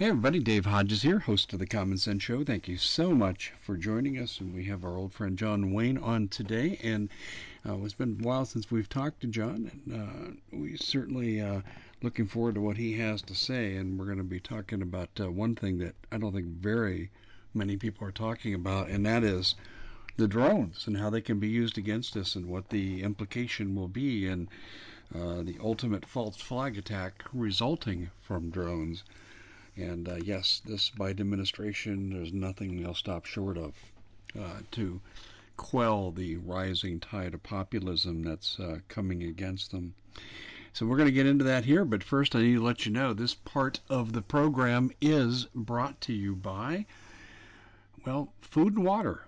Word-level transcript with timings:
Hey 0.00 0.06
everybody, 0.06 0.38
Dave 0.38 0.64
Hodges 0.64 1.02
here, 1.02 1.18
host 1.18 1.52
of 1.52 1.58
the 1.58 1.66
Common 1.66 1.98
Sense 1.98 2.22
Show. 2.22 2.42
Thank 2.42 2.68
you 2.68 2.78
so 2.78 3.10
much 3.10 3.52
for 3.60 3.76
joining 3.76 4.16
us. 4.16 4.40
And 4.40 4.54
we 4.54 4.64
have 4.64 4.82
our 4.82 4.96
old 4.96 5.12
friend 5.12 5.36
John 5.36 5.74
Wayne 5.74 5.98
on 5.98 6.28
today. 6.28 6.80
And 6.82 7.10
uh, 7.68 7.76
it's 7.82 7.92
been 7.92 8.16
a 8.18 8.26
while 8.26 8.46
since 8.46 8.70
we've 8.70 8.88
talked 8.88 9.20
to 9.20 9.26
John. 9.26 9.70
And 9.86 10.00
uh, 10.00 10.56
we 10.56 10.78
certainly 10.78 11.42
uh, 11.42 11.60
looking 12.00 12.26
forward 12.26 12.54
to 12.54 12.62
what 12.62 12.78
he 12.78 12.94
has 12.94 13.20
to 13.20 13.34
say. 13.34 13.76
And 13.76 13.98
we're 13.98 14.06
going 14.06 14.16
to 14.16 14.24
be 14.24 14.40
talking 14.40 14.80
about 14.80 15.10
uh, 15.20 15.30
one 15.30 15.54
thing 15.54 15.76
that 15.80 15.94
I 16.10 16.16
don't 16.16 16.32
think 16.32 16.46
very 16.46 17.10
many 17.52 17.76
people 17.76 18.08
are 18.08 18.10
talking 18.10 18.54
about, 18.54 18.88
and 18.88 19.04
that 19.04 19.22
is 19.22 19.54
the 20.16 20.26
drones 20.26 20.86
and 20.86 20.96
how 20.96 21.10
they 21.10 21.20
can 21.20 21.38
be 21.38 21.48
used 21.48 21.76
against 21.76 22.16
us 22.16 22.36
and 22.36 22.46
what 22.46 22.70
the 22.70 23.02
implication 23.02 23.74
will 23.74 23.88
be 23.88 24.26
and 24.26 24.48
uh, 25.14 25.42
the 25.42 25.58
ultimate 25.60 26.06
false 26.06 26.38
flag 26.38 26.78
attack 26.78 27.22
resulting 27.34 28.08
from 28.22 28.48
drones. 28.48 29.04
And 29.80 30.08
uh, 30.08 30.16
yes, 30.16 30.60
this 30.66 30.90
Biden 30.90 31.20
administration, 31.20 32.10
there's 32.10 32.34
nothing 32.34 32.82
they'll 32.82 32.94
stop 32.94 33.24
short 33.24 33.56
of 33.56 33.74
uh, 34.38 34.60
to 34.72 35.00
quell 35.56 36.10
the 36.10 36.36
rising 36.36 37.00
tide 37.00 37.32
of 37.32 37.42
populism 37.42 38.22
that's 38.22 38.60
uh, 38.60 38.80
coming 38.88 39.22
against 39.22 39.70
them. 39.70 39.94
So 40.74 40.86
we're 40.86 40.98
going 40.98 41.08
to 41.08 41.12
get 41.12 41.26
into 41.26 41.44
that 41.44 41.64
here, 41.64 41.84
but 41.84 42.04
first 42.04 42.36
I 42.36 42.42
need 42.42 42.56
to 42.56 42.62
let 42.62 42.84
you 42.84 42.92
know 42.92 43.12
this 43.12 43.34
part 43.34 43.80
of 43.88 44.12
the 44.12 44.22
program 44.22 44.90
is 45.00 45.46
brought 45.54 46.00
to 46.02 46.12
you 46.12 46.36
by, 46.36 46.86
well, 48.04 48.32
food 48.42 48.76
and 48.76 48.84
water. 48.84 49.26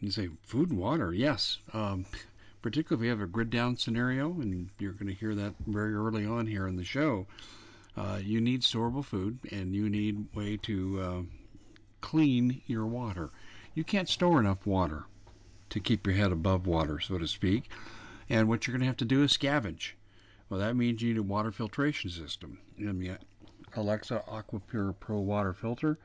You 0.00 0.10
say, 0.10 0.30
food 0.44 0.70
and 0.70 0.78
water, 0.78 1.12
yes. 1.12 1.58
Um, 1.72 2.06
particularly 2.62 3.02
if 3.02 3.04
you 3.06 3.10
have 3.10 3.28
a 3.28 3.30
grid 3.30 3.50
down 3.50 3.76
scenario, 3.76 4.30
and 4.40 4.70
you're 4.78 4.92
going 4.92 5.08
to 5.08 5.14
hear 5.14 5.34
that 5.34 5.54
very 5.66 5.92
early 5.92 6.24
on 6.24 6.46
here 6.46 6.68
in 6.68 6.76
the 6.76 6.84
show 6.84 7.26
uh, 7.96 8.18
you 8.22 8.40
need 8.40 8.62
storable 8.62 9.04
food 9.04 9.38
and 9.50 9.74
you 9.74 9.88
need 9.88 10.26
way 10.34 10.56
to 10.58 11.00
uh, 11.00 11.22
clean 12.00 12.62
your 12.66 12.86
water. 12.86 13.30
You 13.74 13.84
can't 13.84 14.08
store 14.08 14.40
enough 14.40 14.66
water 14.66 15.04
to 15.70 15.80
keep 15.80 16.06
your 16.06 16.16
head 16.16 16.32
above 16.32 16.66
water, 16.66 17.00
so 17.00 17.18
to 17.18 17.26
speak. 17.26 17.70
And 18.28 18.48
what 18.48 18.66
you're 18.66 18.72
going 18.72 18.80
to 18.80 18.86
have 18.86 18.96
to 18.98 19.04
do 19.04 19.22
is 19.22 19.32
scavenge. 19.32 19.92
Well, 20.48 20.60
that 20.60 20.76
means 20.76 21.00
you 21.00 21.14
need 21.14 21.18
a 21.18 21.22
water 21.22 21.50
filtration 21.50 22.10
system. 22.10 22.58
And 22.78 23.00
the 23.00 23.18
Alexa 23.74 24.22
AquaPure 24.28 24.94
Pro 25.00 25.18
water 25.20 25.52
filter, 25.52 25.98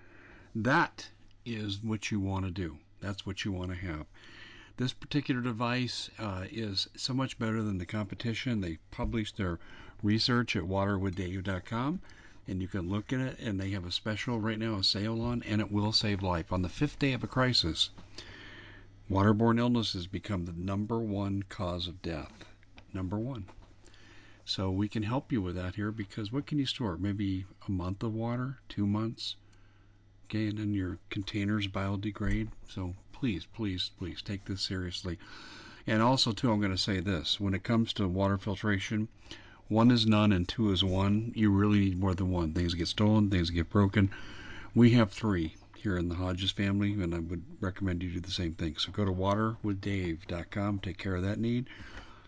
that 0.56 1.10
is 1.46 1.84
what 1.84 2.12
you 2.12 2.20
want 2.20 2.46
to 2.46 2.52
do. 2.52 2.78
That's 3.02 3.26
what 3.26 3.44
you 3.44 3.52
want 3.52 3.72
to 3.72 3.78
have. 3.78 4.06
This 4.78 4.94
particular 4.94 5.42
device 5.42 6.10
uh, 6.20 6.46
is 6.52 6.88
so 6.96 7.14
much 7.14 7.40
better 7.40 7.62
than 7.64 7.78
the 7.78 7.86
competition. 7.86 8.62
They 8.62 8.78
published 8.92 9.38
their 9.38 9.60
research 10.04 10.56
at 10.56 10.64
waterwithdave.com 10.64 12.00
and 12.48 12.62
you 12.62 12.68
can 12.68 12.90
look 12.90 13.12
at 13.12 13.20
it 13.20 13.40
and 13.40 13.60
they 13.60 13.72
have 13.72 13.86
a 13.86 13.92
special 13.92 14.40
right 14.40 14.58
now 14.58 14.76
a 14.76 14.84
sale 14.84 15.22
on 15.22 15.44
and 15.44 15.60
it 15.60 15.72
will 15.72 15.92
save 15.92 16.24
life. 16.24 16.54
On 16.54 16.62
the 16.62 16.70
fifth 16.70 16.98
day 16.98 17.14
of 17.14 17.24
a 17.24 17.28
crisis 17.28 17.90
waterborne 19.10 19.60
illnesses 19.60 20.08
become 20.08 20.46
the 20.46 20.54
number 20.54 21.00
one 21.00 21.44
cause 21.44 21.88
of 21.88 22.02
death. 22.02 22.46
Number 22.94 23.18
one. 23.20 23.46
So 24.46 24.72
we 24.72 24.88
can 24.88 25.04
help 25.04 25.32
you 25.32 25.42
with 25.42 25.56
that 25.56 25.76
here 25.76 25.92
because 25.92 26.32
what 26.32 26.46
can 26.46 26.58
you 26.58 26.66
store? 26.66 26.98
Maybe 26.98 27.46
a 27.68 27.72
month 27.72 28.02
of 28.02 28.14
water 28.14 28.60
two 28.70 28.88
months? 28.88 29.36
Okay 30.26 30.48
and 30.48 30.58
then 30.58 30.74
your 30.74 31.00
containers 31.10 31.68
biodegrade. 31.68 32.48
So 32.70 32.96
please 33.12 33.46
please 33.46 33.92
please 33.98 34.22
take 34.22 34.46
this 34.46 34.62
seriously. 34.62 35.20
And 35.86 36.02
also 36.02 36.32
too 36.32 36.52
i'm 36.52 36.60
going 36.60 36.72
to 36.72 36.78
say 36.78 37.02
this. 37.02 37.42
When 37.42 37.54
it 37.54 37.64
comes 37.64 37.92
to 37.94 38.08
water 38.08 38.38
filtration 38.38 39.10
one 39.70 39.92
is 39.92 40.06
none 40.06 40.32
and 40.32 40.48
two 40.48 40.72
is 40.72 40.84
one. 40.84 41.34
You 41.36 41.52
really 41.52 41.80
need 41.80 42.00
more 42.00 42.16
than 42.16 42.32
one. 42.32 42.54
Things 42.54 42.74
get 42.74 42.88
stolen, 42.88 43.30
things 43.30 43.50
get 43.50 43.70
broken. 43.70 44.10
We 44.74 44.92
have 44.92 45.12
three 45.12 45.56
here 45.76 45.98
in 45.98 46.10
the 46.10 46.16
Hodges 46.16 46.52
family, 46.52 46.94
and 46.94 47.14
I 47.14 47.20
would 47.20 47.44
recommend 47.60 48.02
you 48.02 48.12
do 48.12 48.20
the 48.20 48.32
same 48.32 48.54
thing. 48.54 48.76
So 48.78 48.92
go 48.92 49.06
to 49.06 49.12
waterwithdave.com, 49.12 50.80
take 50.80 50.98
care 50.98 51.16
of 51.16 51.24
that 51.24 51.40
need. 51.40 51.68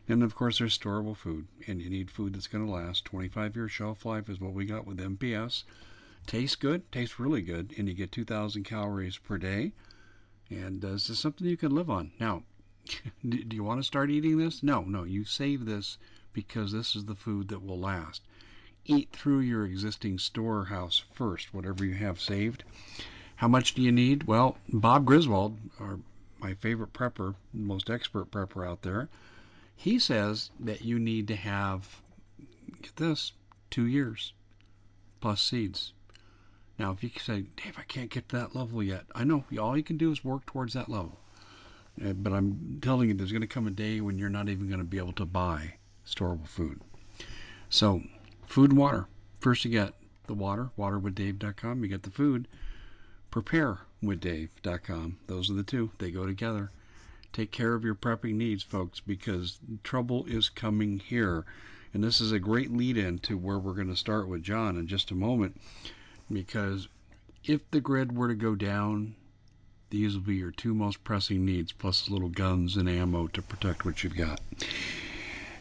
And 0.08 0.24
of 0.24 0.36
course, 0.36 0.58
there's 0.58 0.78
storable 0.78 1.16
food, 1.16 1.48
and 1.68 1.82
you 1.82 1.90
need 1.90 2.10
food 2.10 2.34
that's 2.34 2.48
going 2.48 2.66
to 2.66 2.72
last. 2.72 3.06
25 3.06 3.56
year 3.56 3.70
shelf 3.70 4.06
life 4.06 4.28
is 4.30 4.40
what 4.40 4.54
we 4.54 4.66
got 4.66 4.88
with 4.88 4.98
MPS. 4.98 5.64
Tastes 6.26 6.56
good, 6.56 6.92
tastes 6.92 7.20
really 7.20 7.42
good, 7.42 7.74
and 7.78 7.88
you 7.88 7.94
get 7.94 8.12
2,000 8.12 8.64
calories 8.64 9.18
per 9.18 9.38
day. 9.38 9.72
And 10.50 10.84
uh, 10.84 10.94
this 10.94 11.10
is 11.10 11.20
something 11.20 11.48
you 11.48 11.58
can 11.58 11.76
live 11.76 11.90
on. 11.90 12.12
Now, 12.20 12.44
do 13.28 13.56
you 13.56 13.64
want 13.64 13.80
to 13.80 13.88
start 13.88 14.10
eating 14.10 14.38
this? 14.38 14.62
No, 14.64 14.82
no, 14.82 15.04
you 15.04 15.24
save 15.24 15.66
this 15.66 15.98
because 16.34 16.72
this 16.72 16.96
is 16.96 17.06
the 17.06 17.16
food 17.16 17.48
that 17.50 17.66
will 17.66 17.80
last. 17.80 18.22
Eat 18.86 19.10
through 19.12 19.40
your 19.40 19.66
existing 19.66 20.18
storehouse 20.20 21.04
first, 21.14 21.54
whatever 21.54 21.86
you 21.86 21.94
have 21.94 22.20
saved. 22.20 22.64
How 23.36 23.48
much 23.48 23.74
do 23.74 23.82
you 23.82 23.92
need? 23.92 24.24
Well, 24.24 24.58
Bob 24.72 25.06
Griswold, 25.06 25.58
our, 25.80 26.00
my 26.40 26.54
favorite 26.56 26.94
prepper, 26.94 27.36
most 27.54 27.90
expert 27.90 28.32
prepper 28.32 28.68
out 28.68 28.82
there, 28.82 29.10
he 29.76 30.00
says 30.00 30.50
that 30.60 30.82
you 30.82 31.00
need 31.00 31.28
to 31.30 31.36
have, 31.36 32.02
get 32.82 32.96
this, 32.96 33.32
two 33.70 33.86
years 33.86 34.34
plus 35.22 35.42
seeds. 35.42 35.94
Now, 36.78 36.92
if 36.92 37.04
you 37.04 37.12
say, 37.18 37.46
Dave, 37.58 37.78
I 37.78 37.84
can't 37.84 38.10
get 38.10 38.30
to 38.30 38.38
that 38.38 38.56
level 38.56 38.82
yet, 38.82 39.06
I 39.14 39.24
know 39.24 39.44
all 39.60 39.78
you 39.78 39.84
can 39.84 39.98
do 39.98 40.12
is 40.12 40.24
work 40.24 40.46
towards 40.46 40.74
that 40.74 40.90
level. 40.90 41.20
Uh, 42.04 42.14
but 42.14 42.32
I'm 42.32 42.80
telling 42.82 43.10
you, 43.10 43.16
there's 43.16 43.32
going 43.32 43.42
to 43.42 43.48
come 43.48 43.68
a 43.68 43.72
day 43.72 44.00
when 44.00 44.18
you're 44.18 44.30
not 44.30 44.48
even 44.48 44.68
going 44.68 44.80
to 44.80 44.86
be 44.86 44.98
able 44.98 45.14
to 45.14 45.26
buy 45.26 45.74
storable 46.14 46.48
food. 46.48 46.82
So, 47.70 48.02
food 48.48 48.72
and 48.72 48.80
water. 48.80 49.08
First, 49.40 49.64
you 49.64 49.72
get 49.72 49.94
the 50.28 50.34
water, 50.34 50.70
waterwithdave.com. 50.78 51.84
You 51.84 51.90
get 51.90 52.04
the 52.04 52.12
food, 52.12 52.48
preparewithdave.com. 53.32 55.18
Those 55.28 55.50
are 55.50 55.54
the 55.54 55.64
two, 55.64 55.92
they 55.98 56.12
go 56.12 56.26
together. 56.26 56.72
Take 57.32 57.52
care 57.52 57.76
of 57.76 57.84
your 57.84 57.96
prepping 57.96 58.36
needs, 58.36 58.64
folks, 58.64 59.00
because 59.00 59.60
trouble 59.84 60.26
is 60.26 60.50
coming 60.50 61.00
here. 61.00 61.46
And 61.94 62.04
this 62.04 62.22
is 62.22 62.32
a 62.32 62.40
great 62.40 62.72
lead 62.72 62.98
in 62.98 63.20
to 63.20 63.38
where 63.38 63.60
we're 63.60 63.74
going 63.74 63.90
to 63.90 63.96
start 63.96 64.28
with 64.28 64.44
John 64.44 64.78
in 64.78 64.88
just 64.88 65.12
a 65.12 65.16
moment. 65.16 65.60
Because 66.32 66.88
if 67.44 67.70
the 67.72 67.82
grid 67.82 68.16
were 68.16 68.28
to 68.28 68.36
go 68.36 68.56
down, 68.56 69.16
these 69.90 70.14
will 70.14 70.22
be 70.22 70.36
your 70.36 70.52
two 70.52 70.74
most 70.74 71.04
pressing 71.04 71.46
needs, 71.46 71.72
plus 71.72 72.10
little 72.10 72.30
guns 72.30 72.78
and 72.78 72.88
ammo 72.88 73.28
to 73.28 73.42
protect 73.42 73.86
what 73.86 74.04
you've 74.04 74.16
got. 74.16 74.40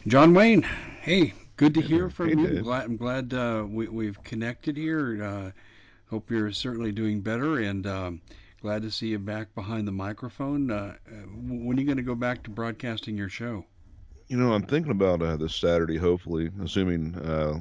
John 0.08 0.32
Wayne, 0.32 0.62
hey, 1.02 1.34
good 1.56 1.74
to 1.74 1.82
hear 1.82 2.08
from 2.08 2.30
hey, 2.30 2.54
you. 2.54 2.62
Glad, 2.62 2.84
I'm 2.84 2.96
glad 2.96 3.34
uh, 3.34 3.66
we, 3.68 3.88
we've 3.88 4.22
connected 4.24 4.74
here. 4.74 5.22
Uh, 5.22 5.50
hope 6.08 6.30
you're 6.30 6.50
certainly 6.50 6.92
doing 6.92 7.20
better, 7.20 7.58
and 7.58 7.86
um, 7.86 8.22
glad 8.62 8.80
to 8.82 8.90
see 8.90 9.08
you 9.08 9.18
back 9.18 9.54
behind 9.54 9.86
the 9.86 9.92
microphone. 9.92 10.70
Uh, 10.70 10.94
uh 11.06 11.10
when 11.10 11.76
are 11.76 11.80
you 11.80 11.86
going 11.86 11.98
to 11.98 12.02
go 12.02 12.14
back 12.14 12.42
to 12.44 12.50
broadcasting 12.50 13.18
your 13.18 13.28
show? 13.28 13.66
You 14.28 14.38
know, 14.38 14.54
I'm 14.54 14.62
thinking 14.62 14.92
about 14.92 15.20
uh, 15.20 15.36
this 15.36 15.54
Saturday. 15.54 15.98
Hopefully, 15.98 16.50
assuming 16.64 17.14
uh, 17.16 17.58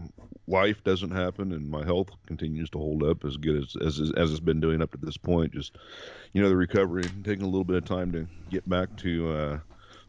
life 0.47 0.81
doesn't 0.85 1.11
happen 1.11 1.51
and 1.51 1.69
my 1.69 1.83
health 1.83 2.11
continues 2.27 2.69
to 2.69 2.77
hold 2.77 3.03
up 3.03 3.25
as 3.25 3.35
good 3.35 3.61
as, 3.61 3.75
as 3.85 4.13
as 4.15 4.31
it's 4.31 4.39
been 4.39 4.61
doing 4.61 4.81
up 4.81 4.91
to 4.91 4.97
this 4.97 5.17
point. 5.17 5.51
Just 5.51 5.77
you 6.31 6.41
know, 6.41 6.47
the 6.47 6.55
recovery, 6.55 7.03
taking 7.25 7.43
a 7.43 7.49
little 7.49 7.65
bit 7.65 7.75
of 7.75 7.83
time 7.83 8.13
to 8.13 8.25
get 8.49 8.67
back 8.69 8.95
to 8.99 9.59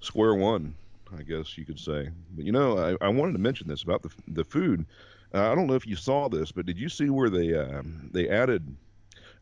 square 0.01 0.37
one 0.37 0.77
I 1.17 1.23
guess 1.23 1.57
you 1.57 1.65
could 1.65 1.79
say. 1.79 2.11
But 2.35 2.45
you 2.45 2.53
know, 2.53 2.79
I, 2.79 3.07
I 3.07 3.09
wanted 3.09 3.33
to 3.33 3.39
mention 3.39 3.69
this 3.69 3.83
about 3.83 4.03
the 4.03 4.11
the 4.29 4.45
food. 4.45 4.87
Uh, 5.35 5.53
I 5.53 5.55
don't 5.55 5.67
know 5.67 5.75
if 5.75 5.87
you 5.87 5.97
saw 5.97 6.29
this, 6.29 6.53
but 6.53 6.67
did 6.67 6.79
you 6.79 6.89
see 6.89 7.11
where 7.11 7.31
they 7.31 7.55
uh, 7.55 7.83
they 8.13 8.29
added 8.29 8.77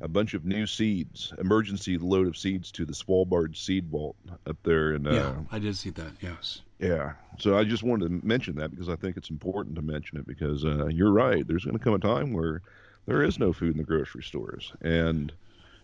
a 0.00 0.09
bunch 0.09 0.34
of 0.34 0.44
new 0.44 0.66
seeds, 0.66 1.32
emergency 1.38 1.97
load 1.97 2.27
of 2.27 2.37
seeds 2.37 2.71
to 2.72 2.84
the 2.84 2.93
Svalbard 2.93 3.56
seed 3.56 3.88
vault 3.88 4.16
up 4.47 4.56
there? 4.62 4.93
And 4.93 5.06
uh, 5.06 5.12
yeah, 5.12 5.34
I 5.53 5.59
did 5.59 5.77
see 5.77 5.91
that. 5.91 6.12
Yes. 6.21 6.62
Yeah. 6.78 7.12
So 7.38 7.56
I 7.56 7.65
just 7.65 7.83
wanted 7.83 8.09
to 8.09 8.27
mention 8.27 8.56
that 8.56 8.71
because 8.71 8.88
I 8.88 8.97
think 8.97 9.16
it's 9.16 9.31
important 9.31 9.77
to 9.77 9.83
mention 9.83 10.19
it 10.19 10.27
because 10.27 10.65
uh, 10.65 10.87
you're 10.87 11.12
right. 11.12 11.47
There's 11.47 11.65
going 11.65 11.78
to 11.78 11.83
come 11.83 11.94
a 11.94 11.98
time 11.98 12.33
where 12.33 12.62
there 13.06 13.22
is 13.22 13.38
no 13.38 13.53
food 13.53 13.72
in 13.72 13.78
the 13.78 13.84
grocery 13.84 14.22
stores, 14.22 14.72
and 14.83 15.33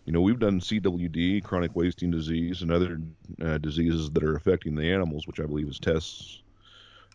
you 0.05 0.11
know, 0.11 0.21
we've 0.21 0.39
done 0.39 0.59
CWD, 0.59 1.43
chronic 1.43 1.75
wasting 1.75 2.11
disease, 2.11 2.61
and 2.61 2.71
other 2.71 2.99
uh, 3.41 3.57
diseases 3.57 4.11
that 4.11 4.23
are 4.23 4.35
affecting 4.35 4.75
the 4.75 4.91
animals, 4.91 5.27
which 5.27 5.39
I 5.39 5.45
believe 5.45 5.67
is 5.67 5.79
tests 5.79 6.41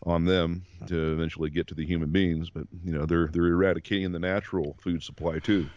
on 0.03 0.25
them 0.25 0.63
to 0.87 1.13
eventually 1.13 1.49
get 1.49 1.67
to 1.67 1.75
the 1.75 1.85
human 1.85 2.09
beings. 2.09 2.49
But 2.49 2.67
you 2.83 2.91
know, 2.91 3.05
they're 3.05 3.27
they're 3.27 3.47
eradicating 3.47 4.11
the 4.11 4.19
natural 4.19 4.75
food 4.79 5.03
supply 5.03 5.39
too. 5.39 5.69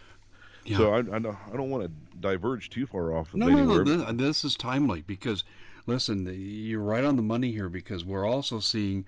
Yeah. 0.64 0.76
So 0.76 0.92
I, 0.92 0.98
I, 0.98 1.18
don't, 1.18 1.36
I 1.52 1.56
don't 1.56 1.70
want 1.70 1.84
to 1.84 2.18
diverge 2.20 2.70
too 2.70 2.86
far 2.86 3.14
off. 3.14 3.34
No, 3.34 3.48
anywhere. 3.48 3.84
no, 3.84 3.96
no. 3.96 4.12
This, 4.12 4.16
this 4.16 4.44
is 4.44 4.56
timely 4.56 5.02
because, 5.02 5.42
listen, 5.86 6.32
you're 6.32 6.80
right 6.80 7.04
on 7.04 7.16
the 7.16 7.22
money 7.22 7.50
here 7.50 7.68
because 7.68 8.04
we're 8.04 8.24
also 8.24 8.60
seeing 8.60 9.04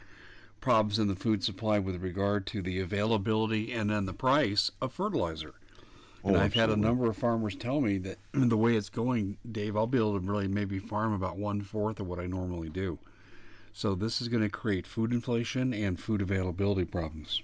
problems 0.61 0.99
in 0.99 1.07
the 1.07 1.15
food 1.15 1.45
supply 1.45 1.79
with 1.79 2.03
regard 2.03 2.47
to 2.47 2.61
the 2.61 2.81
availability 2.81 3.73
and 3.73 3.89
then 3.89 4.05
the 4.05 4.13
price 4.13 4.71
of 4.81 4.93
fertilizer. 4.93 5.55
And 6.25 6.37
oh, 6.37 6.41
I've 6.41 6.55
had 6.55 6.71
a 6.71 6.77
number 6.77 7.09
of 7.09 7.17
farmers 7.19 7.55
tell 7.55 7.81
me 7.83 7.99
that 7.99 8.19
the 8.33 8.57
way 8.57 8.77
it's 8.77 8.89
going, 8.89 9.37
Dave, 9.53 9.77
I'll 9.77 9.87
be 9.87 9.99
able 9.99 10.19
to 10.19 10.27
really 10.27 10.49
maybe 10.49 10.79
farm 10.79 11.13
about 11.13 11.37
one 11.37 11.61
fourth 11.61 12.01
of 12.01 12.07
what 12.07 12.19
I 12.19 12.27
normally 12.27 12.71
do. 12.71 12.99
So 13.73 13.95
this 13.95 14.23
is 14.23 14.29
going 14.29 14.43
to 14.43 14.49
create 14.49 14.87
food 14.87 15.13
inflation 15.13 15.75
and 15.75 16.01
food 16.01 16.23
availability 16.23 16.85
problems. 16.85 17.43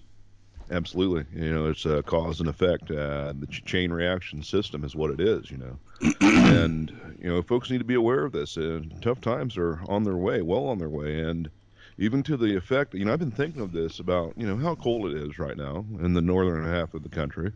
Absolutely. 0.71 1.27
You 1.35 1.53
know, 1.53 1.67
it's 1.67 1.85
a 1.85 2.03
cause 2.05 2.41
and 2.41 2.49
effect. 2.49 2.91
Uh, 2.91 3.35
the 3.39 3.47
chain 3.49 3.93
reaction 3.93 4.43
system 4.43 4.85
is 4.85 4.95
what 4.95 5.11
it 5.11 5.21
is, 5.21 5.51
you 5.51 5.59
know. 5.59 5.79
and, 6.21 7.17
you 7.21 7.29
know, 7.29 7.43
folks 7.43 7.71
need 7.71 7.79
to 7.79 7.85
be 7.85 7.95
aware 7.95 8.25
of 8.25 8.33
this. 8.33 8.57
And 8.57 8.95
tough 9.03 9.21
times 9.21 9.59
are 9.59 9.81
on 9.89 10.05
their 10.05 10.17
way, 10.17 10.41
well 10.41 10.69
on 10.69 10.79
their 10.79 10.89
way. 10.89 11.21
And 11.21 11.51
even 11.99 12.23
to 12.23 12.37
the 12.37 12.57
effect, 12.57 12.95
you 12.95 13.05
know, 13.05 13.13
I've 13.13 13.19
been 13.19 13.33
thinking 13.33 13.61
of 13.61 13.73
this 13.73 13.99
about, 13.99 14.33
you 14.37 14.47
know, 14.47 14.57
how 14.57 14.77
cold 14.77 15.07
it 15.07 15.17
is 15.17 15.39
right 15.39 15.57
now 15.57 15.85
in 16.01 16.15
the 16.15 16.23
northern 16.23 16.65
half 16.65 16.95
of 16.95 17.03
the 17.03 17.09
country. 17.09 17.53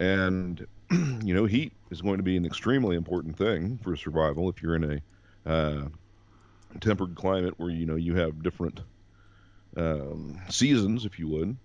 And, 0.00 0.66
you 0.90 1.34
know, 1.34 1.44
heat 1.44 1.74
is 1.92 2.02
going 2.02 2.16
to 2.16 2.24
be 2.24 2.36
an 2.36 2.46
extremely 2.46 2.96
important 2.96 3.38
thing 3.38 3.78
for 3.78 3.96
survival 3.96 4.48
if 4.50 4.62
you're 4.62 4.76
in 4.76 5.00
a 5.46 5.50
uh, 5.50 5.88
tempered 6.80 7.14
climate 7.14 7.54
where, 7.58 7.70
you 7.70 7.86
know, 7.86 7.96
you 7.96 8.16
have 8.16 8.42
different 8.42 8.80
um, 9.76 10.40
seasons, 10.50 11.04
if 11.04 11.18
you 11.18 11.28
would 11.28 11.58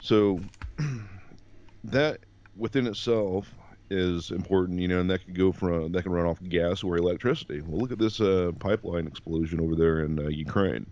so 0.00 0.40
that 1.84 2.20
within 2.56 2.86
itself 2.86 3.54
is 3.90 4.30
important, 4.30 4.80
you 4.80 4.88
know, 4.88 5.00
and 5.00 5.10
that 5.10 5.24
could 5.24 5.36
go 5.36 5.52
from 5.52 5.92
that 5.92 6.02
can 6.02 6.12
run 6.12 6.26
off 6.26 6.40
gas 6.48 6.82
or 6.82 6.96
electricity. 6.96 7.60
Well, 7.60 7.80
look 7.80 7.92
at 7.92 7.98
this 7.98 8.20
uh, 8.20 8.52
pipeline 8.58 9.06
explosion 9.06 9.60
over 9.60 9.76
there 9.76 10.04
in 10.04 10.18
uh, 10.18 10.28
Ukraine. 10.28 10.86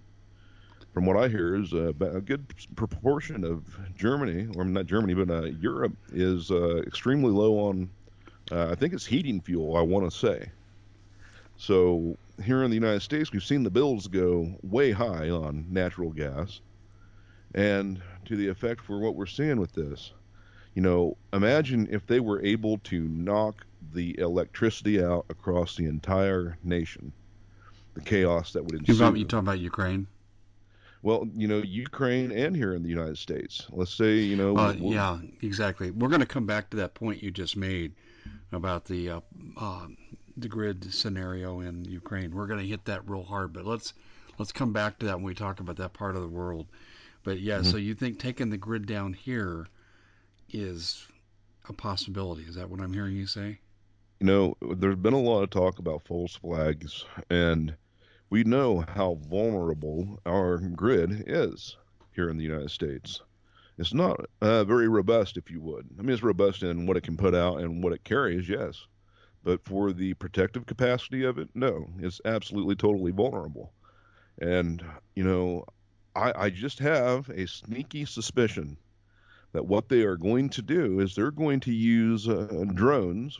From 0.98 1.06
what 1.06 1.16
I 1.16 1.28
hear, 1.28 1.54
is 1.54 1.72
uh, 1.72 1.92
a 2.00 2.20
good 2.20 2.52
proportion 2.74 3.44
of 3.44 3.62
Germany, 3.96 4.48
or 4.56 4.64
not 4.64 4.86
Germany, 4.86 5.14
but 5.14 5.30
uh, 5.30 5.42
Europe, 5.42 5.92
is 6.12 6.50
uh, 6.50 6.78
extremely 6.78 7.30
low 7.30 7.56
on. 7.68 7.88
Uh, 8.50 8.70
I 8.72 8.74
think 8.74 8.92
it's 8.92 9.06
heating 9.06 9.40
fuel. 9.40 9.76
I 9.76 9.80
want 9.82 10.10
to 10.10 10.18
say. 10.18 10.50
So 11.56 12.16
here 12.42 12.64
in 12.64 12.70
the 12.70 12.74
United 12.74 13.02
States, 13.02 13.30
we've 13.30 13.44
seen 13.44 13.62
the 13.62 13.70
bills 13.70 14.08
go 14.08 14.52
way 14.64 14.90
high 14.90 15.30
on 15.30 15.66
natural 15.70 16.10
gas, 16.10 16.62
and 17.54 18.02
to 18.24 18.34
the 18.34 18.48
effect 18.48 18.80
for 18.80 18.98
what 18.98 19.14
we're 19.14 19.26
seeing 19.26 19.60
with 19.60 19.74
this. 19.74 20.12
You 20.74 20.82
know, 20.82 21.16
imagine 21.32 21.86
if 21.92 22.08
they 22.08 22.18
were 22.18 22.44
able 22.44 22.78
to 22.78 23.02
knock 23.02 23.64
the 23.94 24.18
electricity 24.18 25.00
out 25.00 25.26
across 25.28 25.76
the 25.76 25.84
entire 25.84 26.58
nation, 26.64 27.12
the 27.94 28.00
chaos 28.00 28.52
that 28.54 28.64
would 28.64 28.74
ensue. 28.80 28.94
You 28.94 28.98
talking 29.24 29.46
about 29.46 29.60
Ukraine? 29.60 30.08
Well, 31.02 31.28
you 31.36 31.46
know, 31.46 31.58
Ukraine 31.58 32.32
and 32.32 32.56
here 32.56 32.74
in 32.74 32.82
the 32.82 32.88
United 32.88 33.18
States. 33.18 33.66
Let's 33.70 33.94
say, 33.94 34.16
you 34.16 34.36
know. 34.36 34.56
Uh, 34.56 34.74
we'll, 34.78 34.94
yeah, 34.94 35.18
exactly. 35.42 35.90
We're 35.90 36.08
going 36.08 36.20
to 36.20 36.26
come 36.26 36.46
back 36.46 36.70
to 36.70 36.78
that 36.78 36.94
point 36.94 37.22
you 37.22 37.30
just 37.30 37.56
made 37.56 37.92
about 38.52 38.84
the 38.84 39.10
uh, 39.10 39.20
uh, 39.56 39.86
the 40.36 40.48
grid 40.48 40.92
scenario 40.92 41.60
in 41.60 41.84
Ukraine. 41.84 42.34
We're 42.34 42.46
going 42.46 42.60
to 42.60 42.66
hit 42.66 42.84
that 42.86 43.08
real 43.08 43.22
hard, 43.22 43.52
but 43.52 43.64
let's 43.64 43.94
let's 44.38 44.52
come 44.52 44.72
back 44.72 44.98
to 44.98 45.06
that 45.06 45.16
when 45.16 45.24
we 45.24 45.34
talk 45.34 45.60
about 45.60 45.76
that 45.76 45.92
part 45.92 46.16
of 46.16 46.22
the 46.22 46.28
world. 46.28 46.66
But 47.24 47.40
yeah, 47.40 47.58
mm-hmm. 47.58 47.70
so 47.70 47.76
you 47.76 47.94
think 47.94 48.18
taking 48.18 48.50
the 48.50 48.56
grid 48.56 48.86
down 48.86 49.12
here 49.12 49.66
is 50.50 51.06
a 51.68 51.72
possibility? 51.72 52.42
Is 52.42 52.54
that 52.54 52.70
what 52.70 52.80
I'm 52.80 52.92
hearing 52.92 53.16
you 53.16 53.26
say? 53.26 53.58
You 54.20 54.26
know, 54.26 54.56
there's 54.60 54.96
been 54.96 55.12
a 55.14 55.20
lot 55.20 55.42
of 55.42 55.50
talk 55.50 55.78
about 55.78 56.02
false 56.02 56.34
flags, 56.34 57.04
and 57.30 57.74
we 58.30 58.44
know 58.44 58.84
how 58.94 59.18
vulnerable 59.28 60.20
our 60.26 60.58
grid 60.58 61.24
is 61.26 61.76
here 62.14 62.28
in 62.28 62.36
the 62.36 62.44
United 62.44 62.70
States. 62.70 63.22
It's 63.78 63.94
not 63.94 64.18
uh, 64.40 64.64
very 64.64 64.88
robust, 64.88 65.36
if 65.36 65.50
you 65.50 65.60
would. 65.60 65.88
I 65.98 66.02
mean, 66.02 66.10
it's 66.10 66.22
robust 66.22 66.62
in 66.62 66.86
what 66.86 66.96
it 66.96 67.04
can 67.04 67.16
put 67.16 67.34
out 67.34 67.60
and 67.60 67.82
what 67.82 67.92
it 67.92 68.04
carries, 68.04 68.48
yes. 68.48 68.86
But 69.44 69.64
for 69.64 69.92
the 69.92 70.14
protective 70.14 70.66
capacity 70.66 71.24
of 71.24 71.38
it, 71.38 71.48
no. 71.54 71.88
It's 72.00 72.20
absolutely, 72.24 72.74
totally 72.74 73.12
vulnerable. 73.12 73.72
And, 74.40 74.84
you 75.14 75.22
know, 75.22 75.64
I, 76.16 76.32
I 76.36 76.50
just 76.50 76.80
have 76.80 77.28
a 77.30 77.46
sneaky 77.46 78.04
suspicion 78.04 78.76
that 79.52 79.66
what 79.66 79.88
they 79.88 80.02
are 80.02 80.16
going 80.16 80.50
to 80.50 80.62
do 80.62 81.00
is 81.00 81.14
they're 81.14 81.30
going 81.30 81.60
to 81.60 81.72
use 81.72 82.28
uh, 82.28 82.64
drones, 82.74 83.38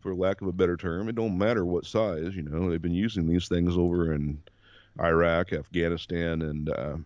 for 0.00 0.14
lack 0.14 0.40
of 0.40 0.48
a 0.48 0.52
better 0.52 0.76
term. 0.76 1.08
It 1.08 1.14
don't 1.14 1.36
matter 1.36 1.64
what 1.64 1.86
size, 1.86 2.34
you 2.34 2.42
know. 2.42 2.70
They've 2.70 2.80
been 2.80 2.94
using 2.94 3.26
these 3.26 3.48
things 3.48 3.76
over 3.76 4.12
in 4.12 4.40
Iraq, 5.00 5.52
Afghanistan, 5.52 6.42
and 6.42 6.70
uh, 6.70 6.96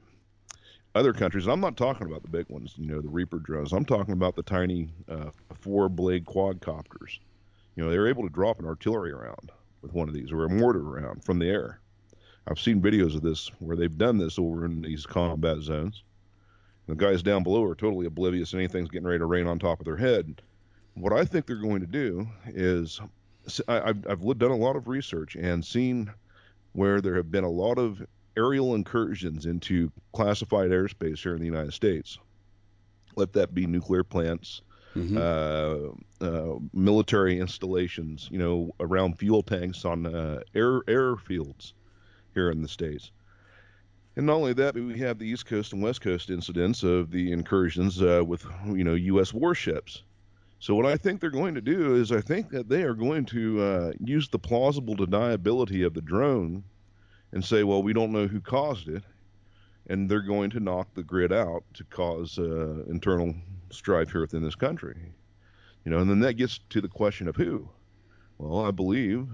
other 0.94 1.12
countries. 1.12 1.46
I'm 1.46 1.60
not 1.60 1.76
talking 1.76 2.06
about 2.06 2.22
the 2.22 2.28
big 2.28 2.48
ones, 2.48 2.74
you 2.76 2.86
know, 2.86 3.00
the 3.00 3.08
Reaper 3.08 3.38
drones. 3.38 3.72
I'm 3.72 3.84
talking 3.84 4.12
about 4.12 4.36
the 4.36 4.42
tiny 4.42 4.90
uh, 5.08 5.30
four-blade 5.60 6.26
quadcopters. 6.26 7.18
You 7.76 7.84
know, 7.84 7.90
they're 7.90 8.08
able 8.08 8.24
to 8.24 8.34
drop 8.34 8.58
an 8.58 8.66
artillery 8.66 9.12
round 9.14 9.50
with 9.80 9.94
one 9.94 10.08
of 10.08 10.14
these 10.14 10.30
or 10.30 10.44
a 10.44 10.48
mortar 10.48 10.82
round 10.82 11.24
from 11.24 11.38
the 11.38 11.48
air. 11.48 11.80
I've 12.46 12.60
seen 12.60 12.82
videos 12.82 13.14
of 13.14 13.22
this 13.22 13.50
where 13.60 13.76
they've 13.76 13.96
done 13.96 14.18
this 14.18 14.38
over 14.38 14.64
in 14.64 14.82
these 14.82 15.06
combat 15.06 15.58
zones. 15.58 16.02
The 16.88 16.94
guys 16.96 17.22
down 17.22 17.44
below 17.44 17.64
are 17.64 17.74
totally 17.74 18.06
oblivious 18.06 18.54
anything's 18.54 18.88
getting 18.90 19.06
ready 19.06 19.20
to 19.20 19.26
rain 19.26 19.46
on 19.46 19.58
top 19.58 19.78
of 19.78 19.84
their 19.84 19.96
head. 19.96 20.42
What 20.94 21.12
I 21.12 21.24
think 21.24 21.46
they're 21.46 21.56
going 21.56 21.80
to 21.80 21.86
do 21.86 22.26
is 22.46 23.00
I've, 23.68 24.06
I've 24.08 24.38
done 24.38 24.50
a 24.50 24.56
lot 24.56 24.76
of 24.76 24.88
research 24.88 25.36
and 25.36 25.64
seen 25.64 26.12
where 26.72 27.00
there 27.00 27.16
have 27.16 27.30
been 27.30 27.44
a 27.44 27.50
lot 27.50 27.78
of 27.78 28.02
aerial 28.36 28.74
incursions 28.74 29.46
into 29.46 29.90
classified 30.12 30.70
airspace 30.70 31.22
here 31.22 31.34
in 31.34 31.40
the 31.40 31.46
United 31.46 31.72
States. 31.72 32.18
Let 33.16 33.32
that 33.34 33.54
be 33.54 33.66
nuclear 33.66 34.04
plants, 34.04 34.62
mm-hmm. 34.94 35.18
uh, 35.18 36.26
uh, 36.26 36.58
military 36.72 37.40
installations, 37.40 38.28
you 38.30 38.38
know, 38.38 38.70
around 38.80 39.18
fuel 39.18 39.42
tanks 39.42 39.84
on 39.84 40.06
uh, 40.06 40.40
air 40.54 40.80
airfields 40.82 41.74
here 42.32 42.50
in 42.50 42.62
the 42.62 42.68
states. 42.68 43.10
And 44.16 44.26
not 44.26 44.34
only 44.34 44.52
that, 44.54 44.74
but 44.74 44.82
we 44.82 44.98
have 44.98 45.18
the 45.18 45.26
East 45.26 45.46
Coast 45.46 45.72
and 45.72 45.82
West 45.82 46.02
Coast 46.02 46.30
incidents 46.30 46.82
of 46.82 47.10
the 47.10 47.32
incursions 47.32 48.02
uh, 48.02 48.22
with 48.26 48.44
you 48.66 48.84
know 48.84 48.94
U.S. 48.94 49.32
warships. 49.32 50.02
So 50.62 50.76
what 50.76 50.86
I 50.86 50.96
think 50.96 51.20
they're 51.20 51.30
going 51.30 51.56
to 51.56 51.60
do 51.60 51.96
is 51.96 52.12
I 52.12 52.20
think 52.20 52.50
that 52.50 52.68
they 52.68 52.84
are 52.84 52.94
going 52.94 53.24
to 53.26 53.60
uh, 53.60 53.92
use 53.98 54.28
the 54.28 54.38
plausible 54.38 54.94
deniability 54.94 55.84
of 55.84 55.92
the 55.92 56.00
drone 56.00 56.62
and 57.32 57.44
say, 57.44 57.64
well, 57.64 57.82
we 57.82 57.92
don't 57.92 58.12
know 58.12 58.28
who 58.28 58.40
caused 58.40 58.86
it, 58.86 59.02
and 59.88 60.08
they're 60.08 60.22
going 60.22 60.50
to 60.50 60.60
knock 60.60 60.94
the 60.94 61.02
grid 61.02 61.32
out 61.32 61.64
to 61.74 61.82
cause 61.82 62.38
uh, 62.38 62.84
internal 62.88 63.34
strife 63.70 64.12
here 64.12 64.20
within 64.20 64.44
this 64.44 64.54
country. 64.54 64.94
You 65.84 65.90
know, 65.90 65.98
and 65.98 66.08
then 66.08 66.20
that 66.20 66.34
gets 66.34 66.60
to 66.70 66.80
the 66.80 66.86
question 66.86 67.26
of 67.26 67.34
who. 67.34 67.68
Well, 68.38 68.64
I 68.64 68.70
believe 68.70 69.26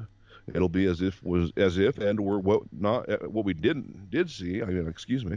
It'll 0.55 0.71
be 0.71 0.87
as 0.87 1.03
if 1.03 1.23
was 1.23 1.53
as 1.59 1.77
if 1.77 1.99
and 1.99 2.19
or 2.19 2.39
what 2.39 2.63
not 2.73 3.07
uh, 3.07 3.19
what 3.29 3.45
we 3.45 3.53
didn't 3.53 4.11
did 4.11 4.31
see. 4.31 4.63
I 4.63 4.65
mean, 4.65 4.89
excuse 4.89 5.23
me, 5.23 5.37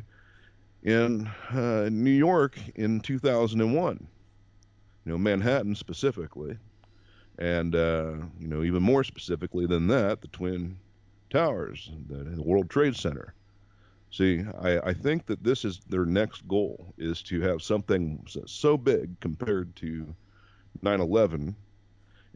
in 0.84 1.28
uh, 1.50 1.90
New 1.92 2.12
York 2.12 2.58
in 2.76 3.02
2001. 3.02 4.08
You 5.06 5.12
know, 5.12 5.18
Manhattan 5.18 5.75
specifically, 5.75 6.57
and 7.39 7.75
uh, 7.75 8.13
you 8.39 8.48
know 8.48 8.63
even 8.63 8.84
more 8.84 9.03
specifically 9.03 9.65
than 9.65 9.88
that, 9.88 10.22
the 10.22 10.27
Twin 10.27 10.77
Towers, 11.29 11.91
the, 12.08 12.15
the 12.15 12.41
World 12.41 12.70
Trade 12.70 12.96
Center. 12.96 13.34
See, 14.12 14.43
I, 14.60 14.79
I, 14.89 14.93
think 14.93 15.25
that 15.27 15.41
this 15.41 15.63
is 15.63 15.79
their 15.88 16.05
next 16.05 16.46
goal 16.48 16.93
is 16.98 17.22
to 17.24 17.39
have 17.41 17.62
something 17.62 18.25
so 18.46 18.75
big 18.77 19.17
compared 19.22 19.74
to 19.77 20.13
9/11 20.84 21.55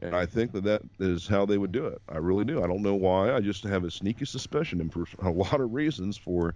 and 0.00 0.14
I 0.14 0.26
think 0.26 0.52
that 0.52 0.64
that 0.64 0.82
is 1.00 1.26
how 1.26 1.46
they 1.46 1.58
would 1.58 1.72
do 1.72 1.86
it. 1.86 2.00
I 2.08 2.18
really 2.18 2.44
do. 2.44 2.62
I 2.62 2.66
don't 2.66 2.82
know 2.82 2.94
why. 2.94 3.32
I 3.32 3.40
just 3.40 3.64
have 3.64 3.84
a 3.84 3.90
sneaky 3.90 4.26
suspicion, 4.26 4.80
and 4.80 4.92
for 4.92 5.06
a 5.22 5.30
lot 5.30 5.60
of 5.60 5.72
reasons, 5.72 6.16
for 6.16 6.54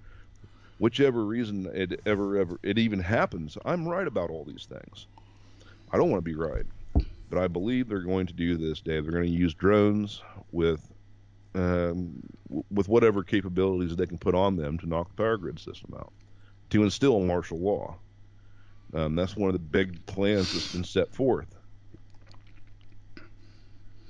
whichever 0.79 1.25
reason 1.25 1.69
it 1.73 2.00
ever 2.05 2.37
ever 2.38 2.59
it 2.62 2.79
even 2.79 3.00
happens, 3.00 3.57
I'm 3.64 3.88
right 3.88 4.07
about 4.07 4.31
all 4.31 4.45
these 4.45 4.67
things. 4.67 5.07
I 5.93 5.97
don't 5.97 6.11
want 6.11 6.25
to 6.25 6.31
be 6.31 6.37
right, 6.37 6.67
but 7.29 7.39
I 7.39 7.49
believe 7.49 7.89
they're 7.89 8.01
going 8.01 8.27
to 8.27 8.33
do 8.33 8.57
this, 8.57 8.81
Dave. 8.81 9.05
They're 9.05 9.13
going 9.13 9.25
to 9.25 9.31
use 9.31 9.55
drones 9.55 10.23
with 10.53 10.81
um, 11.55 12.23
with 12.71 12.89
whatever 12.89 13.25
capabilities 13.25 13.97
they 13.97 14.07
can 14.07 14.19
put 14.19 14.35
on 14.35 14.57
them 14.57 14.79
to 14.79 14.87
knock 14.87 15.09
the 15.09 15.15
power 15.15 15.37
grid 15.37 15.59
system 15.59 15.95
out, 15.97 16.13
to 16.71 16.85
instill 16.85 17.21
martial 17.21 17.59
law. 17.59 17.97
Um, 18.95 19.15
that's 19.15 19.37
one 19.37 19.49
of 19.49 19.53
the 19.53 19.59
big 19.59 20.05
plans 20.07 20.53
that's 20.53 20.73
been 20.73 20.85
set 20.85 21.13
forth. 21.15 21.55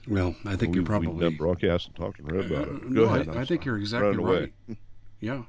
Well, 0.09 0.35
I 0.45 0.57
think 0.57 0.73
we, 0.73 0.79
you're 0.79 0.87
probably 0.87 1.29
we 1.29 1.37
broadcast 1.37 1.87
and 1.87 1.97
talked 1.97 2.17
to 2.19 2.23
Red 2.25 2.51
about 2.51 2.69
it. 2.69 2.83
Go 2.83 2.89
no, 2.89 3.05
ahead. 3.05 3.29
I, 3.29 3.43
I 3.43 3.45
think 3.45 3.65
you're 3.65 3.79
exactly 3.79 4.17
right. 4.17 4.53
Yeah, 5.21 5.43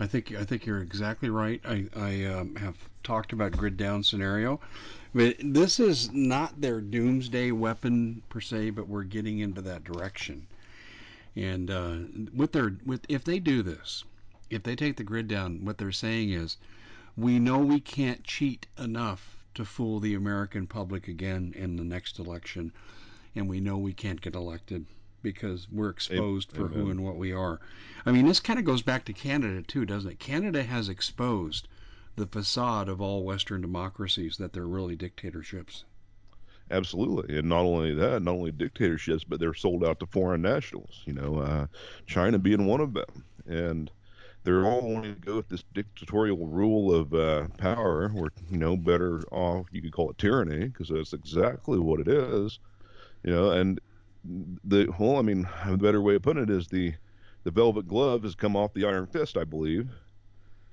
I 0.00 0.06
think 0.06 0.34
I 0.34 0.44
think 0.44 0.66
you're 0.66 0.80
exactly 0.80 1.30
right. 1.30 1.60
I 1.64 1.86
I 1.94 2.24
um, 2.24 2.56
have 2.56 2.76
talked 3.02 3.32
about 3.32 3.52
grid 3.52 3.76
down 3.76 4.02
scenario, 4.02 4.60
but 5.14 5.36
this 5.40 5.78
is 5.80 6.12
not 6.12 6.60
their 6.60 6.80
doomsday 6.80 7.52
weapon 7.52 8.22
per 8.28 8.40
se. 8.40 8.70
But 8.70 8.88
we're 8.88 9.04
getting 9.04 9.40
into 9.40 9.60
that 9.62 9.84
direction, 9.84 10.46
and 11.36 11.70
uh, 11.70 11.96
with 12.34 12.52
their 12.52 12.76
with 12.86 13.04
if 13.08 13.24
they 13.24 13.38
do 13.38 13.62
this, 13.62 14.04
if 14.50 14.62
they 14.62 14.76
take 14.76 14.96
the 14.96 15.04
grid 15.04 15.28
down, 15.28 15.64
what 15.64 15.78
they're 15.78 15.92
saying 15.92 16.30
is, 16.30 16.56
we 17.16 17.38
know 17.38 17.58
we 17.58 17.80
can't 17.80 18.24
cheat 18.24 18.66
enough 18.78 19.36
to 19.54 19.64
fool 19.64 20.00
the 20.00 20.14
American 20.14 20.66
public 20.66 21.08
again 21.08 21.52
in 21.56 21.76
the 21.76 21.84
next 21.84 22.18
election 22.18 22.72
and 23.34 23.48
we 23.48 23.60
know 23.60 23.78
we 23.78 23.92
can't 23.92 24.20
get 24.20 24.34
elected 24.34 24.84
because 25.22 25.68
we're 25.70 25.88
exposed 25.88 26.50
Amen. 26.54 26.68
for 26.68 26.74
who 26.74 26.90
and 26.90 27.02
what 27.02 27.16
we 27.16 27.32
are. 27.32 27.60
I 28.04 28.12
mean, 28.12 28.26
this 28.26 28.40
kind 28.40 28.58
of 28.58 28.64
goes 28.64 28.82
back 28.82 29.04
to 29.06 29.12
Canada 29.12 29.62
too, 29.62 29.86
doesn't 29.86 30.10
it? 30.10 30.18
Canada 30.18 30.62
has 30.64 30.88
exposed 30.88 31.68
the 32.16 32.26
facade 32.26 32.88
of 32.88 33.00
all 33.00 33.24
Western 33.24 33.60
democracies 33.60 34.36
that 34.36 34.52
they're 34.52 34.66
really 34.66 34.96
dictatorships. 34.96 35.84
Absolutely, 36.70 37.38
and 37.38 37.48
not 37.48 37.60
only 37.60 37.94
that, 37.94 38.22
not 38.22 38.32
only 38.32 38.52
dictatorships, 38.52 39.24
but 39.24 39.40
they're 39.40 39.54
sold 39.54 39.84
out 39.84 40.00
to 40.00 40.06
foreign 40.06 40.42
nationals. 40.42 41.02
You 41.04 41.12
know, 41.12 41.38
uh, 41.38 41.66
China 42.06 42.38
being 42.38 42.66
one 42.66 42.80
of 42.80 42.94
them, 42.94 43.24
and 43.46 43.90
they're 44.44 44.64
all 44.64 44.80
wanting 44.82 45.14
to 45.14 45.20
go 45.20 45.36
with 45.36 45.48
this 45.48 45.64
dictatorial 45.74 46.46
rule 46.46 46.94
of 46.94 47.12
uh, 47.14 47.48
power, 47.58 48.12
or 48.14 48.32
you 48.50 48.58
know, 48.58 48.76
better 48.76 49.20
off 49.30 49.66
you 49.70 49.82
could 49.82 49.92
call 49.92 50.10
it 50.10 50.18
tyranny, 50.18 50.66
because 50.68 50.88
that's 50.88 51.12
exactly 51.12 51.78
what 51.78 52.00
it 52.00 52.08
is. 52.08 52.58
You 53.22 53.32
know, 53.32 53.50
and 53.50 53.80
the 54.24 54.92
well, 54.98 55.16
I 55.16 55.22
mean, 55.22 55.48
a 55.64 55.76
better 55.76 56.00
way 56.00 56.14
of 56.14 56.22
putting 56.22 56.44
it 56.44 56.50
is 56.50 56.68
the 56.68 56.94
the 57.44 57.50
velvet 57.50 57.86
glove 57.86 58.22
has 58.22 58.34
come 58.34 58.56
off 58.56 58.72
the 58.72 58.84
iron 58.84 59.06
fist, 59.06 59.36
I 59.36 59.44
believe. 59.44 59.90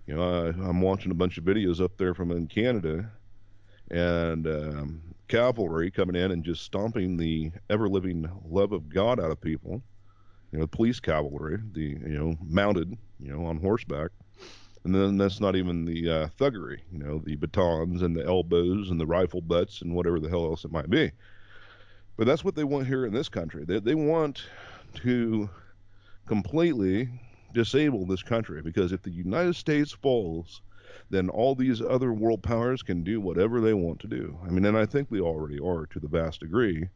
You 0.10 0.16
know, 0.16 0.24
I, 0.24 0.48
I'm 0.68 0.82
watching 0.82 1.12
a 1.12 1.14
bunch 1.14 1.38
of 1.38 1.44
videos 1.44 1.80
up 1.80 1.96
there 2.00 2.16
from 2.16 2.32
in 2.32 2.48
Canada, 2.48 3.12
and 3.92 4.48
um, 4.48 5.02
cavalry 5.28 5.92
coming 5.92 6.16
in 6.16 6.32
and 6.32 6.44
just 6.44 6.64
stomping 6.64 7.16
the 7.16 7.52
ever 7.70 7.88
living 7.88 8.28
love 8.44 8.72
of 8.72 8.90
God 8.90 9.20
out 9.20 9.30
of 9.30 9.40
people. 9.40 9.84
You 10.52 10.58
know, 10.58 10.66
police 10.66 11.00
cavalry, 11.00 11.60
the 11.74 11.84
you 11.84 12.18
know 12.18 12.36
mounted, 12.44 12.98
you 13.20 13.32
know, 13.32 13.46
on 13.46 13.58
horseback, 13.58 14.10
and 14.84 14.96
then 14.96 15.16
that's 15.20 15.40
not 15.40 15.56
even 15.56 15.86
the 15.86 16.10
uh, 16.10 16.28
thuggery. 16.40 16.80
You 16.92 16.98
know, 16.98 17.22
the 17.24 17.36
batons 17.36 18.02
and 18.02 18.16
the 18.16 18.26
elbows 18.26 18.90
and 18.90 19.00
the 19.00 19.06
rifle 19.06 19.42
butts 19.42 19.84
and 19.84 19.94
whatever 19.94 20.20
the 20.20 20.30
hell 20.30 20.46
else 20.46 20.66
it 20.66 20.72
might 20.72 20.90
be. 20.90 21.12
But 22.18 22.26
that's 22.26 22.44
what 22.44 22.56
they 22.56 22.64
want 22.64 22.88
here 22.88 23.06
in 23.06 23.14
this 23.14 23.30
country. 23.30 23.64
They 23.64 23.80
they 23.80 23.94
want 23.94 24.42
to 25.04 25.52
completely 26.26 27.10
disable 27.54 28.06
this 28.06 28.24
country 28.24 28.62
because 28.62 28.92
if 28.92 29.02
the 29.02 29.12
United 29.12 29.56
States 29.56 29.92
falls, 29.92 30.62
then 31.10 31.30
all 31.30 31.56
these 31.56 31.82
other 31.82 32.14
world 32.14 32.44
powers 32.44 32.82
can 32.82 33.04
do 33.04 33.20
whatever 33.20 33.62
they 33.62 33.74
want 33.74 34.00
to 34.00 34.08
do. 34.08 34.38
I 34.46 34.50
mean, 34.50 34.66
and 34.66 34.78
I 34.78 34.86
think 34.86 35.10
they 35.10 35.20
already 35.20 35.60
are 35.60 35.86
to 35.88 36.00
the 36.00 36.08
vast 36.08 36.42
degree, 36.42 36.90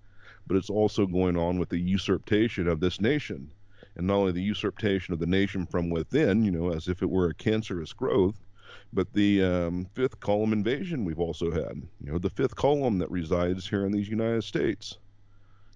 but 0.48 0.58
it's 0.58 0.70
also 0.70 1.06
going 1.06 1.38
on 1.38 1.60
with 1.60 1.70
the 1.70 1.80
usurpation 1.80 2.68
of 2.68 2.80
this 2.80 3.02
nation. 3.02 3.52
And 3.96 4.08
not 4.08 4.16
only 4.16 4.32
the 4.32 4.42
usurpation 4.42 5.14
of 5.14 5.20
the 5.20 5.28
nation 5.28 5.66
from 5.66 5.90
within, 5.90 6.44
you 6.44 6.52
know, 6.52 6.72
as 6.72 6.88
if 6.88 7.02
it 7.02 7.10
were 7.10 7.30
a 7.30 7.34
cancerous 7.34 7.94
growth, 7.94 8.44
but 8.92 9.14
the 9.14 9.44
um, 9.44 9.88
fifth 9.94 10.20
column 10.20 10.54
invasion 10.54 11.06
we've 11.06 11.20
also 11.20 11.52
had. 11.52 11.82
You 12.02 12.12
know, 12.12 12.18
the 12.18 12.30
fifth 12.30 12.56
column 12.56 13.00
that 13.00 13.12
resides 13.12 13.68
here 13.68 13.86
in 13.86 13.92
these 13.92 14.10
United 14.10 14.44
States. 14.44 14.98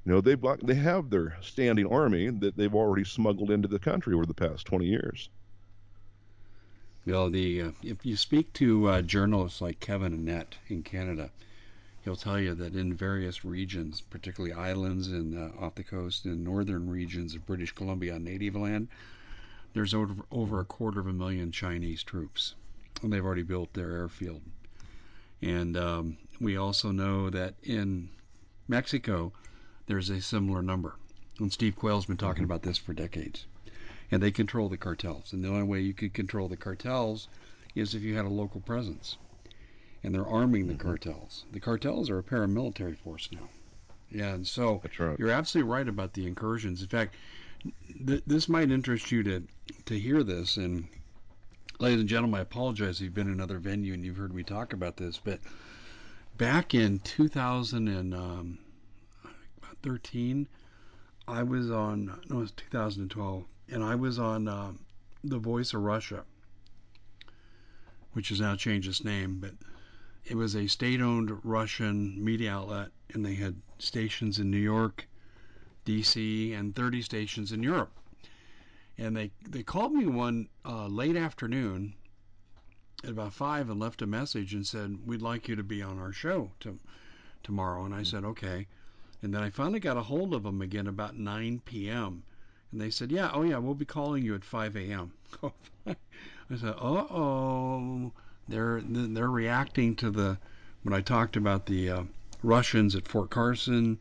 You 0.07 0.13
know, 0.13 0.21
they've 0.21 0.41
they 0.63 0.75
have 0.75 1.09
their 1.09 1.35
standing 1.41 1.85
army 1.85 2.29
that 2.29 2.55
they've 2.55 2.73
already 2.73 3.03
smuggled 3.03 3.51
into 3.51 3.67
the 3.67 3.77
country 3.77 4.13
over 4.15 4.25
the 4.25 4.33
past 4.33 4.65
20 4.65 4.85
years. 4.85 5.27
Know, 7.05 7.27
the 7.27 7.61
uh, 7.61 7.71
if 7.83 8.05
you 8.05 8.15
speak 8.15 8.53
to 8.53 8.87
uh, 8.87 9.01
journalists 9.01 9.59
like 9.59 9.81
Kevin 9.81 10.17
Annett 10.17 10.53
in 10.69 10.81
Canada, 10.81 11.29
he'll 12.05 12.15
tell 12.15 12.39
you 12.39 12.55
that 12.55 12.73
in 12.73 12.93
various 12.93 13.43
regions, 13.43 13.99
particularly 13.99 14.53
islands 14.53 15.09
and 15.09 15.37
uh, 15.37 15.49
off 15.59 15.75
the 15.75 15.83
coast 15.83 16.23
and 16.23 16.41
northern 16.41 16.89
regions 16.89 17.35
of 17.35 17.45
British 17.45 17.73
Columbia 17.73 18.17
native 18.17 18.55
land, 18.55 18.87
there's 19.73 19.93
over, 19.93 20.15
over 20.31 20.61
a 20.61 20.65
quarter 20.65 21.01
of 21.01 21.07
a 21.07 21.13
million 21.13 21.51
Chinese 21.51 22.01
troops, 22.01 22.55
and 23.03 23.11
they've 23.11 23.25
already 23.25 23.43
built 23.43 23.73
their 23.73 23.91
airfield. 23.91 24.41
And 25.41 25.75
um, 25.75 26.17
we 26.39 26.55
also 26.55 26.91
know 26.91 27.29
that 27.29 27.55
in 27.61 28.07
Mexico, 28.69 29.33
there's 29.88 30.10
a 30.10 30.22
similar 30.22 30.62
number. 30.62 30.96
And 31.39 31.51
Steve 31.51 31.75
Quayle's 31.75 32.06
been 32.06 32.17
talking 32.17 32.44
mm-hmm. 32.44 32.51
about 32.51 32.63
this 32.63 32.77
for 32.77 32.94
decades. 32.94 33.46
And 34.12 34.22
they 34.22 34.32
control 34.32 34.70
the 34.70 34.77
cartels. 34.77 35.34
And 35.34 35.44
the 35.44 35.50
only 35.50 35.63
way 35.63 35.82
you 35.82 35.94
could 35.94 36.13
control 36.13 36.48
the 36.48 36.56
cartels 36.56 37.27
is 37.75 37.94
if 37.94 38.01
you 38.01 38.15
had 38.15 38.25
a 38.25 38.29
local 38.29 38.62
presence. 38.62 39.17
And 40.03 40.13
they're 40.13 40.27
arming 40.27 40.67
the 40.67 40.74
mm-hmm. 40.74 40.88
cartels. 40.88 41.46
The 41.51 41.60
cartels 41.60 42.10
are 42.10 42.20
a 42.20 42.24
paramilitary 42.24 42.98
force 42.98 43.29
now. 43.32 43.50
Yeah, 44.10 44.34
and 44.34 44.48
so 44.48 44.82
right. 45.00 45.20
you're 45.20 45.32
absolutely 45.32 45.70
right 45.70 45.88
about 45.88 46.13
the 46.13 46.25
incursions. 46.25 46.82
In 46.82 46.88
fact, 46.88 47.15
th- 48.06 48.24
this 48.25 48.48
might 48.48 48.72
interest 48.72 49.12
you 49.12 49.22
to 49.24 49.44
to 49.86 50.00
hear 50.00 50.24
this. 50.24 50.56
And 50.56 50.88
ladies 51.79 52.00
and 52.00 52.08
gentlemen, 52.08 52.39
I 52.39 52.44
apologize 52.44 52.98
if 52.98 53.01
you've 53.01 53.13
been 53.13 53.27
in 53.27 53.34
another 53.34 53.60
venue 53.60 53.94
and 53.94 54.06
you've 54.06 54.15
heard 54.15 54.34
me 54.34 54.44
talk 54.44 54.72
about 54.72 54.96
this, 54.96 55.20
but 55.22 55.41
back 56.38 56.74
in 56.74 57.00
2000 57.00 57.89
and 57.89 58.13
um, 58.13 58.60
13, 59.88 60.50
I 61.29 61.44
was 61.44 61.72
on, 61.72 62.20
no, 62.29 62.39
it 62.39 62.41
was 62.41 62.51
2012, 62.51 63.46
and 63.70 63.82
I 63.82 63.96
was 63.96 64.20
on 64.20 64.50
uh, 64.50 64.74
The 65.24 65.39
Voice 65.39 65.74
of 65.74 65.82
Russia, 65.82 66.25
which 68.12 68.27
has 68.27 68.41
now 68.41 68.58
changed 68.58 68.89
its 68.89 69.06
name, 69.06 69.39
but 69.39 69.53
it 70.25 70.36
was 70.36 70.58
a 70.58 70.67
state 70.67 71.00
owned 71.00 71.39
Russian 71.46 72.22
media 72.22 72.51
outlet, 72.51 72.89
and 73.13 73.25
they 73.25 73.36
had 73.36 73.56
stations 73.79 74.39
in 74.39 74.51
New 74.51 74.58
York, 74.58 75.08
D.C., 75.86 76.51
and 76.51 76.75
30 76.75 77.01
stations 77.01 77.53
in 77.53 77.63
Europe. 77.63 77.98
And 78.98 79.15
they, 79.15 79.32
they 79.48 79.63
called 79.63 79.94
me 79.94 80.06
one 80.06 80.50
uh, 80.65 80.88
late 80.88 81.15
afternoon 81.15 81.94
at 83.06 83.12
about 83.12 83.32
5 83.32 83.70
and 83.70 83.79
left 83.79 84.01
a 84.01 84.08
message 84.08 84.53
and 84.53 84.67
said, 84.67 84.98
We'd 85.06 85.22
like 85.22 85.48
you 85.48 85.56
to 85.56 85.63
be 85.63 85.82
on 85.82 85.98
our 85.98 86.12
show 86.12 86.51
to, 86.62 86.77
tomorrow. 87.41 87.86
And 87.86 87.96
I 87.96 88.03
said, 88.03 88.25
Okay. 88.25 88.67
And 89.21 89.33
then 89.33 89.41
I 89.41 89.50
finally 89.50 89.79
got 89.79 89.97
a 89.97 90.03
hold 90.03 90.33
of 90.33 90.43
them 90.43 90.62
again 90.62 90.88
about 90.88 91.17
9 91.17 91.62
p.m. 91.65 92.24
And 92.71 92.81
they 92.81 92.89
said, 92.89 93.12
Yeah, 93.12 93.31
oh 93.33 93.43
yeah, 93.43 93.57
we'll 93.57 93.74
be 93.74 93.86
calling 93.86 94.24
you 94.24 94.36
at 94.36 94.45
5 94.45 94.75
a.m. 94.75 95.13
I 95.88 95.95
said, 96.55 96.75
Uh 96.79 97.05
oh. 97.09 98.12
They're 98.47 98.81
they're 98.81 99.29
reacting 99.29 99.95
to 99.97 100.09
the 100.09 100.38
when 100.83 100.93
I 100.93 101.01
talked 101.01 101.36
about 101.36 101.65
the 101.65 101.89
uh, 101.89 102.03
Russians 102.43 102.95
at 102.95 103.07
Fort 103.07 103.29
Carson, 103.29 104.00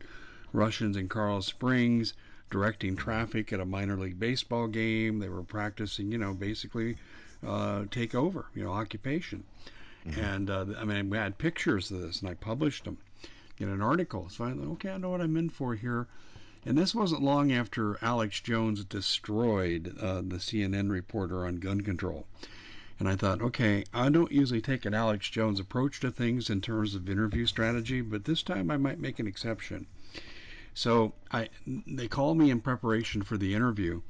Russians 0.53 0.95
in 0.95 1.09
Carl 1.09 1.41
Springs 1.41 2.13
directing 2.49 2.95
traffic 2.95 3.51
at 3.51 3.59
a 3.59 3.65
minor 3.65 3.97
league 3.97 4.19
baseball 4.19 4.67
game. 4.67 5.19
They 5.19 5.29
were 5.29 5.43
practicing, 5.43 6.11
you 6.11 6.17
know, 6.17 6.33
basically 6.33 6.97
uh, 7.45 7.85
take 7.91 8.15
over, 8.15 8.45
you 8.55 8.63
know, 8.63 8.71
occupation. 8.71 9.43
Mm-hmm. 10.05 10.19
And 10.19 10.49
uh, 10.49 10.65
I 10.77 10.85
mean, 10.85 11.09
we 11.09 11.17
had 11.17 11.37
pictures 11.37 11.91
of 11.91 12.01
this, 12.01 12.21
and 12.21 12.29
I 12.29 12.35
published 12.35 12.85
them 12.85 12.97
in 13.59 13.69
an 13.69 13.81
article. 13.81 14.29
So 14.29 14.45
I 14.45 14.53
thought, 14.53 14.71
okay, 14.73 14.91
I 14.91 14.97
know 14.97 15.09
what 15.09 15.21
I'm 15.21 15.37
in 15.37 15.49
for 15.49 15.75
here. 15.75 16.07
And 16.65 16.77
this 16.77 16.93
wasn't 16.93 17.23
long 17.23 17.51
after 17.51 17.97
Alex 18.03 18.41
Jones 18.41 18.83
destroyed 18.83 19.95
uh, 20.01 20.21
the 20.21 20.37
CNN 20.37 20.89
reporter 20.91 21.45
on 21.45 21.57
gun 21.57 21.81
control. 21.81 22.27
And 22.99 23.07
I 23.07 23.15
thought, 23.15 23.41
okay, 23.41 23.85
I 23.93 24.09
don't 24.09 24.31
usually 24.31 24.61
take 24.61 24.85
an 24.85 24.93
Alex 24.93 25.29
Jones 25.29 25.59
approach 25.59 25.99
to 26.01 26.11
things 26.11 26.49
in 26.49 26.61
terms 26.61 26.95
of 26.95 27.09
interview 27.09 27.45
strategy, 27.45 28.01
but 28.01 28.25
this 28.25 28.43
time 28.43 28.69
I 28.69 28.77
might 28.77 28.99
make 28.99 29.19
an 29.19 29.27
exception. 29.27 29.85
So 30.73 31.13
I, 31.31 31.49
they 31.65 32.07
called 32.07 32.37
me 32.37 32.51
in 32.51 32.59
preparation 32.59 33.21
for 33.21 33.37
the 33.37 33.53
interview, 33.53 34.01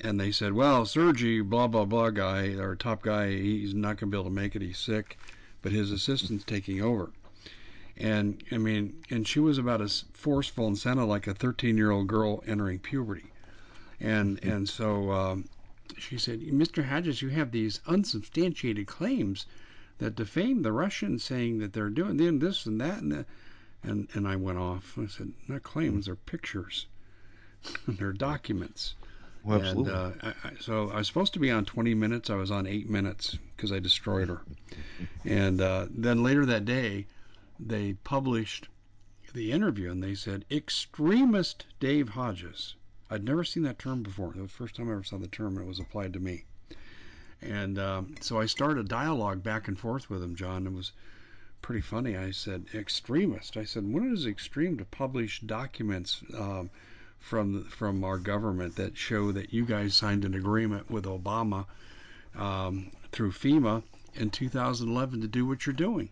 and 0.00 0.20
they 0.20 0.30
said, 0.30 0.52
well, 0.52 0.84
Sergey, 0.84 1.40
blah, 1.40 1.68
blah, 1.68 1.84
blah 1.84 2.10
guy, 2.10 2.56
our 2.56 2.76
top 2.76 3.02
guy, 3.02 3.30
he's 3.30 3.74
not 3.74 3.96
going 3.96 4.10
to 4.10 4.16
be 4.16 4.16
able 4.16 4.30
to 4.30 4.34
make 4.34 4.54
it. 4.54 4.62
He's 4.62 4.78
sick, 4.78 5.16
but 5.62 5.72
his 5.72 5.90
assistant's 5.90 6.44
taking 6.44 6.82
over 6.82 7.10
and 7.98 8.42
I 8.52 8.58
mean, 8.58 9.02
and 9.10 9.26
she 9.26 9.40
was 9.40 9.58
about 9.58 9.80
as 9.80 10.04
forceful 10.12 10.66
and 10.66 10.78
sounded 10.78 11.04
like 11.04 11.26
a 11.26 11.34
13 11.34 11.76
year 11.76 11.90
old 11.90 12.06
girl 12.06 12.42
entering 12.46 12.78
puberty, 12.78 13.30
and 14.00 14.42
and 14.44 14.68
so 14.68 15.10
um, 15.10 15.44
she 15.98 16.16
said, 16.16 16.40
Mr. 16.40 16.84
Hodges, 16.84 17.22
you 17.22 17.28
have 17.30 17.50
these 17.50 17.80
unsubstantiated 17.86 18.86
claims 18.86 19.46
that 19.98 20.14
defame 20.14 20.62
the 20.62 20.72
Russians, 20.72 21.24
saying 21.24 21.58
that 21.58 21.72
they're 21.72 21.90
doing 21.90 22.38
this 22.38 22.66
and 22.66 22.80
that 22.80 23.02
and 23.02 23.12
that. 23.12 23.26
And 23.82 24.08
and 24.14 24.26
I 24.26 24.36
went 24.36 24.58
off. 24.58 24.96
I 24.98 25.06
said, 25.06 25.32
not 25.48 25.62
claims, 25.62 26.06
they're 26.06 26.16
pictures, 26.16 26.86
they're 27.88 28.12
documents. 28.12 28.94
Well, 29.44 29.60
absolutely. 29.60 29.92
And, 29.92 30.22
uh, 30.22 30.32
I, 30.44 30.48
I, 30.48 30.52
so 30.60 30.90
I 30.90 30.98
was 30.98 31.06
supposed 31.06 31.32
to 31.34 31.38
be 31.38 31.50
on 31.50 31.64
20 31.64 31.94
minutes. 31.94 32.28
I 32.28 32.34
was 32.34 32.50
on 32.50 32.66
eight 32.66 32.90
minutes 32.90 33.38
because 33.56 33.72
I 33.72 33.78
destroyed 33.78 34.28
her. 34.28 34.42
And 35.24 35.60
uh, 35.60 35.86
then 35.90 36.22
later 36.22 36.44
that 36.46 36.64
day, 36.64 37.06
they 37.60 37.94
published 38.04 38.68
the 39.34 39.52
interview 39.52 39.90
and 39.90 40.02
they 40.02 40.14
said 40.14 40.44
extremist 40.50 41.66
Dave 41.80 42.10
Hodges. 42.10 42.76
I'd 43.10 43.24
never 43.24 43.42
seen 43.42 43.62
that 43.64 43.78
term 43.78 44.02
before. 44.02 44.32
The 44.32 44.48
first 44.48 44.76
time 44.76 44.88
I 44.88 44.92
ever 44.92 45.02
saw 45.02 45.18
the 45.18 45.28
term 45.28 45.58
it 45.58 45.66
was 45.66 45.80
applied 45.80 46.12
to 46.12 46.20
me. 46.20 46.44
And 47.40 47.78
um, 47.78 48.14
so 48.20 48.40
I 48.40 48.46
started 48.46 48.78
a 48.78 48.88
dialogue 48.88 49.42
back 49.42 49.68
and 49.68 49.78
forth 49.78 50.10
with 50.10 50.22
him, 50.22 50.34
John. 50.34 50.66
It 50.66 50.72
was 50.72 50.92
pretty 51.62 51.80
funny. 51.80 52.16
I 52.16 52.30
said, 52.30 52.66
extremist. 52.74 53.56
I 53.56 53.64
said, 53.64 53.92
when 53.92 54.12
is 54.12 54.26
extreme 54.26 54.76
to 54.78 54.84
publish 54.84 55.40
documents 55.40 56.22
um, 56.36 56.70
from 57.18 57.64
from 57.64 58.04
our 58.04 58.18
government 58.18 58.76
that 58.76 58.96
show 58.96 59.32
that 59.32 59.52
you 59.52 59.64
guys 59.64 59.94
signed 59.94 60.24
an 60.24 60.34
agreement 60.34 60.90
with 60.90 61.04
Obama 61.04 61.66
um, 62.36 62.90
through 63.10 63.32
FEMA 63.32 63.82
in 64.14 64.30
2011 64.30 65.20
to 65.20 65.26
do 65.28 65.44
what 65.46 65.66
you're 65.66 65.72
doing? 65.72 66.08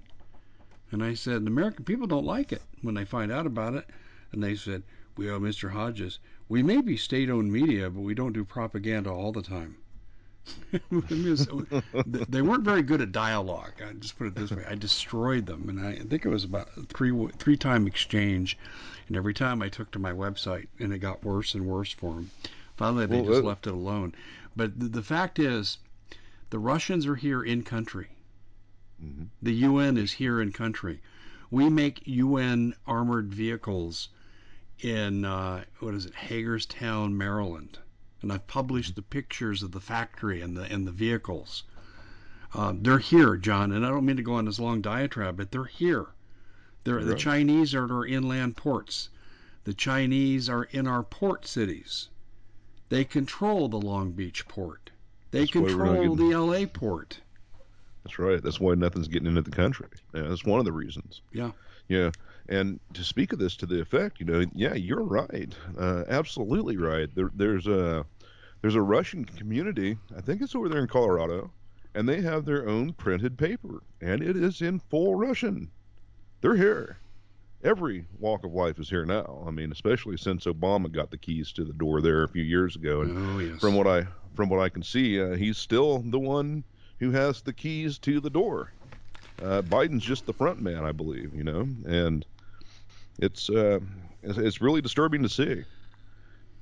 And 0.92 1.02
I 1.02 1.14
said, 1.14 1.44
the 1.44 1.50
American 1.50 1.84
people 1.84 2.06
don't 2.06 2.24
like 2.24 2.52
it 2.52 2.62
when 2.82 2.94
they 2.94 3.04
find 3.04 3.32
out 3.32 3.46
about 3.46 3.74
it. 3.74 3.88
And 4.32 4.42
they 4.42 4.54
said, 4.54 4.82
well, 5.16 5.40
Mr. 5.40 5.70
Hodges, 5.70 6.18
we 6.48 6.62
may 6.62 6.80
be 6.80 6.96
state 6.96 7.30
owned 7.30 7.52
media, 7.52 7.90
but 7.90 8.02
we 8.02 8.14
don't 8.14 8.32
do 8.32 8.44
propaganda 8.44 9.10
all 9.10 9.32
the 9.32 9.42
time. 9.42 9.76
they 12.28 12.42
weren't 12.42 12.62
very 12.62 12.82
good 12.82 13.00
at 13.00 13.10
dialogue. 13.10 13.72
I 13.84 13.92
just 13.94 14.16
put 14.16 14.28
it 14.28 14.36
this 14.36 14.52
way: 14.52 14.64
I 14.68 14.76
destroyed 14.76 15.46
them, 15.46 15.68
and 15.68 15.80
I 15.80 15.96
think 15.96 16.24
it 16.24 16.28
was 16.28 16.44
about 16.44 16.68
three 16.88 17.28
three 17.38 17.56
time 17.56 17.86
exchange, 17.88 18.56
and 19.08 19.16
every 19.16 19.34
time 19.34 19.60
I 19.60 19.68
took 19.68 19.90
to 19.90 19.98
my 19.98 20.12
website, 20.12 20.68
and 20.78 20.92
it 20.92 20.98
got 20.98 21.24
worse 21.24 21.54
and 21.54 21.66
worse 21.66 21.90
for 21.90 22.14
them. 22.14 22.30
Finally, 22.76 23.06
they 23.06 23.20
well, 23.22 23.30
just 23.30 23.42
uh, 23.42 23.46
left 23.46 23.66
it 23.66 23.72
alone. 23.72 24.14
But 24.54 24.78
the, 24.78 24.86
the, 24.86 25.02
fact 25.02 25.38
is, 25.38 25.78
the 26.50 26.58
Russians 26.58 27.06
are 27.06 27.16
here 27.16 27.42
in 27.42 27.62
country. 27.62 28.08
Mm-hmm. 29.02 29.24
The 29.42 29.54
UN 29.54 29.96
is 29.96 30.12
here 30.12 30.40
in 30.40 30.52
country. 30.52 31.00
We 31.50 31.68
make 31.68 32.06
UN 32.06 32.74
armored 32.86 33.32
vehicles 33.32 34.08
in 34.80 35.24
uh, 35.24 35.64
what 35.80 35.94
is 35.94 36.06
it, 36.06 36.14
Hagerstown, 36.14 37.16
Maryland 37.16 37.78
and 38.26 38.32
I've 38.32 38.46
published 38.48 38.96
the 38.96 39.02
pictures 39.02 39.62
of 39.62 39.70
the 39.70 39.80
factory 39.80 40.40
and 40.40 40.56
the 40.56 40.62
and 40.62 40.86
the 40.86 40.90
vehicles. 40.90 41.62
Uh, 42.54 42.72
they're 42.74 42.98
here, 42.98 43.36
John, 43.36 43.70
and 43.70 43.86
I 43.86 43.88
don't 43.90 44.04
mean 44.04 44.16
to 44.16 44.22
go 44.22 44.34
on 44.34 44.46
this 44.46 44.58
long 44.58 44.80
diatribe, 44.80 45.36
but 45.36 45.52
they're 45.52 45.64
here. 45.64 46.06
They're, 46.82 46.96
right. 46.96 47.06
The 47.06 47.14
Chinese 47.14 47.74
are 47.74 47.84
at 47.84 47.90
our 47.90 48.06
inland 48.06 48.56
ports. 48.56 49.10
The 49.64 49.74
Chinese 49.74 50.48
are 50.48 50.64
in 50.64 50.86
our 50.86 51.02
port 51.02 51.46
cities. 51.46 52.08
They 52.88 53.04
control 53.04 53.68
the 53.68 53.80
Long 53.80 54.10
Beach 54.12 54.48
port. 54.48 54.90
They 55.30 55.40
that's 55.40 55.52
control 55.52 56.16
the 56.16 56.34
LA 56.36 56.66
port. 56.66 57.20
That's 58.06 58.20
right. 58.20 58.40
That's 58.40 58.60
why 58.60 58.74
nothing's 58.74 59.08
getting 59.08 59.26
into 59.26 59.42
the 59.42 59.50
country. 59.50 59.88
Yeah, 60.14 60.22
that's 60.28 60.44
one 60.44 60.60
of 60.60 60.64
the 60.64 60.70
reasons. 60.70 61.22
Yeah. 61.32 61.50
Yeah. 61.88 62.12
And 62.48 62.78
to 62.94 63.02
speak 63.02 63.32
of 63.32 63.40
this 63.40 63.56
to 63.56 63.66
the 63.66 63.80
effect, 63.80 64.20
you 64.20 64.26
know, 64.26 64.44
yeah, 64.54 64.74
you're 64.74 65.02
right. 65.02 65.52
Uh, 65.76 66.04
absolutely 66.08 66.76
right. 66.76 67.12
There, 67.16 67.32
there's 67.34 67.66
a 67.66 68.06
there's 68.62 68.76
a 68.76 68.80
Russian 68.80 69.24
community, 69.24 69.98
I 70.16 70.20
think 70.20 70.40
it's 70.40 70.54
over 70.54 70.68
there 70.68 70.78
in 70.78 70.86
Colorado, 70.86 71.50
and 71.96 72.08
they 72.08 72.20
have 72.20 72.44
their 72.44 72.68
own 72.68 72.92
printed 72.92 73.36
paper, 73.36 73.82
and 74.00 74.22
it 74.22 74.36
is 74.36 74.62
in 74.62 74.78
full 74.78 75.16
Russian. 75.16 75.68
They're 76.42 76.54
here. 76.54 76.98
Every 77.64 78.06
walk 78.20 78.44
of 78.44 78.52
life 78.52 78.78
is 78.78 78.88
here 78.88 79.04
now. 79.04 79.42
I 79.44 79.50
mean, 79.50 79.72
especially 79.72 80.16
since 80.16 80.44
Obama 80.44 80.92
got 80.92 81.10
the 81.10 81.18
keys 81.18 81.50
to 81.54 81.64
the 81.64 81.72
door 81.72 82.00
there 82.00 82.22
a 82.22 82.28
few 82.28 82.44
years 82.44 82.76
ago, 82.76 83.00
and 83.00 83.18
oh, 83.18 83.38
yes. 83.40 83.60
from 83.60 83.74
what 83.74 83.88
I 83.88 84.06
from 84.36 84.48
what 84.48 84.60
I 84.60 84.68
can 84.68 84.84
see, 84.84 85.20
uh, 85.20 85.34
he's 85.34 85.58
still 85.58 86.04
the 86.06 86.20
one 86.20 86.62
who 87.00 87.10
has 87.10 87.42
the 87.42 87.52
keys 87.52 87.98
to 87.98 88.20
the 88.20 88.30
door. 88.30 88.72
Uh, 89.42 89.62
Biden's 89.62 90.04
just 90.04 90.24
the 90.26 90.32
front 90.32 90.60
man, 90.62 90.84
I 90.84 90.92
believe, 90.92 91.34
you 91.34 91.44
know, 91.44 91.68
and 91.86 92.24
it's 93.18 93.50
uh, 93.50 93.80
it's, 94.22 94.38
it's 94.38 94.60
really 94.60 94.80
disturbing 94.80 95.22
to 95.22 95.28
see 95.28 95.64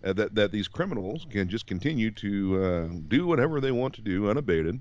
uh, 0.05 0.13
that 0.15 0.35
that 0.35 0.51
these 0.51 0.67
criminals 0.67 1.27
can 1.31 1.49
just 1.49 1.67
continue 1.67 2.11
to 2.13 2.65
uh, 2.65 2.89
do 3.09 3.27
whatever 3.27 3.61
they 3.61 3.71
want 3.71 3.95
to 3.95 4.01
do 4.01 4.29
unabated, 4.29 4.81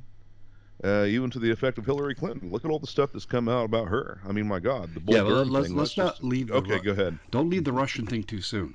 uh, 0.84 1.04
even 1.04 1.30
to 1.30 1.40
the 1.40 1.52
effect 1.52 1.78
of 1.78 1.86
Hillary 1.86 2.16
Clinton. 2.16 2.50
Look 2.52 2.66
at 2.66 2.72
all 2.72 2.80
the 2.80 2.88
stuff 2.88 3.12
that's 3.14 3.26
come 3.26 3.48
out 3.48 3.66
about 3.66 3.88
her. 3.90 4.20
I 4.28 4.32
mean, 4.32 4.48
my 4.48 4.60
God, 4.60 4.94
the 4.96 5.02
yeah. 5.06 5.22
Well, 5.22 5.46
let's 5.46 5.68
thing, 5.68 5.78
let's 5.78 5.96
not 5.96 6.14
just, 6.14 6.24
leave. 6.24 6.52
okay, 6.52 6.78
Ru- 6.78 6.84
go 6.84 6.92
ahead. 6.92 7.20
Don't 7.30 7.50
leave 7.50 7.64
the 7.64 7.74
Russian 7.74 8.08
thing 8.08 8.24
too 8.24 8.42
soon. 8.42 8.74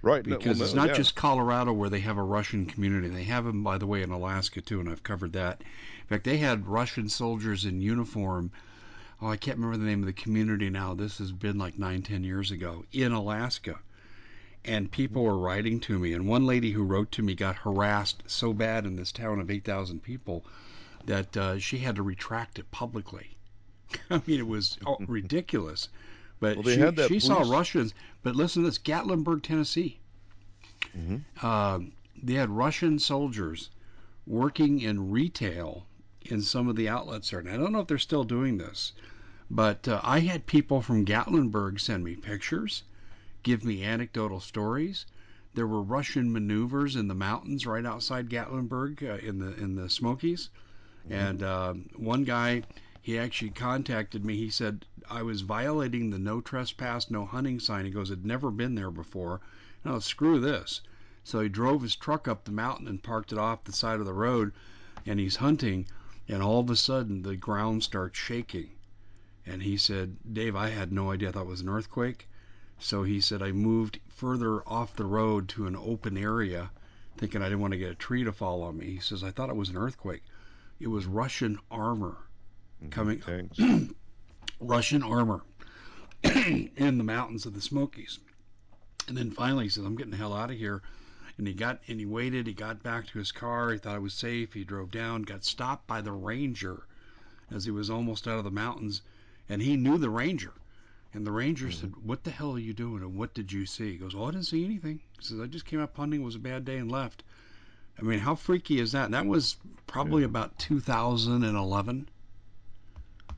Right, 0.00 0.22
because 0.22 0.58
no, 0.58 0.64
it's 0.64 0.74
not 0.74 0.88
yeah. 0.88 0.94
just 0.94 1.16
Colorado 1.16 1.72
where 1.72 1.90
they 1.90 2.00
have 2.00 2.18
a 2.18 2.22
Russian 2.22 2.66
community. 2.66 3.08
They 3.08 3.24
have 3.24 3.44
them, 3.44 3.64
by 3.64 3.78
the 3.78 3.86
way, 3.86 4.02
in 4.02 4.10
Alaska 4.10 4.60
too, 4.60 4.80
and 4.80 4.88
I've 4.88 5.02
covered 5.02 5.32
that. 5.32 5.60
In 5.60 6.06
fact, 6.06 6.24
they 6.24 6.36
had 6.36 6.68
Russian 6.68 7.08
soldiers 7.08 7.64
in 7.64 7.80
uniform. 7.80 8.52
Oh, 9.20 9.28
I 9.28 9.36
can't 9.36 9.58
remember 9.58 9.76
the 9.76 9.90
name 9.90 10.00
of 10.00 10.06
the 10.06 10.12
community 10.12 10.70
now. 10.70 10.94
This 10.94 11.18
has 11.18 11.32
been 11.32 11.58
like 11.58 11.78
nine, 11.78 12.02
ten 12.02 12.22
years 12.22 12.50
ago 12.50 12.84
in 12.92 13.12
Alaska 13.12 13.80
and 14.64 14.90
people 14.90 15.22
were 15.22 15.38
writing 15.38 15.80
to 15.80 15.98
me. 15.98 16.12
And 16.12 16.26
one 16.26 16.46
lady 16.46 16.72
who 16.72 16.82
wrote 16.82 17.10
to 17.12 17.22
me 17.22 17.34
got 17.34 17.56
harassed 17.56 18.22
so 18.26 18.52
bad 18.52 18.84
in 18.84 18.96
this 18.96 19.12
town 19.12 19.40
of 19.40 19.50
8,000 19.50 20.02
people 20.02 20.44
that 21.06 21.36
uh, 21.36 21.58
she 21.58 21.78
had 21.78 21.96
to 21.96 22.02
retract 22.02 22.58
it 22.58 22.70
publicly. 22.70 23.36
I 24.10 24.20
mean, 24.26 24.40
it 24.40 24.46
was 24.46 24.76
oh, 24.86 24.98
ridiculous. 25.06 25.88
But 26.40 26.58
well, 26.58 26.92
she, 26.92 27.08
she 27.08 27.20
saw 27.20 27.50
Russians. 27.50 27.94
But 28.22 28.36
listen 28.36 28.62
to 28.62 28.68
this 28.68 28.78
Gatlinburg, 28.78 29.42
Tennessee. 29.42 29.98
Mm-hmm. 30.96 31.16
Uh, 31.42 31.80
they 32.22 32.34
had 32.34 32.50
Russian 32.50 32.98
soldiers 32.98 33.70
working 34.26 34.80
in 34.80 35.10
retail 35.10 35.86
in 36.22 36.42
some 36.42 36.68
of 36.68 36.76
the 36.76 36.88
outlets 36.88 37.30
there. 37.30 37.40
And 37.40 37.48
I 37.48 37.56
don't 37.56 37.72
know 37.72 37.80
if 37.80 37.86
they're 37.86 37.98
still 37.98 38.24
doing 38.24 38.58
this, 38.58 38.92
but 39.50 39.88
uh, 39.88 40.00
I 40.02 40.20
had 40.20 40.46
people 40.46 40.82
from 40.82 41.04
Gatlinburg 41.04 41.80
send 41.80 42.04
me 42.04 42.16
pictures 42.16 42.82
give 43.42 43.64
me 43.64 43.82
anecdotal 43.82 44.40
stories. 44.40 45.06
There 45.54 45.66
were 45.66 45.82
Russian 45.82 46.32
maneuvers 46.32 46.96
in 46.96 47.08
the 47.08 47.14
mountains 47.14 47.66
right 47.66 47.84
outside 47.84 48.28
Gatlinburg 48.28 49.02
uh, 49.02 49.26
in 49.26 49.38
the 49.38 49.54
in 49.54 49.74
the 49.74 49.88
Smokies, 49.88 50.50
mm-hmm. 51.04 51.12
and 51.12 51.42
uh, 51.42 51.74
one 51.96 52.24
guy 52.24 52.62
he 53.00 53.16
actually 53.16 53.50
contacted 53.50 54.24
me. 54.24 54.36
He 54.36 54.50
said 54.50 54.84
I 55.08 55.22
was 55.22 55.42
violating 55.42 56.10
the 56.10 56.18
no 56.18 56.40
trespass, 56.40 57.08
no 57.10 57.24
hunting 57.24 57.60
sign. 57.60 57.84
He 57.84 57.92
goes, 57.92 58.10
"I'd 58.10 58.26
never 58.26 58.50
been 58.50 58.74
there 58.74 58.90
before." 58.90 59.40
No, 59.84 60.00
screw 60.00 60.40
this. 60.40 60.80
So 61.22 61.40
he 61.40 61.48
drove 61.48 61.82
his 61.82 61.94
truck 61.94 62.26
up 62.26 62.44
the 62.44 62.50
mountain 62.50 62.88
and 62.88 63.00
parked 63.02 63.30
it 63.30 63.38
off 63.38 63.62
the 63.62 63.72
side 63.72 64.00
of 64.00 64.04
the 64.04 64.12
road, 64.12 64.52
and 65.06 65.20
he's 65.20 65.36
hunting, 65.36 65.86
and 66.26 66.42
all 66.42 66.58
of 66.58 66.70
a 66.70 66.76
sudden 66.76 67.22
the 67.22 67.36
ground 67.36 67.84
starts 67.84 68.18
shaking. 68.18 68.70
And 69.46 69.62
he 69.62 69.76
said, 69.76 70.16
Dave, 70.30 70.56
I 70.56 70.70
had 70.70 70.92
no 70.92 71.12
idea. 71.12 71.28
I 71.28 71.32
thought 71.32 71.42
it 71.42 71.46
was 71.46 71.60
an 71.60 71.68
earthquake. 71.68 72.28
So 72.80 73.04
he 73.04 73.20
said 73.20 73.42
I 73.42 73.52
moved 73.52 74.00
further 74.08 74.68
off 74.68 74.96
the 74.96 75.06
road 75.06 75.48
to 75.50 75.66
an 75.68 75.76
open 75.76 76.18
area, 76.18 76.72
thinking 77.16 77.42
I 77.42 77.44
didn't 77.44 77.60
want 77.60 77.74
to 77.74 77.78
get 77.78 77.92
a 77.92 77.94
tree 77.94 78.24
to 78.24 78.32
fall 78.32 78.62
on 78.62 78.76
me. 78.76 78.86
He 78.86 78.98
says 78.98 79.22
I 79.22 79.30
thought 79.30 79.50
it 79.50 79.56
was 79.56 79.70
an 79.70 79.76
earthquake. 79.76 80.24
It 80.80 80.88
was 80.88 81.06
Russian 81.06 81.60
armor 81.70 82.27
mm-hmm. 82.82 82.90
coming. 82.90 83.94
Russian 84.60 85.02
armor 85.02 85.42
in 86.22 86.98
the 86.98 87.04
mountains 87.04 87.46
of 87.46 87.54
the 87.54 87.60
Smokies. 87.60 88.18
And 89.06 89.16
then 89.16 89.30
finally 89.30 89.64
he 89.64 89.70
says, 89.70 89.84
I'm 89.84 89.96
getting 89.96 90.10
the 90.10 90.16
hell 90.16 90.34
out 90.34 90.50
of 90.50 90.56
here. 90.56 90.82
And 91.38 91.46
he 91.46 91.54
got 91.54 91.80
and 91.86 92.00
he 92.00 92.06
waited. 92.06 92.46
He 92.46 92.52
got 92.52 92.82
back 92.82 93.06
to 93.06 93.18
his 93.18 93.30
car. 93.30 93.70
He 93.70 93.78
thought 93.78 93.96
it 93.96 94.02
was 94.02 94.14
safe. 94.14 94.52
He 94.52 94.64
drove 94.64 94.90
down, 94.90 95.22
got 95.22 95.44
stopped 95.44 95.86
by 95.86 96.00
the 96.00 96.12
ranger 96.12 96.82
as 97.50 97.64
he 97.64 97.70
was 97.70 97.88
almost 97.88 98.26
out 98.26 98.38
of 98.38 98.44
the 98.44 98.50
mountains. 98.50 99.02
And 99.48 99.62
he 99.62 99.76
knew 99.76 99.96
the 99.96 100.10
ranger. 100.10 100.52
And 101.14 101.26
the 101.26 101.32
ranger 101.32 101.68
mm-hmm. 101.68 101.80
said, 101.80 101.92
What 102.04 102.24
the 102.24 102.30
hell 102.30 102.52
are 102.52 102.58
you 102.58 102.74
doing? 102.74 103.02
And 103.02 103.16
what 103.16 103.32
did 103.32 103.52
you 103.52 103.64
see? 103.64 103.92
He 103.92 103.98
goes, 103.98 104.14
Oh, 104.14 104.24
I 104.24 104.32
didn't 104.32 104.46
see 104.46 104.64
anything. 104.64 105.00
He 105.18 105.24
says, 105.24 105.40
I 105.40 105.46
just 105.46 105.64
came 105.64 105.80
out 105.80 105.92
hunting. 105.94 106.20
It 106.20 106.24
was 106.24 106.34
a 106.34 106.40
bad 106.40 106.64
day 106.64 106.76
and 106.76 106.90
left. 106.90 107.22
I 107.98 108.02
mean, 108.02 108.18
how 108.18 108.34
freaky 108.34 108.80
is 108.80 108.92
that? 108.92 109.06
And 109.06 109.14
that 109.14 109.26
was 109.26 109.56
probably 109.86 110.22
yeah. 110.22 110.28
about 110.28 110.58
2011. 110.58 112.08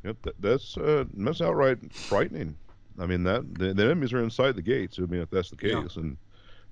Yep, 0.04 0.16
that, 0.22 0.40
that's 0.40 0.76
uh, 0.76 1.04
that's 1.14 1.40
outright 1.40 1.92
frightening. 1.92 2.56
I 2.98 3.06
mean, 3.06 3.22
that 3.24 3.54
the, 3.54 3.72
the, 3.74 3.84
enemies 3.84 4.12
are 4.12 4.22
inside 4.22 4.56
the 4.56 4.62
gates. 4.62 4.98
I 4.98 5.02
mean, 5.02 5.20
if 5.20 5.30
that's 5.30 5.50
the 5.50 5.56
case, 5.56 5.72
yeah. 5.72 6.02
and 6.02 6.16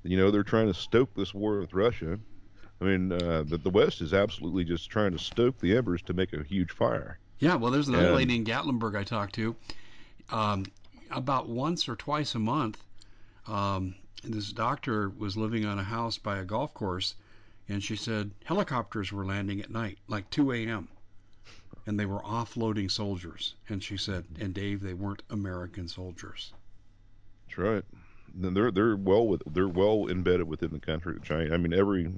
you 0.03 0.17
know 0.17 0.31
they're 0.31 0.43
trying 0.43 0.67
to 0.67 0.75
stoke 0.75 1.15
this 1.15 1.35
war 1.35 1.61
with 1.61 1.73
Russia. 1.73 2.19
I 2.81 2.85
mean, 2.85 3.13
uh, 3.13 3.45
the, 3.47 3.59
the 3.59 3.71
West 3.71 4.01
is 4.01 4.15
absolutely 4.15 4.65
just 4.65 4.89
trying 4.89 5.13
to 5.13 5.19
stoke 5.19 5.59
the 5.59 5.77
embers 5.77 6.01
to 6.03 6.15
make 6.15 6.33
a 6.33 6.43
huge 6.43 6.71
fire. 6.71 7.19
Yeah, 7.41 7.57
well, 7.57 7.71
there's 7.71 7.89
another 7.89 8.09
and, 8.09 8.17
lady 8.17 8.37
in 8.37 8.45
Gatlinburg 8.45 8.97
I 8.97 9.05
talked 9.05 9.35
to. 9.37 9.57
Um, 10.31 10.67
about 11.11 11.49
once 11.49 11.89
or 11.89 11.97
twice 11.97 12.35
a 12.35 12.39
month, 12.39 12.83
um, 13.47 13.95
this 14.23 14.53
doctor 14.53 15.11
was 15.11 15.37
living 15.37 15.65
on 15.65 15.79
a 15.79 15.85
house 15.85 16.19
by 16.19 16.39
a 16.39 16.45
golf 16.45 16.75
course, 16.75 17.15
and 17.69 17.83
she 17.83 17.97
said 17.97 18.31
helicopters 18.45 19.13
were 19.13 19.25
landing 19.25 19.61
at 19.61 19.71
night, 19.71 19.99
like 20.09 20.29
2 20.31 20.53
a.m., 20.53 20.89
and 21.89 21.99
they 21.99 22.05
were 22.05 22.21
offloading 22.21 22.91
soldiers. 22.91 23.55
And 23.71 23.83
she 23.83 23.97
said, 23.97 24.27
and 24.39 24.53
Dave, 24.53 24.83
they 24.83 24.93
weren't 24.93 25.23
American 25.31 25.89
soldiers. 25.89 26.53
That's 27.47 27.59
right. 27.59 27.85
They're 28.35 28.71
they're 28.71 28.95
well 28.95 29.27
with 29.27 29.43
they're 29.47 29.69
well 29.69 30.07
embedded 30.09 30.47
within 30.47 30.71
the 30.71 30.81
country 30.81 31.17
China. 31.25 31.55
I 31.55 31.57
mean, 31.57 31.73
every 31.73 32.13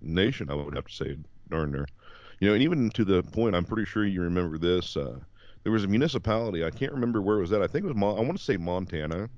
nation 0.00 0.50
I 0.50 0.54
would 0.54 0.74
have 0.74 0.86
to 0.86 0.92
say 0.92 1.18
darn 1.50 1.72
near. 1.72 1.86
You 2.40 2.48
know, 2.48 2.54
and 2.54 2.62
even 2.62 2.88
to 2.90 3.04
the 3.04 3.22
point, 3.22 3.54
I'm 3.54 3.66
pretty 3.66 3.84
sure 3.84 4.06
you 4.06 4.22
remember 4.22 4.56
this. 4.56 4.96
Uh, 4.96 5.18
there 5.64 5.72
was 5.72 5.84
a 5.84 5.88
municipality. 5.88 6.64
I 6.64 6.70
can't 6.70 6.92
remember 6.92 7.20
where 7.20 7.36
it 7.36 7.42
was 7.42 7.52
at. 7.52 7.60
I 7.60 7.66
think 7.66 7.84
it 7.84 7.88
was. 7.88 7.96
Mon- 7.96 8.16
I 8.16 8.22
want 8.22 8.38
to 8.38 8.42
say 8.42 8.56
Montana, 8.56 9.28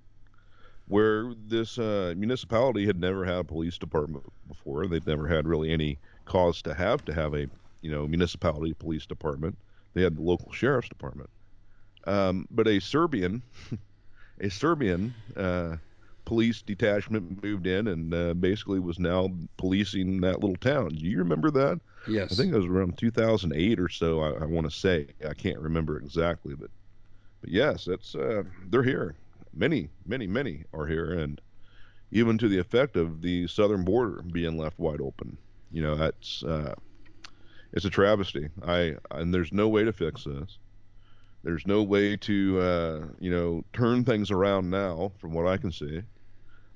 where 0.87 1.35
this 1.49 1.77
uh, 1.77 2.15
municipality 2.17 2.87
had 2.87 3.01
never 3.01 3.25
had 3.25 3.39
a 3.39 3.45
police 3.45 3.79
department 3.79 4.25
before. 4.47 4.87
They'd 4.87 5.09
never 5.09 5.27
had 5.27 5.49
really 5.49 5.73
any 5.73 5.99
cause 6.25 6.63
to 6.63 6.73
have 6.73 7.05
to 7.07 7.13
have 7.13 7.35
a 7.35 7.49
you 7.81 7.91
know 7.91 8.07
municipality 8.07 8.75
police 8.75 9.07
department. 9.07 9.59
They 9.95 10.03
had 10.03 10.17
the 10.17 10.23
local 10.23 10.53
sheriff's 10.53 10.89
department. 10.89 11.31
Um, 12.07 12.47
but 12.51 12.67
a 12.67 12.81
Serbian, 12.81 13.43
a 14.41 14.49
Serbian 14.49 15.15
uh, 15.37 15.77
police 16.25 16.63
detachment 16.63 17.43
moved 17.43 17.67
in 17.67 17.89
and 17.89 18.15
uh, 18.15 18.35
basically 18.35 18.81
was 18.81 18.99
now 18.99 19.29
policing 19.57 20.21
that 20.23 20.41
little 20.41 20.57
town. 20.57 20.91
Do 20.91 21.07
you 21.07 21.19
remember 21.19 21.51
that? 21.51 21.81
Yes. 22.09 22.33
I 22.33 22.35
think 22.35 22.53
it 22.53 22.57
was 22.57 22.67
around 22.67 22.99
2008 22.99 23.79
or 23.79 23.89
so. 23.89 24.21
I, 24.21 24.43
I 24.43 24.45
want 24.47 24.69
to 24.69 24.77
say 24.77 25.07
I 25.29 25.35
can't 25.35 25.59
remember 25.59 25.99
exactly, 25.99 26.55
but 26.55 26.71
but 27.43 27.51
yes, 27.51 27.85
that's 27.85 28.15
uh, 28.15 28.45
they're 28.71 28.85
here. 28.85 29.17
Many, 29.53 29.91
many, 30.07 30.27
many 30.27 30.65
are 30.73 30.87
here, 30.87 31.13
and 31.13 31.41
even 32.11 32.39
to 32.39 32.49
the 32.49 32.59
effect 32.59 32.97
of 32.97 33.21
the 33.21 33.47
southern 33.49 33.85
border 33.85 34.23
being 34.23 34.57
left 34.57 34.79
wide 34.79 35.01
open. 35.01 35.37
You 35.73 35.83
know, 35.83 35.97
that's 35.97 36.43
uh, 36.45 36.75
It's 37.73 37.85
a 37.85 37.91
travesty. 37.91 38.49
I 38.67 38.97
and 39.11 39.33
there's 39.33 39.53
no 39.53 39.69
way 39.69 39.85
to 39.85 39.93
fix 39.93 40.25
this. 40.25 40.59
There's 41.43 41.67
no 41.67 41.83
way 41.83 42.17
to 42.17 42.61
uh, 42.61 43.07
you 43.19 43.31
know 43.31 43.65
turn 43.73 44.05
things 44.05 44.31
around 44.31 44.71
now, 44.71 45.13
from 45.19 45.33
what 45.33 45.47
I 45.47 45.57
can 45.57 45.73
see. 45.73 46.03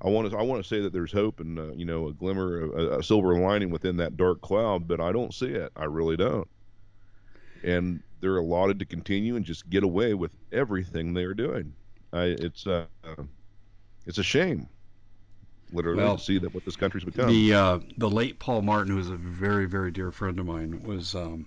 I 0.03 0.09
want 0.09 0.31
to 0.31 0.37
I 0.37 0.43
want 0.43 0.63
to 0.63 0.69
say 0.69 0.81
that 0.81 0.93
there's 0.93 1.13
hope 1.13 1.41
and 1.41 1.59
uh, 1.59 1.73
you 1.73 1.85
know 1.85 2.09
a 2.09 2.13
glimmer, 2.13 2.65
a, 2.65 2.99
a 2.99 3.03
silver 3.03 3.39
lining 3.39 3.71
within 3.71 3.97
that 3.99 4.17
dark 4.17 4.41
cloud, 4.41 4.89
but 4.89 5.01
I 5.01 5.13
don't 5.13 5.33
see 5.33 5.47
it. 5.47 5.73
I 5.77 5.85
really 5.85 6.17
don't. 6.17 6.49
And 7.63 8.03
they're 8.21 8.39
allotted 8.39 8.79
to 8.79 8.85
continue 8.85 9.37
and 9.37 9.45
just 9.45 9.69
get 9.71 9.85
away 9.85 10.15
with 10.15 10.33
everything 10.53 11.15
they 11.15 11.25
are 11.25 11.35
doing. 11.35 11.73
I, 12.13 12.37
it's 12.39 12.67
uh, 12.67 12.87
it's 14.07 14.19
a 14.19 14.23
shame, 14.23 14.69
literally, 15.73 16.03
Well, 16.03 16.17
to 16.17 16.23
see 16.23 16.39
that 16.39 16.55
what 16.55 16.65
this 16.65 16.77
country's 16.77 17.05
become. 17.05 17.29
The 17.29 17.55
uh, 17.55 17.79
the 17.97 18.11
late 18.11 18.39
Paul 18.39 18.63
Martin, 18.63 18.93
who 18.93 18.97
was 18.97 19.11
a 19.11 19.17
very 19.17 19.67
very 19.67 19.91
dear 19.91 20.11
friend 20.11 20.39
of 20.39 20.47
mine, 20.47 20.83
was 20.83 21.15
um, 21.15 21.47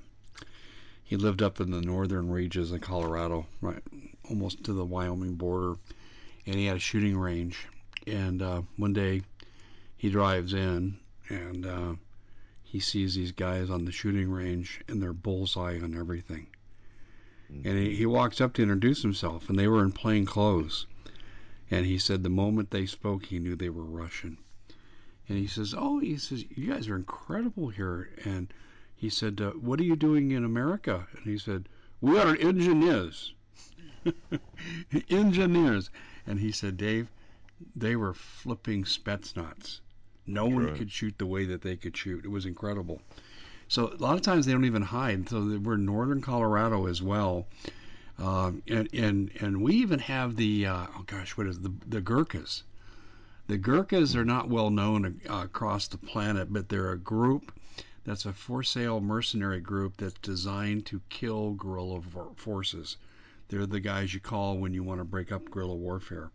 he 1.04 1.16
lived 1.16 1.42
up 1.42 1.60
in 1.60 1.72
the 1.72 1.82
northern 1.82 2.30
regions 2.30 2.72
of 2.72 2.82
Colorado, 2.82 3.48
right, 3.62 3.82
almost 4.30 4.64
to 4.66 4.74
the 4.74 4.86
Wyoming 4.86 5.36
border, 5.36 5.76
and 6.46 6.56
he 6.56 6.66
had 6.66 6.78
a 6.78 6.80
shooting 6.80 7.18
range. 7.18 7.68
And 8.08 8.42
uh, 8.42 8.62
one 8.78 8.94
day, 8.94 9.24
he 9.98 10.10
drives 10.10 10.54
in 10.54 10.98
and 11.30 11.66
uh, 11.66 11.94
he 12.64 12.80
sees 12.80 13.16
these 13.16 13.32
guys 13.32 13.70
on 13.70 13.86
the 13.86 13.92
shooting 13.92 14.30
range, 14.30 14.82
and 14.88 15.02
they're 15.02 15.14
bullseye 15.14 15.80
on 15.80 15.96
everything. 15.96 16.48
And 17.50 17.78
he, 17.78 17.96
he 17.96 18.06
walks 18.06 18.42
up 18.42 18.54
to 18.54 18.62
introduce 18.62 19.02
himself, 19.02 19.50
and 19.50 19.58
they 19.58 19.68
were 19.68 19.84
in 19.84 19.92
plain 19.92 20.26
clothes. 20.26 20.86
And 21.72 21.86
he 21.86 21.98
said 22.00 22.24
the 22.24 22.30
moment 22.30 22.72
they 22.72 22.86
spoke, 22.86 23.26
he 23.26 23.40
knew 23.40 23.56
they 23.56 23.70
were 23.70 23.84
Russian. 23.84 24.38
And 25.28 25.38
he 25.38 25.46
says, 25.46 25.76
"Oh, 25.78 26.00
he 26.00 26.18
says 26.18 26.44
you 26.56 26.72
guys 26.74 26.88
are 26.88 26.96
incredible 26.96 27.70
here." 27.70 28.10
And 28.26 28.52
he 28.96 29.10
said, 29.10 29.40
uh, 29.40 29.52
"What 29.52 29.80
are 29.80 29.84
you 29.84 29.96
doing 29.96 30.32
in 30.32 30.44
America?" 30.44 31.08
And 31.16 31.26
he 31.26 31.38
said, 31.38 31.70
"We 32.02 32.18
are 32.18 32.36
engineers." 32.38 33.34
engineers. 35.10 35.90
And 36.26 36.40
he 36.40 36.52
said, 36.52 36.78
"Dave, 36.78 37.12
they 37.76 37.96
were 37.96 38.14
flipping 38.16 38.84
Spetsnaz. 38.86 39.82
No 40.26 40.46
one 40.48 40.66
Right. 40.66 40.76
could 40.76 40.92
shoot 40.92 41.18
the 41.20 41.26
way 41.28 41.46
that 41.46 41.62
they 41.62 41.76
could 41.76 41.96
shoot. 41.96 42.26
It 42.26 42.30
was 42.30 42.46
incredible." 42.48 43.02
So 43.68 43.94
a 43.94 43.98
lot 43.98 44.16
of 44.16 44.22
times 44.24 44.48
they 44.48 44.52
don't 44.52 44.66
even 44.66 44.82
hide. 44.82 45.30
So 45.30 45.48
they- 45.48 45.58
we're 45.58 45.76
in 45.76 45.86
northern 45.86 46.22
Colorado 46.22 46.88
as 46.88 47.04
well. 47.04 47.48
Um, 48.20 48.62
and, 48.68 48.90
and 48.94 49.32
and 49.40 49.62
we 49.62 49.76
even 49.76 50.00
have 50.00 50.36
the 50.36 50.66
uh, 50.66 50.88
oh 50.98 51.04
gosh, 51.06 51.38
what 51.38 51.48
is 51.48 51.60
the 51.62 51.72
the 51.88 52.02
Gurkhas? 52.02 52.64
The 53.48 53.58
Gurkhas 53.58 54.16
are 54.16 54.26
not 54.26 54.50
well 54.50 54.70
known 54.70 55.22
uh, 55.28 55.42
across 55.46 55.88
the 55.88 55.98
planet, 55.98 56.52
but 56.52 56.70
they're 56.70 56.92
a 56.92 56.98
group 56.98 57.52
that's 58.04 58.26
a 58.26 58.34
for 58.34 58.64
sale 58.64 59.00
mercenary 59.00 59.60
group 59.60 59.98
that's 59.98 60.20
designed 60.22 60.86
to 60.88 61.02
kill 61.10 61.54
guerrilla 61.54 62.02
forces. 62.36 62.98
They're 63.48 63.66
the 63.66 63.80
guys 63.80 64.14
you 64.14 64.20
call 64.20 64.58
when 64.58 64.74
you 64.74 64.84
want 64.84 65.00
to 65.00 65.06
break 65.06 65.32
up 65.32 65.50
guerrilla 65.50 65.76
warfare. 65.76 66.32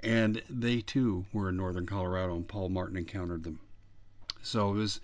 And 0.00 0.42
they 0.50 0.80
too 0.80 1.24
were 1.32 1.48
in 1.48 1.56
northern 1.56 1.86
Colorado, 1.86 2.36
and 2.36 2.46
Paul 2.46 2.68
Martin 2.68 2.96
encountered 2.96 3.44
them. 3.44 3.60
So 4.42 4.70
it 4.70 4.74
was, 4.74 5.00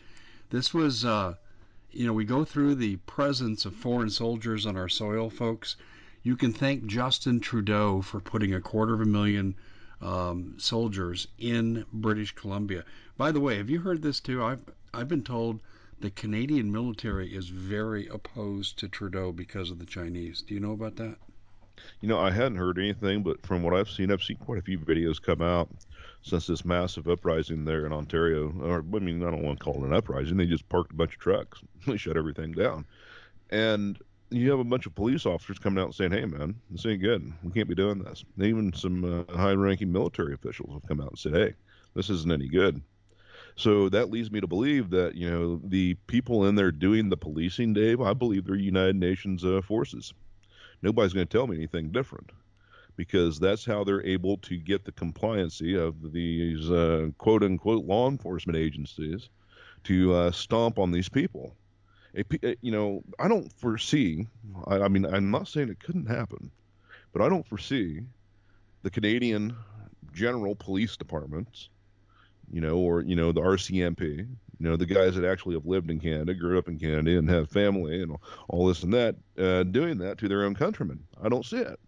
this 0.50 0.72
was, 0.74 1.04
uh, 1.04 1.34
you 1.90 2.06
know, 2.06 2.12
we 2.12 2.24
go 2.24 2.44
through 2.44 2.76
the 2.76 2.96
presence 2.96 3.64
of 3.64 3.74
foreign 3.74 4.10
soldiers 4.10 4.66
on 4.66 4.76
our 4.76 4.88
soil, 4.88 5.30
folks. 5.30 5.76
You 6.22 6.36
can 6.36 6.52
thank 6.52 6.86
Justin 6.86 7.40
Trudeau 7.40 8.00
for 8.00 8.20
putting 8.20 8.54
a 8.54 8.60
quarter 8.60 8.94
of 8.94 9.00
a 9.00 9.06
million 9.06 9.56
um, 10.00 10.54
soldiers 10.58 11.26
in 11.38 11.84
British 11.92 12.32
Columbia. 12.32 12.84
By 13.16 13.32
the 13.32 13.40
way, 13.40 13.56
have 13.56 13.70
you 13.70 13.80
heard 13.80 14.02
this 14.02 14.20
too? 14.20 14.42
I've 14.42 14.62
I've 14.94 15.08
been 15.08 15.24
told 15.24 15.60
the 16.00 16.10
Canadian 16.10 16.70
military 16.70 17.34
is 17.34 17.48
very 17.48 18.06
opposed 18.08 18.78
to 18.78 18.88
Trudeau 18.88 19.32
because 19.32 19.70
of 19.70 19.78
the 19.78 19.86
Chinese. 19.86 20.42
Do 20.42 20.54
you 20.54 20.60
know 20.60 20.72
about 20.72 20.96
that? 20.96 21.16
You 22.00 22.08
know, 22.08 22.18
I 22.18 22.30
hadn't 22.30 22.58
heard 22.58 22.78
anything, 22.78 23.22
but 23.22 23.44
from 23.44 23.62
what 23.62 23.74
I've 23.74 23.88
seen, 23.88 24.12
I've 24.12 24.22
seen 24.22 24.36
quite 24.36 24.58
a 24.58 24.62
few 24.62 24.78
videos 24.78 25.20
come 25.20 25.42
out 25.42 25.70
since 26.22 26.46
this 26.46 26.64
massive 26.64 27.08
uprising 27.08 27.64
there 27.64 27.86
in 27.86 27.92
Ontario. 27.92 28.52
Or, 28.60 28.78
I 28.78 28.98
mean, 28.98 29.22
I 29.22 29.30
don't 29.30 29.42
want 29.42 29.58
to 29.58 29.64
call 29.64 29.82
it 29.82 29.86
an 29.86 29.92
uprising. 29.92 30.36
They 30.36 30.46
just 30.46 30.68
parked 30.68 30.92
a 30.92 30.96
bunch 30.96 31.14
of 31.14 31.20
trucks. 31.20 31.60
They 31.86 31.96
shut 31.96 32.16
everything 32.16 32.52
down. 32.52 32.84
And 33.50 33.98
you 34.32 34.50
have 34.50 34.60
a 34.60 34.64
bunch 34.64 34.86
of 34.86 34.94
police 34.94 35.26
officers 35.26 35.58
coming 35.58 35.80
out 35.80 35.86
and 35.86 35.94
saying, 35.94 36.12
hey, 36.12 36.24
man, 36.24 36.54
this 36.70 36.86
ain't 36.86 37.02
good. 37.02 37.32
We 37.42 37.52
can't 37.52 37.68
be 37.68 37.74
doing 37.74 38.02
this. 38.02 38.24
And 38.36 38.46
even 38.46 38.72
some 38.72 39.26
uh, 39.28 39.36
high 39.36 39.52
ranking 39.52 39.92
military 39.92 40.34
officials 40.34 40.72
have 40.72 40.86
come 40.88 41.00
out 41.00 41.10
and 41.10 41.18
said, 41.18 41.34
hey, 41.34 41.54
this 41.94 42.10
isn't 42.10 42.32
any 42.32 42.48
good. 42.48 42.80
So 43.56 43.88
that 43.90 44.10
leads 44.10 44.30
me 44.30 44.40
to 44.40 44.46
believe 44.46 44.90
that, 44.90 45.14
you 45.14 45.30
know, 45.30 45.60
the 45.64 45.94
people 46.06 46.46
in 46.46 46.54
there 46.54 46.72
doing 46.72 47.10
the 47.10 47.16
policing, 47.16 47.74
Dave, 47.74 48.00
I 48.00 48.14
believe 48.14 48.46
they're 48.46 48.56
United 48.56 48.96
Nations 48.96 49.44
uh, 49.44 49.60
forces 49.62 50.14
nobody's 50.82 51.12
going 51.12 51.26
to 51.26 51.38
tell 51.38 51.46
me 51.46 51.56
anything 51.56 51.90
different 51.90 52.30
because 52.96 53.38
that's 53.38 53.64
how 53.64 53.82
they're 53.82 54.04
able 54.04 54.36
to 54.38 54.56
get 54.56 54.84
the 54.84 54.92
compliancy 54.92 55.78
of 55.78 56.12
these 56.12 56.70
uh, 56.70 57.08
quote 57.18 57.42
unquote 57.42 57.84
law 57.86 58.08
enforcement 58.08 58.58
agencies 58.58 59.30
to 59.84 60.14
uh, 60.14 60.30
stomp 60.30 60.78
on 60.78 60.90
these 60.90 61.08
people. 61.08 61.56
A 62.14 62.20
uh, 62.20 62.54
you 62.60 62.70
know, 62.70 63.02
I 63.18 63.28
don't 63.28 63.50
foresee, 63.52 64.26
I, 64.66 64.80
I 64.80 64.88
mean, 64.88 65.06
I'm 65.06 65.30
not 65.30 65.48
saying 65.48 65.70
it 65.70 65.80
couldn't 65.80 66.06
happen, 66.06 66.50
but 67.12 67.22
I 67.22 67.28
don't 67.28 67.46
foresee 67.46 68.02
the 68.82 68.90
Canadian 68.90 69.56
General 70.12 70.54
Police 70.54 70.96
Departments, 70.96 71.70
you 72.52 72.60
know, 72.60 72.76
or, 72.76 73.00
you 73.00 73.16
know, 73.16 73.32
the 73.32 73.40
RCMP, 73.40 74.18
you 74.18 74.26
know, 74.58 74.76
the 74.76 74.86
guys 74.86 75.14
that 75.14 75.24
actually 75.24 75.54
have 75.54 75.66
lived 75.66 75.90
in 75.90 75.98
Canada, 75.98 76.34
grew 76.34 76.58
up 76.58 76.68
in 76.68 76.78
Canada, 76.78 77.18
and 77.18 77.28
have 77.30 77.50
family 77.50 78.02
and 78.02 78.16
all 78.48 78.66
this 78.66 78.82
and 78.82 78.92
that, 78.92 79.16
uh, 79.38 79.62
doing 79.62 79.98
that 79.98 80.18
to 80.18 80.28
their 80.28 80.44
own 80.44 80.54
countrymen. 80.54 81.02
I 81.22 81.28
don't 81.28 81.46
see 81.46 81.58
it. 81.58 81.80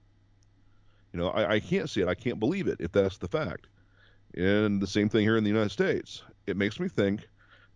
You 1.12 1.20
know, 1.20 1.28
I, 1.28 1.54
I 1.54 1.60
can't 1.60 1.88
see 1.88 2.00
it. 2.00 2.08
I 2.08 2.14
can't 2.14 2.40
believe 2.40 2.66
it 2.66 2.78
if 2.80 2.90
that's 2.92 3.18
the 3.18 3.28
fact. 3.28 3.66
And 4.36 4.80
the 4.80 4.86
same 4.86 5.08
thing 5.08 5.22
here 5.22 5.36
in 5.36 5.44
the 5.44 5.50
United 5.50 5.70
States. 5.70 6.22
It 6.46 6.56
makes 6.56 6.80
me 6.80 6.88
think 6.88 7.28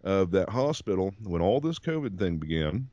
of 0.04 0.30
that 0.30 0.48
hospital 0.48 1.14
when 1.22 1.42
all 1.42 1.60
this 1.60 1.78
COVID 1.78 2.18
thing 2.18 2.38
began. 2.38 2.88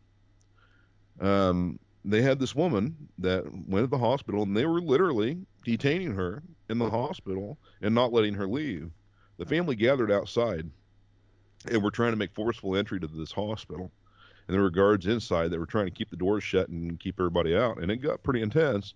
Um, 1.19 1.79
they 2.03 2.21
had 2.21 2.39
this 2.39 2.55
woman 2.55 2.95
that 3.17 3.45
went 3.67 3.83
to 3.83 3.87
the 3.89 3.97
hospital 3.97 4.43
and 4.43 4.55
they 4.55 4.65
were 4.65 4.81
literally 4.81 5.37
detaining 5.63 6.13
her 6.13 6.43
in 6.69 6.77
the 6.77 6.89
hospital 6.89 7.57
and 7.81 7.95
not 7.95 8.13
letting 8.13 8.33
her 8.35 8.47
leave. 8.47 8.91
The 9.37 9.45
family 9.45 9.75
gathered 9.75 10.11
outside 10.11 10.69
and 11.69 11.83
were 11.83 11.91
trying 11.91 12.11
to 12.11 12.17
make 12.17 12.33
forceful 12.33 12.75
entry 12.75 12.99
to 12.99 13.07
this 13.07 13.31
hospital. 13.31 13.91
And 14.47 14.53
there 14.53 14.61
were 14.61 14.69
guards 14.69 15.07
inside 15.07 15.49
that 15.49 15.59
were 15.59 15.65
trying 15.65 15.85
to 15.85 15.91
keep 15.91 16.09
the 16.11 16.15
doors 16.15 16.43
shut 16.43 16.69
and 16.69 16.99
keep 16.99 17.19
everybody 17.19 17.55
out. 17.55 17.81
And 17.81 17.91
it 17.91 17.97
got 17.97 18.21
pretty 18.21 18.41
intense. 18.41 18.93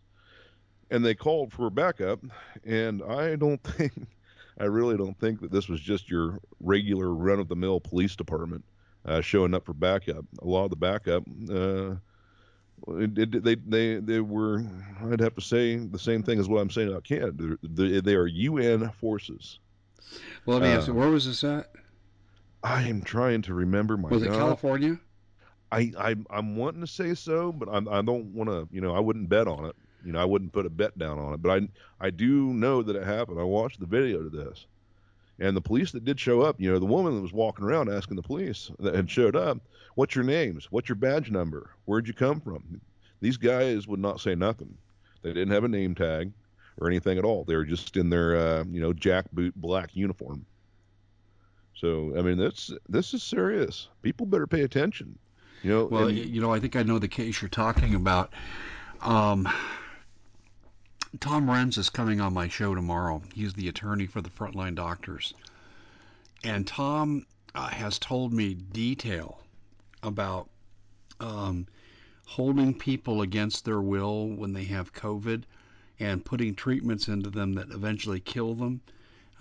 And 0.92 1.04
they 1.04 1.16
called 1.16 1.52
for 1.52 1.70
backup. 1.70 2.20
And 2.64 3.02
I 3.04 3.36
don't 3.36 3.62
think, 3.64 3.94
I 4.60 4.66
really 4.66 4.98
don't 4.98 5.18
think 5.20 5.42
that 5.42 5.52
this 5.52 5.70
was 5.70 5.80
just 5.80 6.10
your 6.10 6.40
regular 6.60 7.14
run 7.14 7.40
of 7.40 7.48
the 7.48 7.56
mill 7.56 7.80
police 7.80 8.16
department 8.16 8.64
uh, 9.06 9.22
showing 9.22 9.54
up 9.54 9.66
for 9.66 9.74
backup. 9.74 10.26
A 10.42 10.46
lot 10.46 10.66
of 10.66 10.70
the 10.70 10.76
backup, 10.76 11.24
uh, 11.50 11.96
it, 13.00 13.18
it, 13.18 13.44
they, 13.44 13.56
they, 13.56 13.96
they 13.96 14.20
were, 14.20 14.64
I'd 15.12 15.20
have 15.20 15.36
to 15.36 15.42
say 15.42 15.78
the 15.78 16.00
same 16.00 16.24
thing 16.24 16.40
as 16.40 16.48
what 16.50 16.60
I'm 16.62 16.70
saying 16.70 16.90
about 16.90 17.04
Canada. 17.04 17.58
They, 17.64 18.02
they 18.02 18.16
are 18.16 18.28
UN 18.28 18.90
forces. 18.92 19.60
Well, 20.46 20.60
let 20.60 20.68
me 20.68 20.74
ask 20.76 20.88
Uh, 20.88 20.94
you, 20.94 21.00
where 21.00 21.10
was 21.10 21.26
this 21.26 21.44
at? 21.44 21.72
I 22.64 22.84
am 22.84 23.02
trying 23.02 23.42
to 23.44 23.54
remember 23.54 23.96
my 23.96 24.10
Was 24.10 24.24
it 24.24 24.28
God. 24.28 24.38
California? 24.38 25.00
I, 25.72 25.92
I 25.98 26.16
I'm 26.32 26.56
wanting 26.58 26.82
to 26.82 26.88
say 26.88 27.14
so, 27.14 27.52
but 27.52 27.70
I'm, 27.72 27.88
I 27.88 28.02
don't 28.02 28.34
want 28.34 28.50
to. 28.50 28.68
You 28.72 28.82
know, 28.82 28.96
I 28.96 29.00
wouldn't 29.00 29.30
bet 29.30 29.48
on 29.48 29.66
it. 29.66 29.76
You 30.06 30.14
know, 30.14 30.20
I 30.20 30.26
wouldn't 30.26 30.54
put 30.54 30.66
a 30.66 30.70
bet 30.70 30.98
down 30.98 31.20
on 31.20 31.34
it. 31.34 31.42
But 31.42 31.52
I 31.62 31.68
I 32.00 32.10
do 32.10 32.54
know 32.54 32.82
that 32.84 32.96
it 32.96 33.04
happened. 33.04 33.40
I 33.40 33.44
watched 33.44 33.80
the 33.80 33.86
video 33.86 34.24
to 34.24 34.30
this, 34.30 34.66
and 35.40 35.56
the 35.56 35.62
police 35.62 35.92
that 35.92 36.06
did 36.06 36.20
show 36.20 36.42
up. 36.42 36.60
You 36.60 36.72
know, 36.72 36.80
the 36.80 36.86
woman 36.86 37.16
that 37.16 37.22
was 37.22 37.34
walking 37.34 37.66
around 37.66 37.90
asking 37.92 38.16
the 38.16 38.24
police 38.24 38.72
that 38.80 38.96
had 38.96 39.10
showed 39.10 39.36
up, 39.36 39.58
"What's 39.96 40.16
your 40.16 40.24
names? 40.24 40.72
What's 40.72 40.90
your 40.90 40.96
badge 40.96 41.32
number? 41.32 41.72
Where'd 41.86 42.08
you 42.08 42.14
come 42.14 42.40
from?" 42.40 42.82
These 43.22 43.38
guys 43.38 43.88
would 43.88 44.00
not 44.00 44.22
say 44.22 44.36
nothing. 44.36 44.78
They 45.22 45.34
didn't 45.34 45.52
have 45.54 45.66
a 45.66 45.68
name 45.68 45.96
tag 45.96 46.32
or 46.78 46.88
anything 46.88 47.18
at 47.18 47.26
all. 47.26 47.44
They 47.44 47.58
were 47.58 47.66
just 47.66 47.98
in 47.98 48.10
their 48.10 48.38
uh, 48.38 48.64
you 48.72 48.80
know 48.80 48.94
jackboot 48.94 49.54
black 49.56 49.96
uniform. 49.96 50.46
So 51.76 52.14
I 52.18 52.22
mean, 52.22 52.38
this 52.38 52.72
this 52.88 53.14
is 53.14 53.24
serious. 53.24 53.90
People 54.02 54.26
better 54.26 54.48
pay 54.48 54.62
attention. 54.62 55.18
You 55.64 55.72
know, 55.72 55.86
Well, 55.86 56.08
and- 56.08 56.18
you 56.18 56.40
know, 56.42 56.54
I 56.54 56.60
think 56.60 56.76
I 56.78 56.84
know 56.84 57.00
the 57.00 57.08
case 57.10 57.42
you're 57.42 57.50
talking 57.50 57.96
about. 57.96 58.32
Um, 59.02 59.48
Tom 61.20 61.48
Renz 61.48 61.76
is 61.80 61.90
coming 61.90 62.22
on 62.22 62.36
my 62.36 62.48
show 62.48 62.76
tomorrow. 62.76 63.24
He's 63.34 63.54
the 63.54 63.68
attorney 63.68 64.06
for 64.06 64.22
the 64.22 64.30
frontline 64.30 64.76
doctors. 64.76 65.34
And 66.44 66.68
Tom 66.68 67.26
uh, 67.56 67.70
has 67.70 67.98
told 67.98 68.32
me 68.32 68.54
detail 68.54 69.42
about 70.04 70.50
um, 71.20 71.66
holding 72.26 72.78
people 72.78 73.24
against 73.24 73.66
their 73.66 73.82
will 73.82 74.28
when 74.28 74.54
they 74.54 74.66
have 74.66 74.94
COVID 74.94 75.46
and 76.00 76.24
putting 76.24 76.54
treatments 76.54 77.08
into 77.08 77.32
them 77.32 77.54
that 77.54 77.72
eventually 77.72 78.20
kill 78.20 78.54
them. 78.54 78.82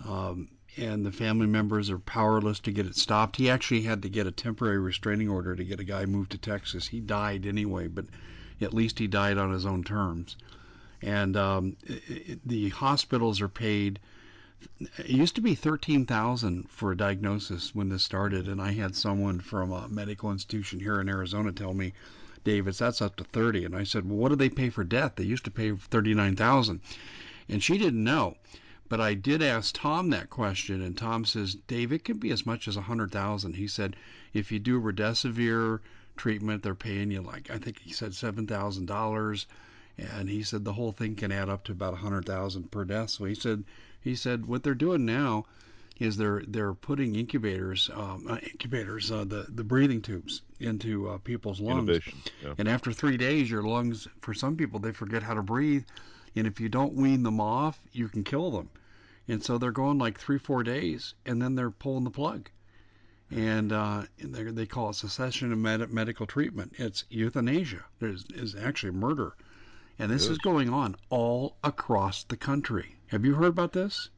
Um, 0.03 0.49
and 0.75 1.05
the 1.05 1.11
family 1.11 1.45
members 1.45 1.91
are 1.91 1.99
powerless 1.99 2.59
to 2.61 2.71
get 2.71 2.87
it 2.87 2.95
stopped. 2.95 3.35
He 3.35 3.47
actually 3.47 3.83
had 3.83 4.01
to 4.01 4.09
get 4.09 4.25
a 4.25 4.31
temporary 4.31 4.79
restraining 4.79 5.29
order 5.29 5.55
to 5.55 5.63
get 5.63 5.79
a 5.79 5.83
guy 5.83 6.07
moved 6.07 6.31
to 6.31 6.39
Texas. 6.39 6.87
He 6.87 6.99
died 6.99 7.45
anyway, 7.45 7.87
but 7.87 8.05
at 8.59 8.73
least 8.73 8.97
he 8.97 9.05
died 9.05 9.37
on 9.37 9.53
his 9.53 9.67
own 9.67 9.83
terms. 9.83 10.35
And 11.01 11.37
um, 11.37 11.77
it, 11.83 12.39
the 12.45 12.69
hospitals 12.69 13.39
are 13.41 13.47
paid. 13.47 13.99
It 14.97 15.07
used 15.07 15.35
to 15.35 15.41
be 15.41 15.55
thirteen 15.55 16.05
thousand 16.05 16.69
for 16.69 16.91
a 16.91 16.97
diagnosis 16.97 17.73
when 17.73 17.87
this 17.87 18.03
started, 18.03 18.47
and 18.47 18.61
I 18.61 18.73
had 18.73 18.95
someone 18.95 19.39
from 19.39 19.71
a 19.71 19.87
medical 19.87 20.31
institution 20.31 20.81
here 20.81 20.99
in 20.99 21.07
Arizona 21.07 21.53
tell 21.53 21.73
me, 21.73 21.93
Davis, 22.43 22.79
that's 22.79 23.01
up 23.01 23.15
to 23.15 23.23
thirty. 23.23 23.63
And 23.63 23.75
I 23.75 23.85
said, 23.85 24.05
well, 24.05 24.17
what 24.17 24.29
do 24.29 24.35
they 24.35 24.49
pay 24.49 24.69
for 24.69 24.83
death? 24.83 25.13
They 25.15 25.23
used 25.23 25.45
to 25.45 25.51
pay 25.51 25.71
thirty 25.71 26.13
nine 26.13 26.35
thousand, 26.35 26.81
and 27.47 27.63
she 27.63 27.77
didn't 27.77 28.03
know. 28.03 28.35
But 28.89 28.99
I 28.99 29.13
did 29.13 29.41
ask 29.43 29.75
Tom 29.77 30.09
that 30.09 30.29
question, 30.29 30.81
and 30.81 30.97
Tom 30.97 31.23
says, 31.23 31.55
Dave, 31.67 31.93
it 31.93 32.03
could 32.03 32.19
be 32.19 32.31
as 32.31 32.45
much 32.45 32.67
as 32.67 32.75
a 32.75 32.81
hundred 32.81 33.11
thousand. 33.11 33.53
He 33.53 33.67
said, 33.67 33.95
if 34.33 34.51
you 34.51 34.59
do 34.59 34.81
remdesivir 34.81 35.79
treatment, 36.17 36.63
they're 36.63 36.75
paying 36.75 37.11
you 37.11 37.21
like 37.21 37.49
I 37.49 37.59
think 37.59 37.79
he 37.79 37.93
said 37.93 38.13
seven 38.13 38.45
thousand 38.47 38.87
dollars, 38.87 39.45
and 40.17 40.29
he 40.29 40.43
said 40.43 40.63
the 40.63 40.73
whole 40.73 40.91
thing 40.91 41.15
can 41.15 41.31
add 41.31 41.49
up 41.49 41.63
to 41.65 41.71
about 41.71 41.93
a 41.93 41.97
hundred 41.97 42.25
thousand 42.25 42.71
per 42.71 42.85
death. 42.85 43.09
So 43.09 43.25
he 43.25 43.35
said, 43.35 43.63
he 44.01 44.15
said 44.15 44.45
what 44.45 44.63
they're 44.63 44.73
doing 44.73 45.05
now 45.05 45.45
is 45.99 46.15
they're 46.15 46.43
they're 46.47 46.73
putting 46.73 47.15
incubators, 47.15 47.89
um, 47.93 48.25
uh, 48.29 48.37
incubators, 48.37 49.11
uh, 49.11 49.25
the 49.25 49.45
the 49.49 49.63
breathing 49.63 50.01
tubes 50.01 50.41
into 50.59 51.09
uh, 51.09 51.17
people's 51.17 51.59
lungs. 51.59 51.99
Yeah. 52.43 52.53
And 52.57 52.67
after 52.67 52.93
three 52.93 53.17
days, 53.17 53.51
your 53.51 53.63
lungs, 53.63 54.07
for 54.21 54.33
some 54.33 54.55
people, 54.55 54.79
they 54.79 54.93
forget 54.93 55.23
how 55.23 55.33
to 55.33 55.41
breathe, 55.41 55.83
and 56.35 56.47
if 56.47 56.59
you 56.59 56.69
don't 56.69 56.93
wean 56.93 57.23
them 57.23 57.41
off, 57.41 57.81
you 57.91 58.07
can 58.07 58.23
kill 58.23 58.51
them. 58.51 58.69
And 59.27 59.43
so 59.43 59.57
they're 59.57 59.71
going 59.71 59.99
like 59.99 60.17
three, 60.19 60.39
four 60.39 60.63
days, 60.63 61.13
and 61.25 61.41
then 61.41 61.55
they're 61.55 61.69
pulling 61.69 62.03
the 62.03 62.09
plug. 62.09 62.49
And, 63.29 63.71
uh, 63.71 64.05
they 64.17 64.65
call 64.65 64.89
it 64.89 64.95
cessation 64.95 65.51
of 65.53 65.59
med- 65.59 65.93
medical 65.93 66.25
treatment. 66.25 66.73
It's 66.77 67.03
euthanasia. 67.11 67.85
There's 67.99 68.25
is 68.33 68.55
actually 68.55 68.93
murder, 68.93 69.35
and 69.99 70.09
this 70.09 70.27
is 70.27 70.37
going 70.39 70.69
on 70.69 70.95
all 71.09 71.57
across 71.63 72.23
the 72.23 72.37
country. 72.37 72.95
Have 73.07 73.25
you 73.25 73.35
heard 73.35 73.47
about 73.47 73.73
this? 73.73 74.09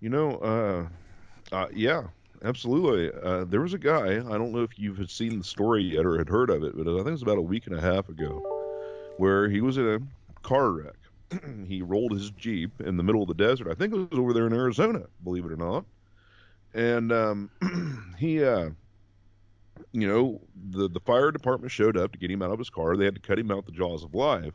You 0.00 0.10
know, 0.10 0.36
uh, 0.36 1.54
uh, 1.54 1.68
yeah, 1.72 2.04
absolutely. 2.44 3.10
Uh, 3.22 3.44
there 3.44 3.60
was 3.60 3.74
a 3.74 3.78
guy. 3.78 4.16
I 4.16 4.38
don't 4.38 4.52
know 4.52 4.62
if 4.62 4.78
you've 4.78 5.10
seen 5.10 5.38
the 5.38 5.44
story 5.44 5.82
yet 5.82 6.04
or 6.04 6.18
had 6.18 6.28
heard 6.28 6.50
of 6.50 6.62
it, 6.62 6.76
but 6.76 6.88
I 6.88 6.96
think 6.96 7.08
it 7.08 7.12
was 7.12 7.22
about 7.22 7.38
a 7.38 7.42
week 7.42 7.66
and 7.66 7.76
a 7.76 7.80
half 7.80 8.08
ago, 8.08 8.42
where 9.16 9.48
he 9.48 9.60
was 9.60 9.78
in 9.78 9.88
a 9.88 10.42
car 10.42 10.70
wreck 10.70 10.94
he 11.66 11.82
rolled 11.82 12.12
his 12.12 12.30
jeep 12.32 12.80
in 12.80 12.96
the 12.96 13.02
middle 13.02 13.22
of 13.22 13.28
the 13.28 13.34
desert. 13.34 13.68
I 13.68 13.74
think 13.74 13.92
it 13.92 14.10
was 14.10 14.18
over 14.18 14.32
there 14.32 14.46
in 14.46 14.52
Arizona, 14.52 15.02
believe 15.24 15.44
it 15.44 15.52
or 15.52 15.56
not. 15.56 15.84
And 16.74 17.12
um, 17.12 17.50
he, 18.18 18.42
uh, 18.42 18.70
you 19.92 20.08
know, 20.08 20.40
the 20.70 20.88
the 20.88 21.00
fire 21.00 21.30
department 21.30 21.72
showed 21.72 21.96
up 21.96 22.12
to 22.12 22.18
get 22.18 22.30
him 22.30 22.42
out 22.42 22.50
of 22.50 22.58
his 22.58 22.70
car. 22.70 22.96
They 22.96 23.04
had 23.04 23.14
to 23.14 23.20
cut 23.20 23.38
him 23.38 23.50
out 23.50 23.66
the 23.66 23.72
jaws 23.72 24.04
of 24.04 24.14
life. 24.14 24.54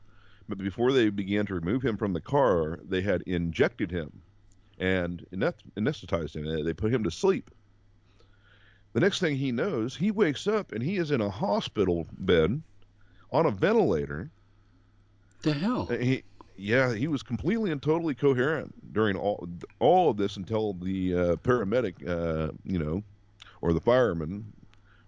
But 0.50 0.58
before 0.58 0.92
they 0.92 1.10
began 1.10 1.46
to 1.48 1.56
remove 1.56 1.84
him 1.84 1.98
from 1.98 2.14
the 2.14 2.22
car, 2.22 2.80
they 2.84 3.02
had 3.02 3.22
injected 3.24 3.92
him 3.92 4.22
and 4.78 5.26
anesthetized 5.32 6.36
him. 6.36 6.66
They 6.66 6.74
put 6.74 6.94
him 6.94 7.04
to 7.04 7.12
sleep. 7.12 7.50
The 8.94 9.00
next 9.00 9.20
thing 9.20 9.36
he 9.36 9.52
knows, 9.52 9.96
he 9.96 10.12
wakes 10.12 10.48
up 10.48 10.72
and 10.72 10.84
he 10.84 10.98
is 10.98 11.12
in 11.12 11.22
a 11.22 11.30
hospital 11.30 12.06
bed 12.20 12.62
on 13.32 13.46
a 13.46 13.52
ventilator. 13.52 14.30
The 15.42 15.54
hell? 15.54 15.86
He 15.88 16.24
yeah, 16.56 16.94
he 16.94 17.08
was 17.08 17.24
completely 17.24 17.72
and 17.72 17.82
totally 17.82 18.14
coherent 18.14 18.94
during 18.94 19.16
all 19.18 19.50
all 19.80 20.12
of 20.12 20.18
this 20.18 20.38
until 20.38 20.74
the 20.74 21.16
uh, 21.16 21.36
paramedic, 21.38 22.08
uh, 22.08 22.52
you 22.64 22.78
know, 22.78 23.02
or 23.62 23.74
the 23.74 23.82
fireman 23.82 24.54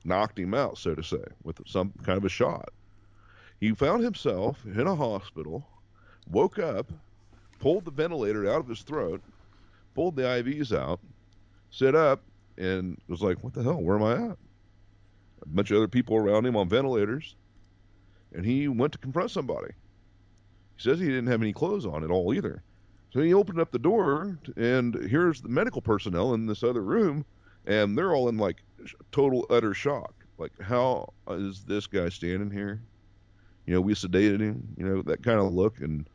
knocked 0.04 0.39
him 0.39 0.54
out, 0.54 0.78
so 0.78 0.95
to 0.95 1.04
say, 1.04 1.24
with 1.43 1.62
some 1.67 1.93
kind 2.04 2.17
of 2.17 2.26
a 2.26 2.30
shot. 2.30 2.69
He 3.60 3.74
found 3.74 4.04
himself 4.04 4.63
in 4.65 4.88
a 4.88 4.96
hospital, 4.96 5.68
woke 6.30 6.60
up, 6.60 6.91
pulled 7.60 7.86
the 7.86 7.91
ventilator 7.91 8.50
out 8.50 8.60
of 8.60 8.68
his 8.68 8.82
throat, 8.82 9.22
pulled 9.94 10.15
the 10.15 10.24
IVs 10.24 10.76
out, 10.76 11.00
sit 11.72 11.96
up, 11.96 12.22
and 12.58 13.00
was 13.08 13.22
like, 13.22 13.44
"What 13.44 13.54
the 13.54 13.63
hell? 13.63 13.82
Where 13.82 13.98
am 13.98 14.04
I 14.04 14.32
at?" 14.32 14.38
A 15.41 15.48
bunch 15.48 15.72
of 15.72 15.78
other 15.78 15.88
people 15.88 16.15
around 16.15 16.46
him 16.46 16.56
on 16.56 16.70
ventilators, 16.70 17.36
and 18.34 18.46
he 18.46 18.68
went 18.68 18.94
to 18.94 19.00
confront 19.00 19.32
somebody 19.32 19.74
he 20.76 20.82
says 20.82 21.00
he 21.00 21.08
didn't 21.08 21.28
have 21.28 21.41
any 21.41 21.54
clothes 21.54 21.86
on 21.86 22.04
at 22.04 22.12
all 22.12 22.34
either. 22.34 22.63
So 23.12 23.22
he 23.22 23.34
opened 23.34 23.60
up 23.60 23.72
the 23.72 23.80
door, 23.80 24.38
and 24.58 24.94
here's 25.10 25.41
the 25.41 25.50
medical 25.50 25.82
personnel 25.82 26.34
in 26.34 26.48
this 26.48 26.63
other 26.63 26.82
room, 26.82 27.26
and 27.65 27.98
they're 27.98 28.13
all 28.13 28.28
in 28.28 28.38
like 28.38 28.62
total 29.12 29.46
utter 29.50 29.74
shock. 29.74 30.13
Like, 30.38 30.52
how 30.60 31.13
is 31.30 31.63
this 31.63 31.88
guy 31.88 32.10
standing 32.10 32.52
here? 32.52 32.82
You 33.65 33.73
know, 33.73 33.82
we 33.82 33.93
sedated 33.93 34.39
him. 34.39 34.67
You 34.78 34.86
know, 34.86 35.01
that 35.04 35.23
kind 35.23 35.39
of 35.39 35.54
look, 35.54 35.80
and 35.80 36.08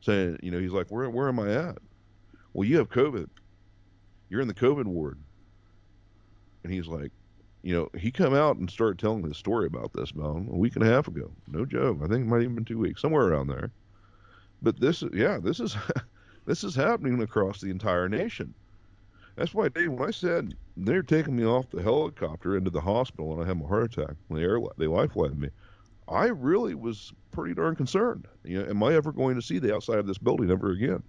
saying, 0.00 0.38
you 0.42 0.50
know, 0.50 0.58
he's 0.58 0.72
like, 0.72 0.88
where 0.88 1.08
where 1.10 1.28
am 1.28 1.40
I 1.40 1.52
at? 1.54 1.78
Well, 2.52 2.68
you 2.68 2.76
have 2.78 2.88
COVID. 2.88 3.28
You're 4.28 4.40
in 4.40 4.48
the 4.48 4.54
COVID 4.54 4.84
ward. 4.84 5.18
And 6.64 6.72
he's 6.72 6.86
like, 6.86 7.12
you 7.62 7.74
know, 7.74 7.88
he 7.98 8.10
come 8.10 8.34
out 8.34 8.56
and 8.56 8.70
started 8.70 8.98
telling 8.98 9.24
his 9.24 9.36
story 9.36 9.66
about 9.66 9.92
this 9.92 10.10
about 10.10 10.36
a 10.36 10.56
week 10.56 10.76
and 10.76 10.84
a 10.84 10.88
half 10.88 11.08
ago. 11.08 11.30
No 11.46 11.64
joke. 11.64 11.98
I 12.02 12.06
think 12.06 12.24
it 12.24 12.28
might 12.28 12.42
even 12.42 12.54
been 12.54 12.64
two 12.64 12.78
weeks, 12.78 13.00
somewhere 13.00 13.26
around 13.26 13.48
there. 13.48 13.70
But 14.62 14.80
this, 14.80 15.02
yeah, 15.12 15.38
this 15.38 15.60
is 15.60 15.76
this 16.46 16.64
is 16.64 16.74
happening 16.74 17.20
across 17.22 17.60
the 17.60 17.70
entire 17.70 18.08
nation. 18.08 18.54
That's 19.36 19.54
why, 19.54 19.68
Dave, 19.68 19.92
when 19.92 20.08
I 20.08 20.10
said 20.10 20.54
they're 20.76 21.02
taking 21.02 21.36
me 21.36 21.44
off 21.44 21.70
the 21.70 21.82
helicopter 21.82 22.56
into 22.56 22.70
the 22.70 22.80
hospital 22.80 23.32
and 23.32 23.42
I 23.42 23.46
had 23.46 23.60
a 23.62 23.66
heart 23.66 23.96
attack, 23.96 24.16
when 24.26 24.40
they 24.40 24.46
air 24.46 24.58
they 24.76 24.88
me, 24.88 25.50
I 26.10 26.26
really 26.26 26.74
was 26.74 27.12
pretty 27.30 27.54
darn 27.54 27.76
concerned. 27.76 28.26
You 28.44 28.62
know, 28.62 28.70
am 28.70 28.82
I 28.82 28.94
ever 28.94 29.12
going 29.12 29.34
to 29.36 29.42
see 29.42 29.58
the 29.58 29.74
outside 29.74 29.98
of 29.98 30.06
this 30.06 30.18
building 30.18 30.50
ever 30.50 30.70
again? 30.70 31.02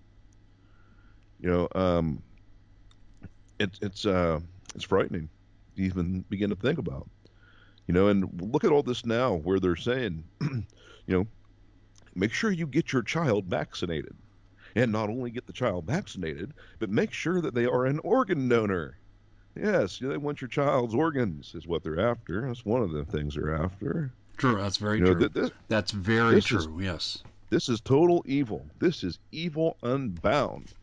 You 1.40 1.50
know, 1.50 1.68
um, 1.76 2.22
it's 3.60 3.80
it's 3.82 4.06
uh, 4.06 4.40
it's 4.76 4.84
frightening 4.84 5.30
to 5.76 5.82
even 5.82 6.26
begin 6.30 6.50
to 6.50 6.56
think 6.56 6.80
about. 6.80 7.10
You 7.88 7.94
know, 7.94 8.08
and 8.08 8.30
look 8.42 8.64
at 8.64 8.72
all 8.72 8.84
this 8.84 9.06
now 9.06 9.36
where 9.36 9.60
they're 9.60 9.76
saying, 9.76 10.24
you 10.42 10.64
know, 11.08 11.26
make 12.14 12.34
sure 12.34 12.52
you 12.52 12.68
get 12.68 12.94
your 12.94 13.02
child 13.02 13.46
vaccinated. 13.46 14.16
And 14.76 14.92
not 14.92 15.10
only 15.10 15.32
get 15.32 15.48
the 15.48 15.54
child 15.54 15.86
vaccinated, 15.88 16.54
but 16.78 16.92
make 16.92 17.12
sure 17.12 17.42
that 17.42 17.56
they 17.56 17.66
are 17.66 17.86
an 17.86 18.00
organ 18.04 18.48
donor. 18.48 18.98
Yes, 19.56 19.98
they 19.98 20.18
want 20.18 20.42
your 20.42 20.48
child's 20.48 20.94
organs, 20.94 21.56
is 21.56 21.66
what 21.66 21.84
they're 21.84 22.00
after. 22.00 22.46
That's 22.48 22.64
one 22.64 22.84
of 22.84 22.92
the 22.92 23.04
things 23.04 23.34
they're 23.34 23.56
after. 23.56 24.14
True, 24.40 24.58
that's 24.58 24.78
very 24.78 24.98
you 24.98 25.04
know, 25.04 25.14
true. 25.14 25.30
This, 25.30 25.52
that's 25.68 25.92
very 25.92 26.42
true, 26.42 26.60
is, 26.60 26.68
yes. 26.80 27.24
This 27.50 27.70
is 27.70 27.82
total 27.82 28.24
evil. 28.26 28.66
This 28.80 29.04
is 29.04 29.20
evil 29.32 29.78
unbound. 29.84 30.74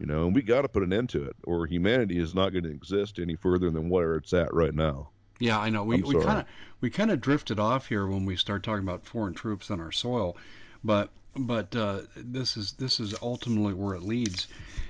You 0.00 0.06
know, 0.06 0.26
and 0.26 0.34
we 0.34 0.42
got 0.42 0.62
to 0.62 0.68
put 0.68 0.82
an 0.82 0.92
end 0.92 1.08
to 1.10 1.22
it, 1.22 1.36
or 1.44 1.66
humanity 1.66 2.18
is 2.18 2.34
not 2.34 2.50
going 2.50 2.64
to 2.64 2.70
exist 2.70 3.20
any 3.20 3.36
further 3.36 3.70
than 3.70 3.88
where 3.88 4.16
it's 4.16 4.32
at 4.32 4.52
right 4.52 4.74
now. 4.74 5.10
Yeah, 5.38 5.58
I 5.58 5.70
know. 5.70 5.84
We 5.84 6.02
we 6.02 6.14
kind 6.14 6.40
of 6.40 6.46
we 6.80 6.90
kind 6.90 7.10
of 7.10 7.20
drifted 7.20 7.60
off 7.60 7.88
here 7.88 8.06
when 8.06 8.24
we 8.24 8.36
start 8.36 8.62
talking 8.62 8.82
about 8.82 9.06
foreign 9.06 9.34
troops 9.34 9.70
on 9.70 9.80
our 9.80 9.92
soil, 9.92 10.36
but 10.82 11.10
but 11.36 11.74
uh, 11.74 12.02
this 12.16 12.56
is 12.56 12.72
this 12.72 13.00
is 13.00 13.14
ultimately 13.20 13.74
where 13.74 13.94
it 13.94 14.02
leads. 14.02 14.46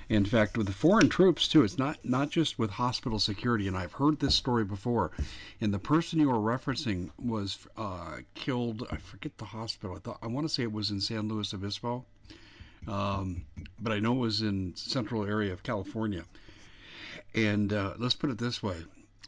In 0.09 0.25
fact, 0.25 0.59
with 0.59 0.67
the 0.67 0.73
foreign 0.73 1.09
troops 1.09 1.49
too, 1.49 1.65
it's 1.65 1.79
not 1.79 2.05
not 2.05 2.31
just 2.31 2.59
with 2.59 2.71
hospital 2.71 3.19
security. 3.19 3.67
And 3.67 3.77
I've 3.77 3.93
heard 3.93 4.21
this 4.21 4.35
story 4.35 4.65
before. 4.65 5.13
And 5.61 5.73
the 5.73 5.79
person 5.79 6.21
you 6.21 6.29
were 6.29 6.35
referencing 6.35 7.11
was 7.19 7.59
uh, 7.77 8.19
killed. 8.35 8.87
I 8.91 8.97
forget 8.97 9.37
the 9.39 9.47
hospital. 9.47 9.97
I 9.97 10.01
thought 10.01 10.19
I 10.23 10.27
want 10.27 10.47
to 10.47 10.53
say 10.53 10.63
it 10.63 10.73
was 10.73 10.91
in 10.91 11.01
San 11.01 11.29
Luis 11.29 11.55
Obispo, 11.55 12.05
um, 12.87 13.47
but 13.81 13.93
I 13.93 13.99
know 13.99 14.13
it 14.13 14.19
was 14.19 14.43
in 14.43 14.77
central 14.77 15.25
area 15.25 15.53
of 15.53 15.63
California. 15.63 16.25
And 17.35 17.73
uh, 17.73 17.95
let's 17.99 18.15
put 18.15 18.31
it 18.31 18.39
this 18.39 18.63
way: 18.63 18.77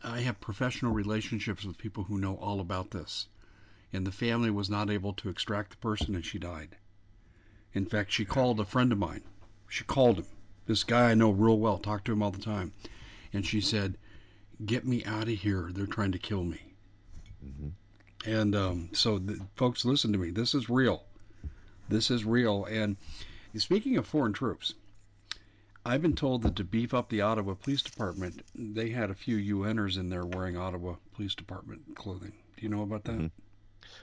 I 0.05 0.21
have 0.21 0.41
professional 0.41 0.93
relationships 0.93 1.65
with 1.65 1.79
people 1.79 2.05
who 2.05 2.19
know 2.19 2.37
all 2.37 2.61
about 2.61 2.91
this 2.91 3.29
and 3.93 4.07
the 4.07 4.13
family 4.13 4.51
was 4.51 4.69
not 4.69 4.91
able 4.91 5.15
to 5.15 5.29
extract 5.31 5.71
the 5.71 5.77
person 5.77 6.15
and 6.15 6.25
she 6.25 6.39
died. 6.39 6.77
In 7.75 7.87
fact, 7.87 8.13
she 8.13 8.25
called 8.25 8.61
a 8.61 8.65
friend 8.65 8.93
of 8.93 8.99
mine. 8.99 9.23
She 9.69 9.85
called 9.85 10.19
him. 10.19 10.27
This 10.67 10.85
guy 10.85 11.11
I 11.11 11.15
know 11.15 11.31
real 11.31 11.59
well, 11.59 11.79
talk 11.79 12.05
to 12.05 12.13
him 12.13 12.23
all 12.23 12.31
the 12.31 12.39
time. 12.39 12.73
And 13.33 13.45
she 13.45 13.61
said, 13.61 13.99
Get 14.65 14.87
me 14.87 15.05
out 15.05 15.29
of 15.29 15.35
here. 15.35 15.71
They're 15.73 15.87
trying 15.87 16.13
to 16.13 16.19
kill 16.19 16.43
me. 16.43 16.61
Mm-hmm. 17.45 17.69
And 18.31 18.57
um, 18.57 18.89
so, 18.93 19.19
the, 19.19 19.39
folks, 19.55 19.85
listen 19.85 20.13
to 20.13 20.19
me. 20.19 20.31
This 20.31 20.55
is 20.55 20.71
real. 20.71 21.05
This 21.89 22.11
is 22.11 22.25
real. 22.25 22.65
And 22.65 22.97
speaking 23.57 23.97
of 23.97 24.07
foreign 24.07 24.33
troops, 24.33 24.75
I've 25.85 26.03
been 26.03 26.17
told 26.17 26.43
that 26.43 26.57
to 26.57 26.65
beef 26.65 26.93
up 26.93 27.09
the 27.09 27.21
Ottawa 27.21 27.55
Police 27.55 27.83
Department, 27.83 28.43
they 28.55 28.91
had 28.91 29.11
a 29.11 29.15
few 29.15 29.37
UNers 29.37 29.97
in 29.97 30.09
there 30.09 30.25
wearing 30.25 30.57
Ottawa 30.57 30.97
Police 31.15 31.35
Department 31.35 31.95
clothing. 31.95 32.33
Do 32.57 32.63
you 32.63 32.69
know 32.69 32.83
about 32.83 33.05
that? 33.05 33.13
Mm-hmm. 33.13 33.27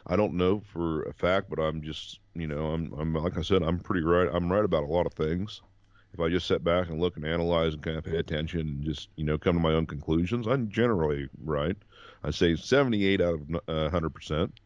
I 0.08 0.15
don't 0.15 0.36
know 0.36 0.62
for 0.72 1.04
a 1.04 1.13
fact, 1.13 1.50
but 1.50 1.60
I'm 1.60 1.82
just, 1.82 2.19
you 2.36 2.48
know, 2.48 2.67
I'm, 2.67 2.93
I'm 2.93 3.13
like 3.13 3.38
I 3.38 3.41
said, 3.41 3.63
I'm 3.63 3.80
pretty 3.80 4.04
right. 4.04 4.30
I'm 4.32 4.52
right 4.52 4.65
about 4.65 4.84
a 4.84 4.88
lot 4.88 5.06
of 5.06 5.13
things, 5.13 5.62
if 6.13 6.19
I 6.19 6.30
just 6.30 6.48
sit 6.48 6.63
back 6.63 6.89
and 6.89 7.00
look 7.00 7.15
and 7.15 7.26
analyze 7.26 7.74
and 7.74 7.82
kind 7.82 7.98
of 7.98 8.04
pay 8.04 8.17
attention 8.17 8.60
and 8.60 8.84
just 8.84 9.10
you 9.15 9.24
know 9.24 9.38
come 9.38 9.56
to 9.56 9.62
my 9.62 9.74
own 9.74 9.88
conclusions, 9.88 10.48
I'm 10.48 10.69
generally 10.69 11.28
right. 11.43 11.76
I 12.24 12.30
say 12.32 12.56
78 12.56 13.19
out 13.19 13.34
of 13.34 13.56
uh, 13.67 13.89
100 13.89 14.12
percent 14.12 14.60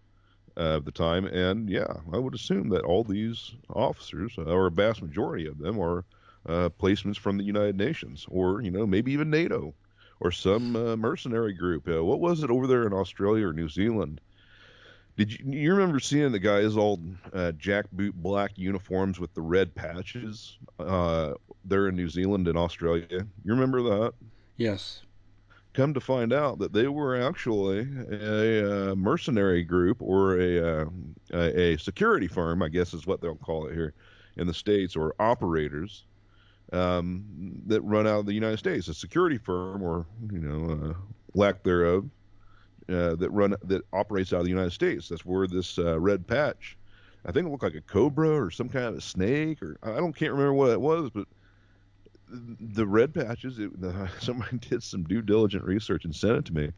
of 0.57 0.85
the 0.85 0.91
time, 0.91 1.25
and 1.25 1.69
yeah, 1.69 1.93
I 2.11 2.17
would 2.17 2.35
assume 2.35 2.69
that 2.69 2.83
all 2.83 3.03
these 3.03 3.53
officers, 3.69 4.35
uh, 4.37 4.43
or 4.43 4.67
a 4.67 4.71
vast 4.71 5.01
majority 5.01 5.47
of 5.47 5.57
them, 5.59 5.79
are 5.79 6.03
uh, 6.47 6.69
placements 6.79 7.17
from 7.17 7.37
the 7.37 7.43
United 7.43 7.77
Nations, 7.77 8.25
or 8.29 8.61
you 8.61 8.71
know 8.71 8.85
maybe 8.85 9.13
even 9.13 9.29
NATO, 9.29 9.73
or 10.19 10.31
some 10.31 10.75
uh, 10.75 10.97
mercenary 10.97 11.53
group. 11.53 11.87
Uh, 11.87 12.03
what 12.03 12.19
was 12.19 12.43
it 12.43 12.51
over 12.51 12.67
there 12.67 12.85
in 12.85 12.93
Australia 12.93 13.47
or 13.47 13.53
New 13.53 13.69
Zealand? 13.69 14.19
Did 15.17 15.31
you, 15.31 15.51
you 15.51 15.73
remember 15.73 15.99
seeing 15.99 16.31
the 16.31 16.39
guys 16.39 16.77
all 16.77 17.01
uh, 17.33 17.51
jackboot 17.57 18.13
black 18.13 18.51
uniforms 18.55 19.19
with 19.19 19.33
the 19.33 19.41
red 19.41 19.73
patches 19.73 20.57
uh, 20.79 21.33
there 21.65 21.87
in 21.87 21.95
New 21.95 22.07
Zealand 22.07 22.47
and 22.47 22.57
Australia? 22.57 23.05
You 23.09 23.27
remember 23.51 23.81
that? 23.81 24.13
Yes. 24.57 25.01
Come 25.73 25.95
to 25.95 25.99
find 25.99 26.31
out 26.31 26.59
that 26.59 26.71
they 26.71 26.87
were 26.87 27.19
actually 27.19 27.87
a, 28.11 28.91
a 28.91 28.95
mercenary 28.95 29.63
group 29.63 30.01
or 30.01 30.39
a, 30.39 30.81
uh, 30.81 30.85
a, 31.33 31.61
a 31.61 31.77
security 31.77 32.27
firm, 32.27 32.61
I 32.61 32.69
guess 32.69 32.93
is 32.93 33.07
what 33.07 33.19
they'll 33.19 33.35
call 33.35 33.67
it 33.67 33.73
here 33.73 33.95
in 34.37 34.45
the 34.45 34.53
states, 34.53 34.95
or 34.95 35.15
operators 35.19 36.05
um, 36.73 37.25
that 37.65 37.81
run 37.81 38.05
out 38.05 38.19
of 38.19 38.25
the 38.27 38.33
United 38.33 38.57
States, 38.57 38.87
a 38.87 38.93
security 38.93 39.39
firm 39.39 39.81
or 39.81 40.05
you 40.31 40.39
know 40.39 40.89
uh, 40.89 40.93
lack 41.33 41.63
thereof 41.63 42.07
uh, 42.89 43.15
that 43.15 43.29
run 43.31 43.55
that 43.63 43.81
operates 43.93 44.33
out 44.33 44.39
of 44.39 44.43
the 44.45 44.49
United 44.49 44.71
States. 44.71 45.09
That's 45.09 45.25
where 45.25 45.47
this 45.47 45.77
uh, 45.77 45.99
red 45.99 46.25
patch, 46.25 46.77
I 47.25 47.31
think 47.31 47.47
it 47.47 47.49
looked 47.49 47.63
like 47.63 47.75
a 47.75 47.81
cobra 47.81 48.29
or 48.29 48.49
some 48.51 48.69
kind 48.69 48.85
of 48.85 48.95
a 48.95 49.01
snake, 49.01 49.61
or 49.61 49.77
I 49.83 49.95
don't 49.97 50.13
can't 50.13 50.31
remember 50.31 50.53
what 50.53 50.69
it 50.69 50.79
was, 50.79 51.09
but 51.09 51.27
the 52.29 52.85
red 52.85 53.13
patches. 53.13 53.59
It, 53.59 53.79
the, 53.79 54.09
somebody 54.19 54.57
did 54.57 54.83
some 54.83 55.03
due 55.03 55.21
diligent 55.21 55.63
research 55.63 56.05
and 56.05 56.15
sent 56.15 56.37
it 56.37 56.45
to 56.45 56.53
me, 56.53 56.71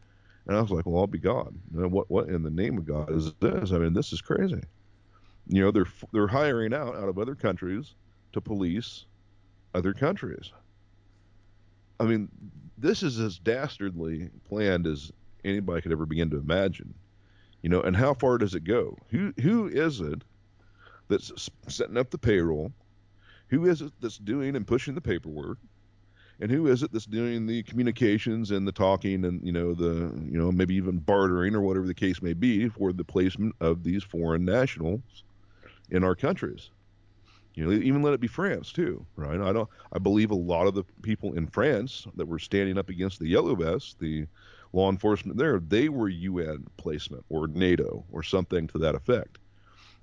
and 0.48 0.58
I 0.58 0.62
was 0.62 0.72
like, 0.72 0.86
"Well, 0.86 0.98
I'll 0.98 1.08
be 1.08 1.20
God. 1.20 1.54
What 1.72 2.10
what 2.10 2.30
in 2.30 2.44
the 2.44 2.50
name 2.50 2.78
of 2.78 2.86
God 2.86 3.12
is 3.12 3.32
this? 3.40 3.72
I 3.72 3.78
mean, 3.78 3.94
this 3.94 4.12
is 4.12 4.22
crazy." 4.22 4.62
You 5.48 5.62
know, 5.62 5.72
they're 5.72 5.88
they're 6.12 6.28
hiring 6.28 6.74
out 6.74 6.96
out 6.96 7.10
of 7.10 7.20
other 7.20 7.36
countries 7.36 7.96
to 8.34 8.42
police 8.42 9.06
other 9.74 9.94
countries. 9.94 10.52
I 12.00 12.06
mean, 12.06 12.30
this 12.78 13.04
is 13.04 13.20
as 13.20 13.38
dastardly 13.38 14.30
planned 14.48 14.88
as 14.88 15.12
anybody 15.44 15.82
could 15.82 15.92
ever 15.92 16.06
begin 16.06 16.30
to 16.32 16.38
imagine. 16.38 16.94
You 17.62 17.70
know, 17.70 17.82
and 17.82 17.96
how 17.96 18.14
far 18.14 18.38
does 18.38 18.56
it 18.56 18.64
go? 18.64 18.98
Who 19.10 19.34
who 19.42 19.68
is 19.68 20.00
it 20.00 20.24
that's 21.10 21.50
setting 21.68 21.98
up 21.98 22.10
the 22.10 22.18
payroll? 22.18 22.72
Who 23.50 23.66
is 23.66 23.82
it 23.82 23.92
that's 24.00 24.18
doing 24.18 24.56
and 24.56 24.66
pushing 24.66 24.96
the 24.96 25.02
paperwork? 25.02 25.58
And 26.42 26.50
who 26.50 26.68
is 26.68 26.84
it 26.84 26.94
that's 26.94 27.06
doing 27.06 27.48
the 27.48 27.64
communications 27.64 28.52
and 28.52 28.66
the 28.66 28.72
talking 28.72 29.26
and 29.26 29.46
you 29.46 29.52
know 29.52 29.74
the 29.74 30.14
you 30.26 30.40
know 30.40 30.52
maybe 30.52 30.76
even 30.76 31.00
bartering 31.00 31.54
or 31.54 31.62
whatever 31.62 31.86
the 31.86 31.94
case 31.94 32.22
may 32.22 32.34
be 32.34 32.70
for 32.70 32.94
the 32.94 33.04
placement 33.04 33.56
of 33.60 33.84
these 33.84 34.04
foreign 34.04 34.46
nationals 34.46 35.24
in 35.92 36.04
our 36.04 36.16
countries? 36.16 36.70
You 37.56 37.66
know, 37.66 37.72
even 37.72 38.02
let 38.02 38.14
it 38.14 38.22
be 38.22 38.28
France 38.28 38.72
too, 38.72 39.06
right? 39.18 39.42
I 39.42 39.52
don't. 39.52 39.68
I 39.92 40.00
believe 40.00 40.32
a 40.32 40.36
lot 40.36 40.68
of 40.68 40.76
the 40.76 40.84
people 41.02 41.34
in 41.34 41.48
France 41.48 42.08
that 42.16 42.26
were 42.26 42.40
standing 42.40 42.78
up 42.78 42.88
against 42.88 43.20
the 43.20 43.28
Yellow 43.28 43.54
Vests, 43.56 43.96
the 44.00 44.28
law 44.74 44.90
enforcement 44.90 45.38
there, 45.38 45.60
they 45.60 45.90
were 45.90 46.10
UN 46.10 46.68
placement 46.78 47.26
or 47.30 47.48
NATO 47.48 48.06
or 48.12 48.24
something 48.24 48.68
to 48.68 48.78
that 48.80 48.96
effect. 48.96 49.40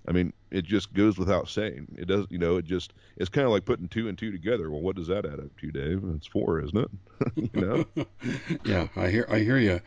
I 0.09 0.12
mean, 0.12 0.33
it 0.50 0.64
just 0.64 0.94
goes 0.94 1.18
without 1.18 1.48
saying. 1.48 1.88
It 1.98 2.07
does, 2.07 2.26
you 2.31 2.38
know, 2.38 2.57
it 2.57 2.64
just 2.64 2.92
it's 3.16 3.29
kind 3.29 3.44
of 3.44 3.52
like 3.52 3.64
putting 3.64 3.88
two 3.88 4.09
and 4.09 4.16
two 4.16 4.31
together. 4.31 4.70
Well, 4.70 4.81
what 4.81 4.96
does 4.96 5.09
that 5.09 5.26
add 5.26 5.40
up 5.40 5.57
to, 5.61 5.70
Dave? 5.72 6.02
It's 6.14 6.26
four, 6.26 6.61
isn't 6.62 6.79
it? 6.79 6.90
you 7.55 7.61
know? 7.61 8.07
yeah, 8.64 8.88
I 8.94 9.09
hear 9.09 9.26
I 9.29 9.40
hear 9.40 9.59
you, 9.59 9.81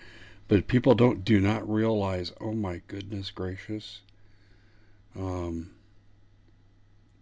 but 0.48 0.68
people 0.68 0.94
don't 0.94 1.24
do 1.24 1.40
not 1.40 1.70
realize. 1.70 2.34
Oh 2.42 2.54
my 2.54 2.82
goodness 2.88 3.32
gracious. 3.32 4.02
Um. 5.16 5.72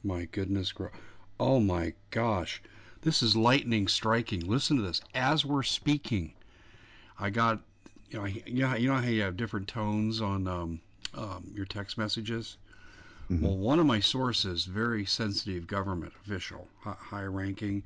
My 0.04 0.26
goodness, 0.26 0.74
oh 1.38 1.60
my 1.60 1.94
gosh, 2.12 2.62
this 3.02 3.22
is 3.22 3.36
lightning 3.36 3.88
striking. 3.90 4.40
Listen 4.42 4.78
to 4.78 4.84
this. 4.84 5.02
As 5.14 5.44
we're 5.44 5.64
speaking, 5.64 6.34
I 7.20 7.30
got, 7.30 7.60
you 8.10 8.20
know, 8.20 8.26
you 8.26 8.42
know, 8.46 8.76
you 8.76 8.88
know 8.88 8.96
how 8.96 9.08
you 9.08 9.22
have 9.22 9.38
different 9.38 9.68
tones 9.68 10.22
on 10.22 10.48
um, 10.48 10.82
um, 11.14 11.52
your 11.54 11.66
text 11.66 11.98
messages. 11.98 12.58
Mm-hmm. 13.30 13.46
Well, 13.46 13.58
one 13.58 13.80
of 13.80 13.86
my 13.86 14.00
sources, 14.00 14.66
very 14.66 15.06
sensitive 15.06 15.68
government 15.68 16.14
official, 16.24 16.68
high 16.82 17.26
ranking 17.26 17.84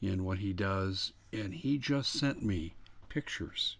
in 0.00 0.24
what 0.24 0.38
he 0.38 0.52
does, 0.52 1.12
and 1.32 1.52
he 1.52 1.76
just 1.78 2.14
sent 2.14 2.42
me 2.42 2.74
pictures. 3.08 3.76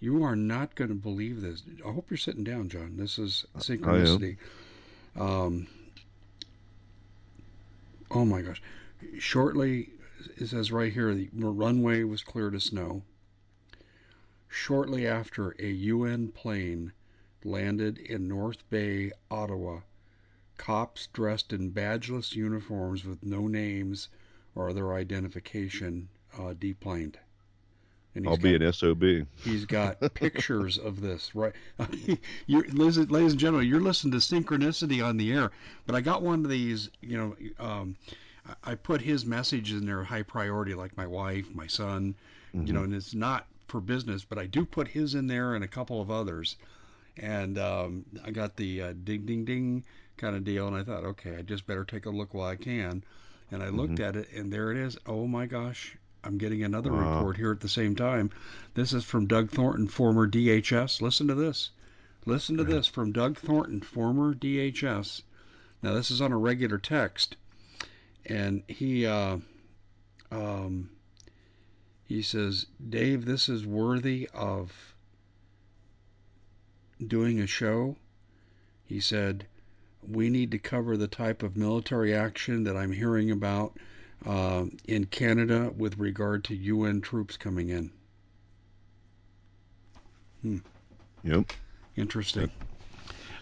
You 0.00 0.24
are 0.24 0.36
not 0.36 0.74
going 0.74 0.88
to 0.88 0.96
believe 0.96 1.42
this. 1.42 1.62
I 1.86 1.92
hope 1.92 2.10
you're 2.10 2.16
sitting 2.16 2.44
down, 2.44 2.68
John. 2.68 2.96
This 2.96 3.18
is 3.18 3.44
synchronicity. 3.58 4.36
Um, 5.16 5.66
oh 8.10 8.24
my 8.24 8.42
gosh. 8.42 8.62
Shortly, 9.18 9.90
it 10.38 10.48
says 10.48 10.72
right 10.72 10.92
here, 10.92 11.14
the 11.14 11.28
runway 11.32 12.04
was 12.04 12.22
clear 12.22 12.50
to 12.50 12.58
snow. 12.58 13.02
Shortly 14.54 15.06
after, 15.06 15.56
a 15.58 15.70
UN 15.70 16.28
plane 16.28 16.92
landed 17.42 17.96
in 17.96 18.28
North 18.28 18.68
Bay, 18.68 19.10
Ottawa. 19.30 19.80
Cops 20.58 21.06
dressed 21.14 21.54
in 21.54 21.70
badgeless 21.70 22.36
uniforms 22.36 23.02
with 23.02 23.24
no 23.24 23.48
names 23.48 24.10
or 24.54 24.68
other 24.68 24.92
identification 24.92 26.10
uh, 26.38 26.52
deplaned. 26.52 27.18
And 28.14 28.28
I'll 28.28 28.36
got, 28.36 28.42
be 28.42 28.54
an 28.54 28.72
SOB. 28.74 29.26
He's 29.36 29.64
got 29.64 29.98
pictures 30.14 30.76
of 30.76 31.00
this, 31.00 31.34
right? 31.34 31.54
you 32.46 32.62
ladies, 32.72 32.98
ladies 32.98 33.32
and 33.32 33.40
gentlemen, 33.40 33.66
you're 33.66 33.80
listening 33.80 34.12
to 34.12 34.18
Synchronicity 34.18 35.02
on 35.02 35.16
the 35.16 35.32
air, 35.32 35.50
but 35.86 35.96
I 35.96 36.02
got 36.02 36.20
one 36.20 36.44
of 36.44 36.50
these, 36.50 36.90
you 37.00 37.16
know, 37.16 37.36
um, 37.58 37.96
I 38.62 38.74
put 38.74 39.00
his 39.00 39.24
message 39.24 39.72
in 39.72 39.86
there 39.86 40.04
high 40.04 40.24
priority, 40.24 40.74
like 40.74 40.94
my 40.94 41.06
wife, 41.06 41.54
my 41.54 41.66
son, 41.66 42.14
mm-hmm. 42.54 42.66
you 42.66 42.74
know, 42.74 42.82
and 42.82 42.94
it's 42.94 43.14
not 43.14 43.46
for 43.72 43.80
business, 43.80 44.24
but 44.24 44.38
I 44.38 44.46
do 44.46 44.66
put 44.66 44.88
his 44.88 45.14
in 45.14 45.26
there 45.26 45.54
and 45.54 45.64
a 45.64 45.68
couple 45.68 46.00
of 46.00 46.10
others. 46.10 46.56
And 47.16 47.58
um, 47.58 48.04
I 48.22 48.30
got 48.30 48.56
the 48.56 48.82
uh, 48.82 48.92
ding, 48.92 49.24
ding, 49.26 49.44
ding 49.44 49.84
kind 50.18 50.36
of 50.36 50.44
deal, 50.44 50.68
and 50.68 50.76
I 50.76 50.84
thought, 50.84 51.04
okay, 51.04 51.36
I 51.36 51.42
just 51.42 51.66
better 51.66 51.84
take 51.84 52.06
a 52.06 52.10
look 52.10 52.34
while 52.34 52.48
I 52.48 52.56
can. 52.56 53.02
And 53.50 53.62
I 53.62 53.70
looked 53.70 53.94
mm-hmm. 53.94 54.04
at 54.04 54.16
it, 54.16 54.28
and 54.34 54.52
there 54.52 54.70
it 54.70 54.76
is. 54.76 54.96
Oh 55.06 55.26
my 55.26 55.46
gosh, 55.46 55.96
I'm 56.22 56.38
getting 56.38 56.62
another 56.62 56.92
wow. 56.92 57.16
report 57.16 57.38
here 57.38 57.50
at 57.50 57.60
the 57.60 57.68
same 57.68 57.96
time. 57.96 58.30
This 58.74 58.92
is 58.92 59.04
from 59.04 59.26
Doug 59.26 59.50
Thornton, 59.50 59.88
former 59.88 60.28
DHS. 60.28 61.00
Listen 61.00 61.28
to 61.28 61.34
this. 61.34 61.70
Listen 62.24 62.56
to 62.58 62.64
this 62.64 62.86
from 62.86 63.10
Doug 63.12 63.36
Thornton, 63.38 63.80
former 63.80 64.34
DHS. 64.34 65.22
Now, 65.82 65.94
this 65.94 66.10
is 66.10 66.20
on 66.20 66.30
a 66.30 66.38
regular 66.38 66.78
text, 66.78 67.36
and 68.24 68.62
he 68.68 69.06
uh, 69.06 69.38
um, 70.30 70.90
he 72.12 72.20
says, 72.20 72.66
Dave, 72.90 73.24
this 73.24 73.48
is 73.48 73.66
worthy 73.66 74.28
of 74.34 74.94
doing 77.04 77.40
a 77.40 77.46
show. 77.46 77.96
He 78.84 79.00
said, 79.00 79.46
we 80.06 80.28
need 80.28 80.50
to 80.50 80.58
cover 80.58 80.98
the 80.98 81.08
type 81.08 81.42
of 81.42 81.56
military 81.56 82.14
action 82.14 82.64
that 82.64 82.76
I'm 82.76 82.92
hearing 82.92 83.30
about 83.30 83.78
uh, 84.26 84.66
in 84.86 85.06
Canada 85.06 85.72
with 85.74 85.98
regard 85.98 86.44
to 86.44 86.54
UN 86.54 87.00
troops 87.00 87.38
coming 87.38 87.70
in. 87.70 87.90
Hmm. 90.42 90.58
Yep. 91.24 91.50
Interesting. 91.96 92.50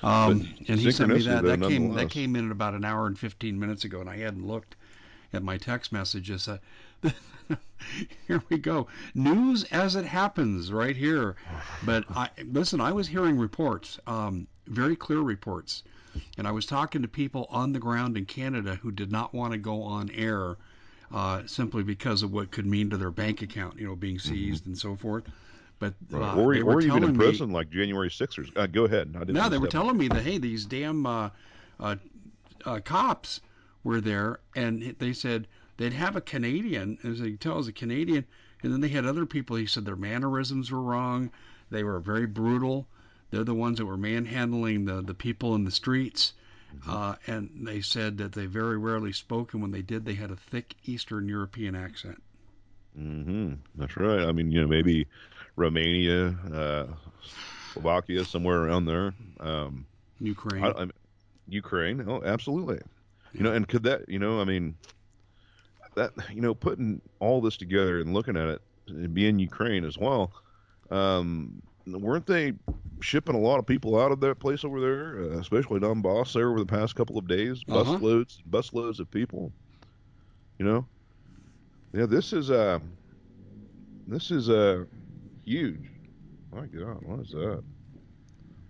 Um, 0.02 0.48
and 0.68 0.78
he 0.78 0.92
sent 0.92 1.12
me 1.12 1.22
that. 1.22 1.42
That 1.42 1.61
came 1.61 1.92
that 1.94 2.09
came 2.11 2.37
in 2.37 2.46
at 2.46 2.52
about 2.52 2.74
an 2.74 2.85
hour 2.85 3.06
and 3.06 3.18
fifteen 3.18 3.59
minutes 3.59 3.85
ago, 3.85 4.00
and 4.00 4.09
I 4.09 4.16
hadn't 4.18 4.46
looked 4.46 4.76
at 5.33 5.42
my 5.42 5.59
text 5.59 5.92
messages. 5.92 6.48
Uh, 6.48 6.59
here 8.26 8.42
we 8.48 8.58
go. 8.58 8.86
News 9.14 9.64
as 9.64 9.96
it 9.96 10.04
happens, 10.04 10.72
right 10.72 10.96
here. 10.96 11.36
But 11.84 12.04
I 12.10 12.28
listen. 12.44 12.80
I 12.80 12.92
was 12.92 13.08
hearing 13.08 13.38
reports, 13.38 13.98
um, 14.06 14.46
very 14.66 14.96
clear 14.96 15.20
reports, 15.20 15.82
and 16.38 16.46
I 16.46 16.53
was 16.53 16.66
talking 16.66 17.03
to 17.03 17.09
people 17.09 17.46
on 17.51 17.72
the 17.72 17.78
ground 17.78 18.16
in 18.16 18.26
Canada 18.26 18.76
who 18.76 18.90
did 18.90 19.11
not 19.11 19.34
want 19.34 19.53
to 19.53 19.59
go 19.59 19.82
on 19.82 20.11
air 20.11 20.57
uh, 21.12 21.42
simply 21.46 21.82
because 21.82 22.22
of 22.22 22.32
what 22.32 22.51
could 22.51 22.66
mean 22.66 22.90
to 22.90 22.96
their 22.96 23.11
bank 23.11 23.42
account, 23.42 23.78
you 23.78 23.86
know, 23.86 23.96
being 23.96 24.16
mm-hmm. 24.16 24.28
seized 24.28 24.62
mm-hmm. 24.62 24.70
and 24.70 24.78
so 24.78 24.96
forth. 24.96 25.24
But 25.78 25.94
right. 26.11 26.36
uh, 26.36 26.36
or, 26.36 26.55
or 26.62 26.80
even 26.82 27.05
in 27.05 27.16
prison, 27.16 27.48
me, 27.48 27.55
like 27.55 27.70
January 27.70 28.11
Sixers. 28.11 28.51
Uh, 28.55 28.66
go 28.66 28.84
ahead. 28.84 29.14
no, 29.28 29.48
they 29.48 29.59
were 29.59 29.66
telling 29.66 29.96
me 29.96 30.09
that 30.09 30.22
hey, 30.22 30.36
these 30.38 30.66
damn 30.66 31.07
uh, 31.07 31.30
uh, 31.80 31.96
uh, 32.66 32.80
cops 32.80 33.40
were 33.82 34.01
there, 34.01 34.40
and 34.55 34.94
they 34.98 35.14
said 35.14 35.46
they'd 35.81 35.95
have 35.95 36.14
a 36.14 36.20
Canadian, 36.20 36.99
as 37.03 37.20
they 37.20 37.33
tell 37.33 37.59
us 37.59 37.66
a 37.66 37.72
Canadian, 37.72 38.26
and 38.62 38.70
then 38.70 38.83
they 38.83 38.89
had 38.89 39.07
other 39.07 39.24
people. 39.24 39.57
He 39.57 39.64
said 39.64 39.87
their 39.87 39.97
mannerisms 39.97 40.70
were 40.70 40.83
wrong. 40.83 41.31
They 41.70 41.83
were 41.83 41.99
very 42.01 42.26
brutal. 42.26 42.87
They're 43.31 43.45
the 43.45 43.55
ones 43.55 43.78
that 43.78 43.87
were 43.87 43.97
manhandling 43.97 44.85
the 44.85 45.01
the 45.01 45.14
people 45.14 45.55
in 45.55 45.64
the 45.64 45.70
streets. 45.70 46.35
Mm-hmm. 46.76 46.91
Uh, 46.91 47.14
and 47.26 47.66
they 47.66 47.81
said 47.81 48.18
that 48.18 48.33
they 48.33 48.45
very 48.45 48.76
rarely 48.76 49.12
spoke, 49.12 49.55
and 49.55 49.62
when 49.62 49.70
they 49.70 49.83
did, 49.83 50.05
they 50.05 50.14
had 50.14 50.31
a 50.31 50.37
thick 50.37 50.74
Eastern 50.85 51.28
European 51.28 51.74
accent. 51.74 52.22
Mm-hmm. 52.99 53.55
That's 53.76 53.97
right. 53.97 54.20
I 54.20 54.33
mean, 54.33 54.53
you 54.53 54.61
know, 54.61 54.68
maybe 54.68 55.07
Romania, 55.57 56.37
uh, 56.53 56.87
Slovakia, 57.72 58.24
somewhere 58.24 58.62
around 58.62 58.85
there. 58.85 59.14
Um, 59.41 59.87
Ukraine. 60.20 60.62
I, 60.62 60.68
I, 60.70 60.87
Ukraine. 61.49 62.05
Oh, 62.07 62.22
absolutely. 62.22 62.76
Yeah. 62.76 63.31
You 63.33 63.43
know, 63.45 63.53
and 63.53 63.66
could 63.66 63.85
that, 63.85 64.09
you 64.09 64.18
know, 64.18 64.41
I 64.41 64.45
mean, 64.45 64.74
that, 65.95 66.12
you 66.32 66.41
know, 66.41 66.55
putting 66.55 67.01
all 67.18 67.41
this 67.41 67.57
together 67.57 68.01
and 68.01 68.14
looking 68.14 68.36
at 68.36 68.49
it, 68.49 68.62
and 68.88 69.14
being 69.14 69.38
Ukraine 69.38 69.84
as 69.84 69.99
well, 69.99 70.32
um, 70.91 71.62
weren't 71.86 72.26
they 72.26 72.53
shipping 73.01 73.34
a 73.34 73.38
lot 73.38 73.59
of 73.59 73.66
people 73.66 73.99
out 73.99 74.12
of 74.12 74.20
that 74.20 74.38
place 74.38 74.64
over 74.64 74.80
there, 74.80 75.18
uh, 75.18 75.38
especially 75.38 75.80
Donbass 75.80 76.32
there 76.32 76.49
over 76.49 76.59
the 76.59 76.66
past 76.66 76.95
couple 76.97 77.18
of 77.18 77.26
days? 77.26 77.64
Bus 77.64 77.86
uh-huh. 77.86 77.99
loads, 78.01 78.43
bus 78.47 78.72
loads 78.72 79.01
of 79.01 79.11
people. 79.11 79.53
You 80.59 80.66
know, 80.66 80.86
yeah, 81.95 82.07
this 82.07 82.32
is 82.32 82.51
uh, 82.51 82.78
this 84.07 84.30
is 84.30 84.51
uh, 84.51 84.84
huge. 85.45 85.88
My 86.53 86.66
God, 86.66 87.03
what 87.03 87.20
is 87.20 87.30
that? 87.30 87.62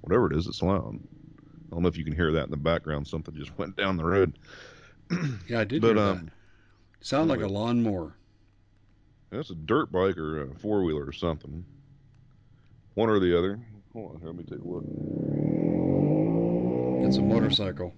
Whatever 0.03 0.31
it 0.31 0.37
is, 0.37 0.47
it's 0.47 0.63
loud. 0.63 0.99
I 0.99 1.75
don't 1.75 1.83
know 1.83 1.89
if 1.89 1.97
you 1.97 2.05
can 2.05 2.15
hear 2.15 2.33
that 2.33 2.45
in 2.45 2.51
the 2.51 2.57
background. 2.57 3.07
Something 3.07 3.35
just 3.35 3.57
went 3.59 3.77
down 3.77 3.97
the 3.97 4.05
road. 4.05 4.39
yeah, 5.49 5.61
I 5.61 5.65
did 5.65 5.83
but, 5.83 5.97
hear 5.97 5.99
um, 5.99 6.25
that. 6.27 6.33
Sound 7.01 7.31
like 7.31 7.41
a 7.41 7.47
lawnmower. 7.47 8.15
That's 9.31 9.51
a 9.51 9.55
dirt 9.55 9.91
bike 9.93 10.19
or 10.19 10.43
a 10.43 10.55
four 10.57 10.83
wheeler 10.83 11.07
or 11.07 11.13
something. 11.13 11.65
One 12.95 13.09
or 13.09 13.21
the 13.21 13.37
other. 13.39 13.61
Hold 13.93 14.15
on, 14.15 14.21
here, 14.21 14.29
let 14.29 14.37
me 14.37 14.45
take 14.45 14.61
a 14.61 14.69
look. 14.69 14.85
It's 17.07 17.17
a 17.17 17.23
motorcycle. 17.23 17.95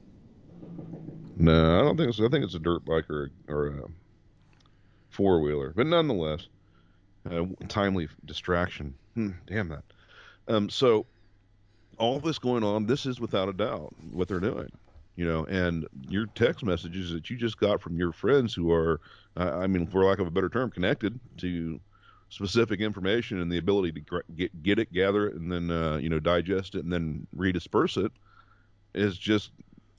No, 1.36 1.80
I 1.80 1.82
don't 1.82 1.96
think 1.96 2.14
so. 2.14 2.24
I 2.24 2.28
think 2.28 2.44
it's 2.44 2.54
a 2.54 2.58
dirt 2.58 2.84
bike 2.84 3.10
or 3.10 3.30
a, 3.48 3.52
or 3.52 3.66
a 3.68 3.82
four 5.10 5.40
wheeler, 5.40 5.72
but 5.74 5.86
nonetheless, 5.86 6.46
uh, 7.30 7.46
timely 7.68 8.08
distraction. 8.24 8.94
Hmm, 9.14 9.30
damn 9.46 9.68
that. 9.68 9.84
Um, 10.48 10.70
so 10.70 11.06
all 11.98 12.20
this 12.20 12.38
going 12.38 12.64
on, 12.64 12.86
this 12.86 13.06
is 13.06 13.20
without 13.20 13.48
a 13.48 13.52
doubt 13.52 13.94
what 14.10 14.28
they're 14.28 14.40
doing. 14.40 14.70
You 15.16 15.26
know, 15.26 15.44
and 15.44 15.86
your 16.08 16.26
text 16.26 16.64
messages 16.64 17.12
that 17.12 17.28
you 17.28 17.36
just 17.36 17.58
got 17.58 17.82
from 17.82 17.98
your 17.98 18.12
friends 18.12 18.54
who 18.54 18.72
are, 18.72 19.00
uh, 19.36 19.58
I 19.58 19.66
mean, 19.66 19.86
for 19.86 20.04
lack 20.04 20.18
of 20.18 20.26
a 20.26 20.30
better 20.30 20.48
term, 20.48 20.70
connected 20.70 21.20
to 21.38 21.78
specific 22.30 22.80
information 22.80 23.40
and 23.40 23.52
the 23.52 23.58
ability 23.58 23.92
to 23.92 24.22
get 24.34 24.62
get 24.62 24.78
it, 24.78 24.90
gather 24.92 25.28
it, 25.28 25.34
and 25.34 25.52
then 25.52 25.70
uh, 25.70 25.96
you 25.98 26.08
know 26.08 26.18
digest 26.18 26.74
it 26.74 26.84
and 26.84 26.92
then 26.92 27.26
redisperse 27.36 28.02
it 28.02 28.10
is 28.94 29.18
just 29.18 29.50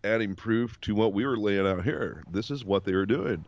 adding 0.03 0.35
proof 0.35 0.79
to 0.81 0.95
what 0.95 1.13
we 1.13 1.25
were 1.25 1.37
laying 1.37 1.67
out 1.67 1.83
here. 1.83 2.23
This 2.31 2.51
is 2.51 2.65
what 2.65 2.83
they 2.83 2.93
were 2.93 3.05
doing. 3.05 3.45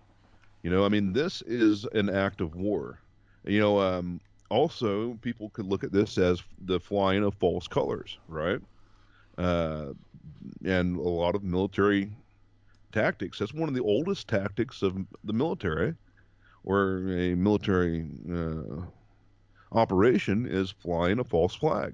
You 0.64 0.72
know, 0.72 0.86
I 0.86 0.90
mean, 0.90 1.14
this 1.14 1.42
is 1.44 1.86
an 1.94 2.10
act 2.10 2.42
of 2.42 2.56
war. 2.56 3.00
You 3.44 3.60
know, 3.60 3.80
um, 3.80 4.20
also 4.50 5.14
people 5.22 5.50
could 5.50 5.66
look 5.66 5.84
at 5.84 5.92
this 5.92 6.18
as 6.18 6.42
the 6.62 6.80
flying 6.80 7.24
of 7.24 7.36
false 7.36 7.68
colors, 7.68 8.18
right? 8.28 8.60
Uh, 9.38 9.88
and 10.64 10.98
a 10.98 11.02
lot 11.02 11.36
of 11.36 11.44
military 11.44 12.12
tactics. 12.92 13.40
That's 13.40 13.54
one 13.54 13.70
of 13.70 13.76
the 13.76 13.84
oldest 13.84 14.28
tactics 14.28 14.82
of 14.82 14.98
the 15.24 15.34
military 15.34 15.96
or 16.64 17.12
a 17.12 17.36
military 17.36 18.08
uh, 18.32 18.82
operation 19.72 20.46
is 20.46 20.72
flying 20.72 21.20
a 21.20 21.24
false 21.24 21.56
flag. 21.56 21.94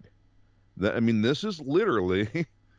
That, 0.77 0.95
I 0.95 0.99
mean, 0.99 1.21
this 1.21 1.43
is 1.43 1.59
literally 1.59 2.27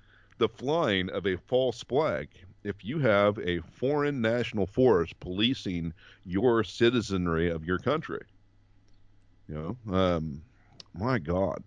the 0.39 0.49
flying 0.49 1.11
of 1.11 1.27
a 1.27 1.37
false 1.37 1.83
flag. 1.83 2.29
If 2.65 2.85
you 2.85 3.01
have 3.01 3.39
a 3.39 3.61
foreign 3.61 4.21
national 4.21 4.67
force 4.67 5.13
policing 5.13 5.93
your 6.25 6.65
citizenry 6.65 7.51
of 7.51 7.65
your 7.65 7.79
country, 7.79 8.23
you 9.49 9.55
know, 9.89 9.95
um, 9.95 10.43
my 10.95 11.19
God. 11.19 11.63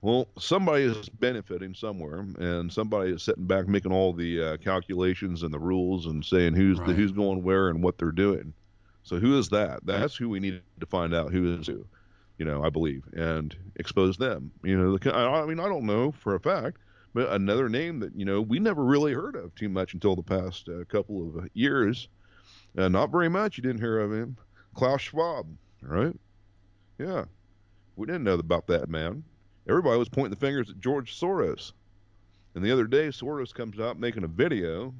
Well, 0.00 0.28
somebody 0.38 0.84
is 0.84 1.08
benefiting 1.08 1.74
somewhere, 1.74 2.24
and 2.38 2.72
somebody 2.72 3.10
is 3.12 3.22
sitting 3.24 3.46
back 3.46 3.66
making 3.66 3.92
all 3.92 4.12
the 4.12 4.42
uh, 4.42 4.56
calculations 4.58 5.42
and 5.42 5.52
the 5.52 5.58
rules 5.58 6.06
and 6.06 6.24
saying 6.24 6.54
who's 6.54 6.78
right. 6.78 6.88
the, 6.88 6.94
who's 6.94 7.10
going 7.10 7.42
where 7.42 7.68
and 7.68 7.82
what 7.82 7.98
they're 7.98 8.12
doing. 8.12 8.54
So 9.02 9.18
who 9.18 9.36
is 9.38 9.48
that? 9.48 9.84
That's 9.84 10.14
who 10.14 10.28
we 10.28 10.38
need 10.38 10.62
to 10.78 10.86
find 10.86 11.14
out 11.14 11.32
who 11.32 11.58
is 11.58 11.66
who. 11.66 11.84
You 12.36 12.44
know, 12.44 12.62
I 12.62 12.70
believe, 12.70 13.02
and 13.14 13.56
expose 13.74 14.16
them. 14.16 14.52
You 14.62 14.78
know, 14.78 14.96
the, 14.96 15.12
I 15.12 15.44
mean, 15.46 15.58
I 15.58 15.68
don't 15.68 15.86
know 15.86 16.12
for 16.12 16.36
a 16.36 16.40
fact, 16.40 16.76
but 17.12 17.32
another 17.32 17.68
name 17.68 17.98
that 17.98 18.14
you 18.14 18.24
know 18.24 18.40
we 18.40 18.60
never 18.60 18.84
really 18.84 19.12
heard 19.12 19.34
of 19.34 19.52
too 19.56 19.68
much 19.68 19.94
until 19.94 20.14
the 20.14 20.22
past 20.22 20.68
uh, 20.68 20.84
couple 20.84 21.36
of 21.36 21.48
years. 21.54 22.06
Uh, 22.76 22.88
not 22.88 23.10
very 23.10 23.28
much. 23.28 23.56
You 23.56 23.62
didn't 23.62 23.80
hear 23.80 23.98
of 23.98 24.12
him, 24.12 24.36
Klaus 24.74 25.00
Schwab, 25.00 25.48
right? 25.82 26.14
Yeah, 26.98 27.24
we 27.96 28.06
didn't 28.06 28.22
know 28.22 28.34
about 28.34 28.68
that 28.68 28.88
man. 28.88 29.24
Everybody 29.68 29.98
was 29.98 30.08
pointing 30.08 30.30
the 30.30 30.36
fingers 30.36 30.70
at 30.70 30.80
George 30.80 31.18
Soros. 31.18 31.72
And 32.54 32.64
the 32.64 32.72
other 32.72 32.86
day, 32.86 33.08
Soros 33.08 33.52
comes 33.54 33.78
out 33.78 33.98
making 33.98 34.24
a 34.24 34.28
video 34.28 34.94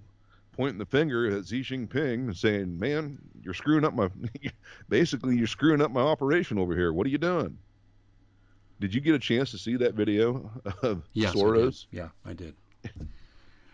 pointing 0.52 0.78
the 0.78 0.86
finger 0.86 1.30
at 1.36 1.46
Xi 1.46 1.62
Jinping 1.62 2.26
and 2.26 2.36
saying, 2.36 2.78
"Man, 2.78 3.18
you're 3.42 3.54
screwing 3.54 3.84
up 3.84 3.94
my 3.94 4.10
basically 4.88 5.36
you're 5.36 5.46
screwing 5.46 5.80
up 5.80 5.92
my 5.92 6.00
operation 6.00 6.58
over 6.58 6.74
here. 6.74 6.92
What 6.92 7.06
are 7.06 7.10
you 7.10 7.18
doing?" 7.18 7.56
Did 8.80 8.94
you 8.94 9.00
get 9.00 9.14
a 9.14 9.18
chance 9.18 9.50
to 9.52 9.58
see 9.58 9.76
that 9.76 9.94
video 9.94 10.50
of 10.82 11.02
yes, 11.12 11.34
Soros? 11.34 11.86
I 11.92 11.96
yeah, 11.96 12.08
I 12.24 12.32
did. 12.32 12.54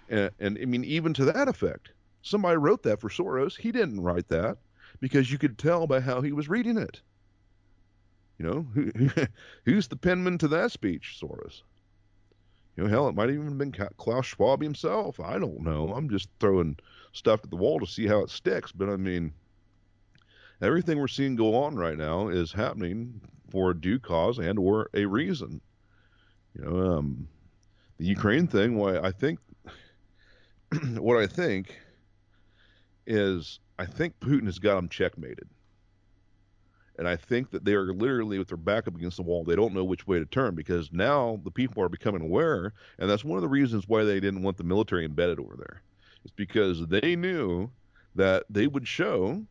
and, 0.08 0.30
and 0.38 0.58
I 0.60 0.64
mean, 0.66 0.84
even 0.84 1.12
to 1.14 1.24
that 1.26 1.48
effect, 1.48 1.90
somebody 2.22 2.56
wrote 2.58 2.82
that 2.84 3.00
for 3.00 3.08
Soros. 3.08 3.56
He 3.58 3.72
didn't 3.72 4.00
write 4.00 4.28
that 4.28 4.58
because 5.00 5.32
you 5.32 5.38
could 5.38 5.58
tell 5.58 5.86
by 5.86 6.00
how 6.00 6.20
he 6.20 6.32
was 6.32 6.48
reading 6.48 6.78
it. 6.78 7.00
You 8.38 8.46
know, 8.46 8.66
who, 8.74 8.90
who's 9.64 9.88
the 9.88 9.96
penman 9.96 10.38
to 10.38 10.48
that 10.48 10.72
speech, 10.72 11.18
Soros? 11.20 11.62
You 12.76 12.84
know, 12.84 12.90
hell, 12.90 13.08
it 13.08 13.14
might 13.14 13.30
even 13.30 13.46
have 13.46 13.58
been 13.58 13.72
Klaus 13.96 14.26
Schwab 14.26 14.60
himself. 14.60 15.20
I 15.20 15.38
don't 15.38 15.60
know. 15.60 15.92
I'm 15.94 16.10
just 16.10 16.28
throwing 16.40 16.76
stuff 17.12 17.40
at 17.44 17.50
the 17.50 17.56
wall 17.56 17.78
to 17.78 17.86
see 17.86 18.06
how 18.06 18.20
it 18.20 18.30
sticks. 18.30 18.72
But 18.72 18.88
I 18.88 18.96
mean, 18.96 19.32
everything 20.60 20.98
we're 20.98 21.06
seeing 21.08 21.36
go 21.36 21.54
on 21.54 21.76
right 21.76 21.96
now 21.96 22.28
is 22.28 22.52
happening 22.52 23.20
for 23.50 23.70
a 23.70 23.80
due 23.80 24.00
cause 24.00 24.38
and 24.38 24.58
or 24.58 24.90
a 24.94 25.04
reason. 25.04 25.60
You 26.58 26.64
know, 26.64 26.96
um, 26.96 27.28
the 27.98 28.06
Ukraine 28.06 28.48
thing. 28.48 28.76
Why 28.76 28.98
I 28.98 29.12
think 29.12 29.38
what 30.98 31.16
I 31.16 31.28
think 31.28 31.78
is 33.06 33.60
I 33.78 33.86
think 33.86 34.18
Putin 34.18 34.46
has 34.46 34.58
got 34.58 34.78
him 34.78 34.88
checkmated. 34.88 35.48
And 36.96 37.08
I 37.08 37.16
think 37.16 37.50
that 37.50 37.64
they 37.64 37.74
are 37.74 37.92
literally 37.92 38.38
with 38.38 38.48
their 38.48 38.56
back 38.56 38.86
up 38.86 38.94
against 38.94 39.16
the 39.16 39.22
wall. 39.22 39.42
They 39.42 39.56
don't 39.56 39.74
know 39.74 39.84
which 39.84 40.06
way 40.06 40.18
to 40.18 40.26
turn 40.26 40.54
because 40.54 40.92
now 40.92 41.40
the 41.42 41.50
people 41.50 41.82
are 41.82 41.88
becoming 41.88 42.22
aware. 42.22 42.72
And 42.98 43.10
that's 43.10 43.24
one 43.24 43.36
of 43.36 43.42
the 43.42 43.48
reasons 43.48 43.88
why 43.88 44.04
they 44.04 44.20
didn't 44.20 44.42
want 44.42 44.56
the 44.56 44.64
military 44.64 45.04
embedded 45.04 45.40
over 45.40 45.56
there. 45.56 45.82
It's 46.24 46.34
because 46.34 46.86
they 46.86 47.16
knew 47.16 47.70
that 48.14 48.44
they 48.48 48.68
would 48.68 48.86
show 48.86 49.44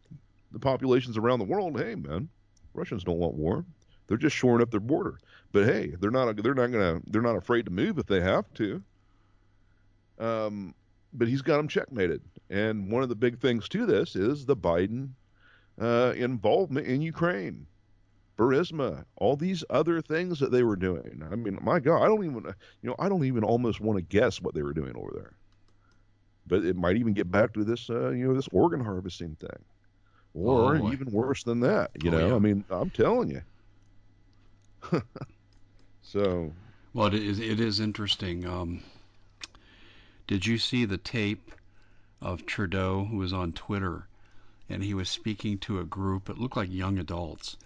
the 0.52 0.60
populations 0.60 1.18
around 1.18 1.39
the 1.39 1.46
world, 1.46 1.78
hey, 1.78 1.96
man, 1.96 2.30
Russians 2.74 3.04
don't 3.04 3.20
want 3.20 3.36
war. 3.36 3.66
They're 4.08 4.18
just 4.18 4.36
shoring 4.36 4.62
up 4.62 4.72
their 4.72 4.80
border. 4.80 5.20
But 5.52 5.66
hey, 5.66 5.94
they're 6.00 6.12
not 6.12 6.36
they're 6.41 6.56
not 6.56 6.72
gonna 6.72 7.02
they're 7.08 7.22
not 7.22 7.36
afraid 7.36 7.66
to 7.66 7.72
move 7.72 8.00
if 8.00 8.08
they 8.08 8.22
have 8.22 8.52
to. 8.56 8.82
Um, 10.20 10.74
but 11.14 11.28
he's 11.28 11.41
got 11.41 11.58
them 11.58 11.68
checkmated. 11.68 12.22
And 12.50 12.91
one 12.91 13.04
of 13.04 13.10
the 13.10 13.16
big 13.16 13.39
things 13.39 13.70
to 13.70 13.86
this 13.86 14.16
is 14.16 14.46
the 14.46 14.56
Biden 14.56 15.10
uh, 15.82 16.14
involvement 16.16 16.88
in 16.88 17.02
Ukraine, 17.02 17.66
Burisma, 18.38 19.06
all 19.18 19.36
these 19.36 19.64
other 19.70 20.02
things 20.02 20.40
that 20.40 20.52
they 20.52 20.64
were 20.64 20.76
doing. 20.76 21.24
I 21.32 21.36
mean, 21.36 21.58
my 21.62 21.80
God, 21.80 22.04
I 22.04 22.08
don't 22.08 22.24
even, 22.26 22.44
you 22.82 22.90
know, 22.90 22.96
I 23.00 23.10
don't 23.10 23.26
even 23.26 23.44
almost 23.44 23.80
want 23.80 23.98
to 23.98 24.02
guess 24.02 24.42
what 24.42 24.54
they 24.54 24.64
were 24.64 24.74
doing 24.74 24.96
over 24.96 25.12
there. 25.14 25.34
But 26.48 26.66
it 26.66 26.76
might 26.76 26.98
even 26.98 27.14
get 27.14 27.32
back 27.32 27.54
to 27.54 27.64
this, 27.64 27.90
uh, 27.90 28.10
you 28.10 28.28
know, 28.28 28.34
this 28.34 28.50
organ 28.52 28.84
harvesting 28.84 29.36
thing, 29.36 29.64
or 30.34 30.76
oh, 30.76 30.92
even 30.92 31.10
worse 31.12 31.44
than 31.44 31.62
that. 31.62 31.92
You 32.02 32.12
oh, 32.12 32.18
know, 32.18 32.28
yeah. 32.30 32.36
I 32.36 32.40
mean, 32.40 32.66
I'm 32.70 32.90
telling 32.90 33.30
you. 33.30 33.42
so. 36.02 36.52
Well, 36.94 37.08
it 37.08 37.14
is. 37.16 37.40
It 37.40 37.60
is 37.62 37.80
interesting. 37.80 38.46
Um, 38.46 38.84
did 40.28 40.46
you 40.46 40.58
see 40.58 40.86
the 40.86 40.98
tape 40.98 41.52
of 42.22 42.46
Trudeau 42.46 43.06
who 43.06 43.18
was 43.18 43.32
on 43.32 43.54
Twitter? 43.54 44.08
And 44.74 44.84
he 44.84 44.96
was 44.96 45.08
speaking 45.08 45.60
to 45.60 45.80
a 45.80 45.84
group. 45.84 46.30
It 46.30 46.40
looked 46.40 46.58
like 46.58 46.72
young 46.72 46.98
adults, 46.98 47.58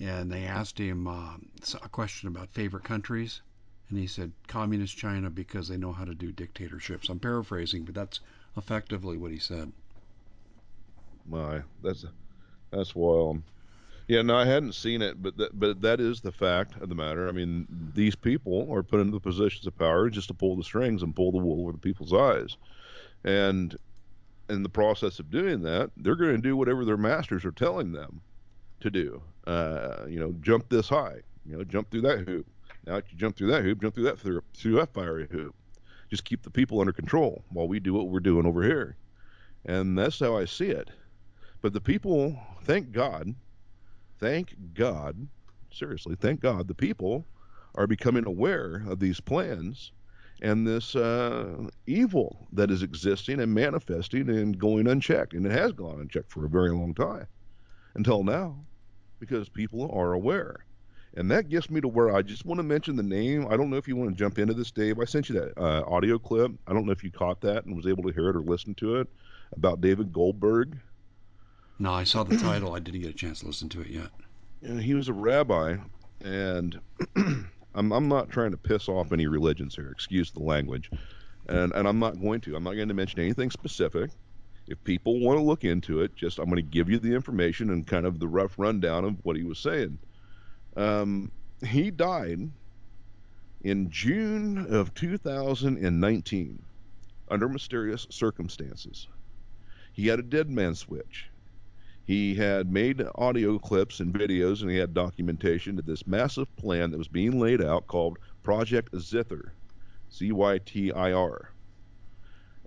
and 0.00 0.30
they 0.30 0.44
asked 0.44 0.78
him 0.78 1.06
uh, 1.06 1.34
a 1.82 1.88
question 1.88 2.28
about 2.28 2.50
favorite 2.50 2.84
countries, 2.84 3.42
and 3.88 3.98
he 3.98 4.08
said 4.08 4.32
communist 4.48 4.96
China 4.96 5.30
because 5.30 5.68
they 5.68 5.76
know 5.76 5.92
how 5.92 6.04
to 6.04 6.14
do 6.14 6.32
dictatorships. 6.32 7.08
I'm 7.08 7.20
paraphrasing, 7.20 7.84
but 7.84 7.94
that's 7.94 8.20
effectively 8.56 9.16
what 9.16 9.30
he 9.30 9.38
said. 9.38 9.72
My, 11.26 11.62
that's 11.82 12.04
that's 12.70 12.94
wild. 12.94 13.42
Yeah, 14.08 14.22
no, 14.22 14.36
I 14.36 14.46
hadn't 14.46 14.74
seen 14.74 15.02
it, 15.02 15.22
but 15.22 15.36
that, 15.36 15.58
but 15.58 15.82
that 15.82 16.00
is 16.00 16.22
the 16.22 16.32
fact 16.32 16.80
of 16.80 16.88
the 16.88 16.94
matter. 16.94 17.28
I 17.28 17.32
mean, 17.32 17.68
these 17.94 18.16
people 18.16 18.66
are 18.72 18.82
put 18.82 19.00
into 19.00 19.12
the 19.12 19.20
positions 19.20 19.66
of 19.66 19.78
power 19.78 20.08
just 20.10 20.28
to 20.28 20.34
pull 20.34 20.56
the 20.56 20.64
strings 20.64 21.02
and 21.02 21.14
pull 21.14 21.30
the 21.30 21.38
wool 21.38 21.62
over 21.62 21.72
the 21.72 21.78
people's 21.78 22.14
eyes, 22.14 22.56
and 23.22 23.76
in 24.48 24.62
the 24.62 24.68
process 24.68 25.18
of 25.18 25.30
doing 25.30 25.62
that, 25.62 25.90
they're 25.96 26.16
going 26.16 26.36
to 26.36 26.42
do 26.42 26.56
whatever 26.56 26.84
their 26.84 26.96
masters 26.96 27.44
are 27.44 27.52
telling 27.52 27.92
them 27.92 28.20
to 28.80 28.90
do. 28.90 29.22
Uh, 29.46 30.06
you 30.08 30.18
know, 30.18 30.34
jump 30.40 30.68
this 30.68 30.88
high. 30.88 31.20
You 31.44 31.56
know, 31.56 31.64
jump 31.64 31.90
through 31.90 32.02
that 32.02 32.20
hoop. 32.26 32.46
Now, 32.86 32.96
if 32.96 33.10
you 33.10 33.18
jump 33.18 33.36
through 33.36 33.48
that 33.48 33.62
hoop, 33.62 33.80
jump 33.80 33.94
through 33.94 34.04
that 34.04 34.18
through, 34.18 34.42
through 34.54 34.76
that 34.76 34.92
fiery 34.92 35.28
hoop. 35.30 35.54
Just 36.10 36.24
keep 36.24 36.42
the 36.42 36.50
people 36.50 36.80
under 36.80 36.92
control 36.92 37.44
while 37.50 37.68
we 37.68 37.80
do 37.80 37.92
what 37.92 38.08
we're 38.08 38.20
doing 38.20 38.46
over 38.46 38.62
here, 38.62 38.96
and 39.66 39.98
that's 39.98 40.18
how 40.18 40.38
I 40.38 40.46
see 40.46 40.68
it. 40.68 40.90
But 41.60 41.74
the 41.74 41.80
people, 41.80 42.38
thank 42.64 42.92
God, 42.92 43.34
thank 44.18 44.54
God, 44.72 45.28
seriously, 45.70 46.16
thank 46.18 46.40
God, 46.40 46.66
the 46.66 46.74
people 46.74 47.26
are 47.74 47.86
becoming 47.86 48.26
aware 48.26 48.84
of 48.88 49.00
these 49.00 49.20
plans 49.20 49.92
and 50.40 50.66
this 50.66 50.94
uh, 50.94 51.68
evil 51.86 52.46
that 52.52 52.70
is 52.70 52.82
existing 52.82 53.40
and 53.40 53.52
manifesting 53.52 54.28
and 54.28 54.58
going 54.58 54.86
unchecked. 54.86 55.34
And 55.34 55.46
it 55.46 55.52
has 55.52 55.72
gone 55.72 56.00
unchecked 56.00 56.30
for 56.30 56.44
a 56.44 56.48
very 56.48 56.70
long 56.70 56.94
time 56.94 57.26
until 57.94 58.22
now 58.22 58.56
because 59.18 59.48
people 59.48 59.90
are 59.92 60.12
aware. 60.12 60.64
And 61.14 61.30
that 61.30 61.48
gets 61.48 61.70
me 61.70 61.80
to 61.80 61.88
where 61.88 62.14
I 62.14 62.22
just 62.22 62.44
want 62.44 62.58
to 62.58 62.62
mention 62.62 62.94
the 62.94 63.02
name. 63.02 63.48
I 63.50 63.56
don't 63.56 63.70
know 63.70 63.76
if 63.76 63.88
you 63.88 63.96
want 63.96 64.10
to 64.10 64.16
jump 64.16 64.38
into 64.38 64.54
this, 64.54 64.70
Dave. 64.70 65.00
I 65.00 65.04
sent 65.04 65.28
you 65.28 65.40
that 65.40 65.58
uh, 65.58 65.82
audio 65.86 66.18
clip. 66.18 66.52
I 66.66 66.72
don't 66.72 66.86
know 66.86 66.92
if 66.92 67.02
you 67.02 67.10
caught 67.10 67.40
that 67.40 67.64
and 67.64 67.74
was 67.74 67.86
able 67.86 68.04
to 68.04 68.10
hear 68.10 68.28
it 68.28 68.36
or 68.36 68.40
listen 68.40 68.74
to 68.76 68.96
it 68.96 69.08
about 69.56 69.80
David 69.80 70.12
Goldberg. 70.12 70.78
No, 71.78 71.92
I 71.92 72.04
saw 72.04 72.24
the 72.24 72.36
title. 72.36 72.74
I 72.74 72.80
didn't 72.80 73.00
get 73.00 73.10
a 73.10 73.14
chance 73.14 73.40
to 73.40 73.46
listen 73.46 73.68
to 73.70 73.80
it 73.80 73.88
yet. 73.88 74.10
And 74.62 74.80
he 74.82 74.94
was 74.94 75.08
a 75.08 75.12
rabbi, 75.12 75.76
and 76.20 76.78
I'm, 77.74 77.92
I'm 77.92 78.08
not 78.08 78.30
trying 78.30 78.50
to 78.52 78.56
piss 78.56 78.88
off 78.88 79.12
any 79.12 79.26
religions 79.26 79.74
here. 79.74 79.90
Excuse 79.90 80.30
the 80.30 80.42
language, 80.42 80.90
and 81.48 81.72
and 81.74 81.86
I'm 81.86 81.98
not 81.98 82.20
going 82.20 82.40
to. 82.42 82.56
I'm 82.56 82.64
not 82.64 82.74
going 82.74 82.88
to 82.88 82.94
mention 82.94 83.20
anything 83.20 83.50
specific. 83.50 84.10
If 84.66 84.82
people 84.84 85.20
want 85.20 85.38
to 85.38 85.44
look 85.44 85.64
into 85.64 86.02
it, 86.02 86.14
just 86.14 86.38
I'm 86.38 86.46
going 86.46 86.56
to 86.56 86.62
give 86.62 86.90
you 86.90 86.98
the 86.98 87.14
information 87.14 87.70
and 87.70 87.86
kind 87.86 88.04
of 88.04 88.18
the 88.18 88.28
rough 88.28 88.58
rundown 88.58 89.04
of 89.04 89.16
what 89.24 89.36
he 89.36 89.42
was 89.42 89.58
saying. 89.58 89.98
Um, 90.76 91.32
he 91.64 91.90
died 91.90 92.50
in 93.62 93.90
June 93.90 94.66
of 94.72 94.94
2019 94.94 96.62
under 97.30 97.48
mysterious 97.48 98.06
circumstances. 98.10 99.08
He 99.92 100.06
had 100.06 100.18
a 100.18 100.22
dead 100.22 100.50
man 100.50 100.74
switch. 100.74 101.30
He 102.08 102.34
had 102.34 102.72
made 102.72 103.02
audio 103.16 103.58
clips 103.58 104.00
and 104.00 104.14
videos, 104.14 104.62
and 104.62 104.70
he 104.70 104.78
had 104.78 104.94
documentation 104.94 105.76
to 105.76 105.82
this 105.82 106.06
massive 106.06 106.48
plan 106.56 106.90
that 106.90 106.96
was 106.96 107.06
being 107.06 107.38
laid 107.38 107.62
out 107.62 107.86
called 107.86 108.18
Project 108.42 108.94
Zither, 108.94 109.52
Z 110.10 110.32
Y 110.32 110.58
T 110.64 110.90
I 110.90 111.12
R. 111.12 111.52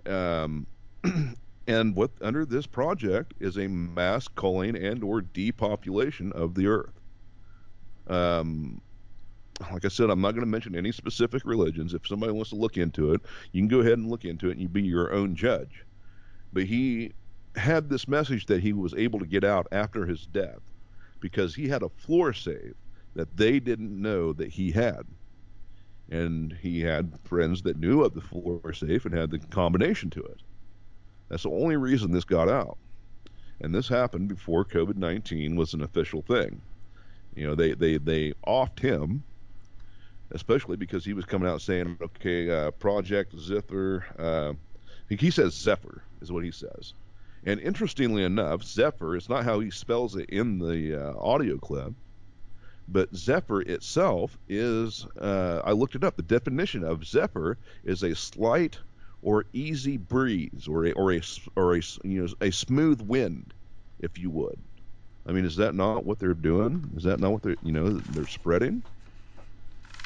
Um, 0.06 0.68
and 1.66 1.96
what 1.96 2.12
under 2.20 2.46
this 2.46 2.68
project 2.68 3.34
is 3.40 3.58
a 3.58 3.66
mass 3.66 4.28
culling 4.28 4.76
and 4.76 5.02
or 5.02 5.22
depopulation 5.22 6.30
of 6.34 6.54
the 6.54 6.68
earth. 6.68 7.00
Um, 8.06 8.80
like 9.72 9.84
I 9.84 9.88
said, 9.88 10.08
I'm 10.08 10.20
not 10.20 10.36
going 10.36 10.42
to 10.42 10.46
mention 10.46 10.76
any 10.76 10.92
specific 10.92 11.42
religions. 11.44 11.94
If 11.94 12.06
somebody 12.06 12.32
wants 12.32 12.50
to 12.50 12.56
look 12.56 12.76
into 12.76 13.12
it, 13.12 13.22
you 13.50 13.60
can 13.60 13.66
go 13.66 13.80
ahead 13.80 13.98
and 13.98 14.08
look 14.08 14.24
into 14.24 14.50
it, 14.50 14.52
and 14.52 14.60
you 14.60 14.68
be 14.68 14.82
your 14.82 15.12
own 15.12 15.34
judge. 15.34 15.84
But 16.52 16.66
he 16.66 17.12
had 17.56 17.88
this 17.88 18.08
message 18.08 18.46
that 18.46 18.62
he 18.62 18.72
was 18.72 18.94
able 18.94 19.18
to 19.18 19.26
get 19.26 19.44
out 19.44 19.66
after 19.72 20.06
his 20.06 20.26
death 20.26 20.60
because 21.20 21.54
he 21.54 21.68
had 21.68 21.82
a 21.82 21.88
floor 21.88 22.32
save 22.32 22.74
that 23.14 23.36
they 23.36 23.60
didn't 23.60 24.00
know 24.00 24.32
that 24.32 24.48
he 24.48 24.70
had. 24.70 25.06
And 26.10 26.52
he 26.60 26.80
had 26.80 27.18
friends 27.24 27.62
that 27.62 27.78
knew 27.78 28.02
of 28.02 28.14
the 28.14 28.20
floor 28.20 28.72
safe 28.72 29.04
and 29.04 29.14
had 29.14 29.30
the 29.30 29.38
combination 29.38 30.10
to 30.10 30.22
it. 30.22 30.40
That's 31.28 31.44
the 31.44 31.50
only 31.50 31.76
reason 31.76 32.12
this 32.12 32.24
got 32.24 32.48
out. 32.48 32.76
And 33.60 33.74
this 33.74 33.88
happened 33.88 34.28
before 34.28 34.64
COVID 34.64 34.96
19 34.96 35.56
was 35.56 35.72
an 35.72 35.82
official 35.82 36.22
thing. 36.22 36.60
You 37.34 37.46
know, 37.46 37.54
they, 37.54 37.72
they, 37.72 37.96
they 37.96 38.32
offed 38.46 38.80
him, 38.80 39.22
especially 40.32 40.76
because 40.76 41.04
he 41.04 41.14
was 41.14 41.24
coming 41.24 41.48
out 41.48 41.62
saying, 41.62 41.96
okay, 42.02 42.50
uh, 42.50 42.70
Project 42.72 43.38
Zither, 43.38 44.04
uh, 44.18 44.52
he 45.08 45.30
says 45.30 45.54
Zephyr, 45.54 46.02
is 46.20 46.32
what 46.32 46.44
he 46.44 46.50
says. 46.50 46.94
And 47.44 47.60
interestingly 47.60 48.24
enough, 48.24 48.62
Zephyr 48.62 49.16
is 49.16 49.28
not 49.28 49.44
how 49.44 49.60
he 49.60 49.70
spells 49.70 50.16
it 50.16 50.28
in 50.30 50.58
the 50.58 50.94
uh, 50.96 51.14
audio 51.18 51.58
clip, 51.58 51.94
but 52.88 53.14
Zephyr 53.14 53.62
itself 53.62 54.38
is, 54.48 55.06
uh, 55.20 55.60
I 55.64 55.72
looked 55.72 55.94
it 55.96 56.04
up, 56.04 56.16
the 56.16 56.22
definition 56.22 56.84
of 56.84 57.04
Zephyr 57.04 57.58
is 57.84 58.02
a 58.02 58.14
slight 58.14 58.78
or 59.22 59.46
easy 59.52 59.96
breeze 59.96 60.66
or 60.68 60.86
a, 60.86 60.92
or 60.92 61.12
a, 61.12 61.22
or 61.56 61.76
a, 61.76 61.82
you 62.04 62.22
know, 62.22 62.28
a 62.40 62.50
smooth 62.52 63.00
wind, 63.00 63.54
if 63.98 64.18
you 64.18 64.30
would. 64.30 64.62
I 65.26 65.32
mean, 65.32 65.44
is 65.44 65.56
that 65.56 65.74
not 65.74 66.04
what 66.04 66.18
they're 66.18 66.34
doing? 66.34 66.92
Is 66.96 67.04
that 67.04 67.20
not 67.20 67.32
what 67.32 67.42
they're, 67.42 67.56
you 67.62 67.72
know, 67.72 68.02
they're 68.08 68.26
spreading? 68.26 68.82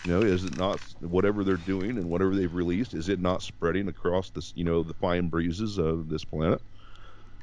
You 0.04 0.12
know, 0.12 0.22
is 0.22 0.44
it 0.44 0.54
not 0.54 0.80
whatever 1.00 1.42
they're 1.44 1.56
doing 1.56 1.98
and 1.98 2.08
whatever 2.08 2.34
they've 2.36 2.52
released? 2.54 2.94
Is 2.94 3.08
it 3.08 3.20
not 3.20 3.42
spreading 3.42 3.88
across 3.88 4.30
this, 4.30 4.52
you 4.54 4.64
know, 4.64 4.82
the 4.82 4.94
fine 4.94 5.28
breezes 5.28 5.78
of 5.78 6.08
this 6.08 6.24
planet? 6.24 6.62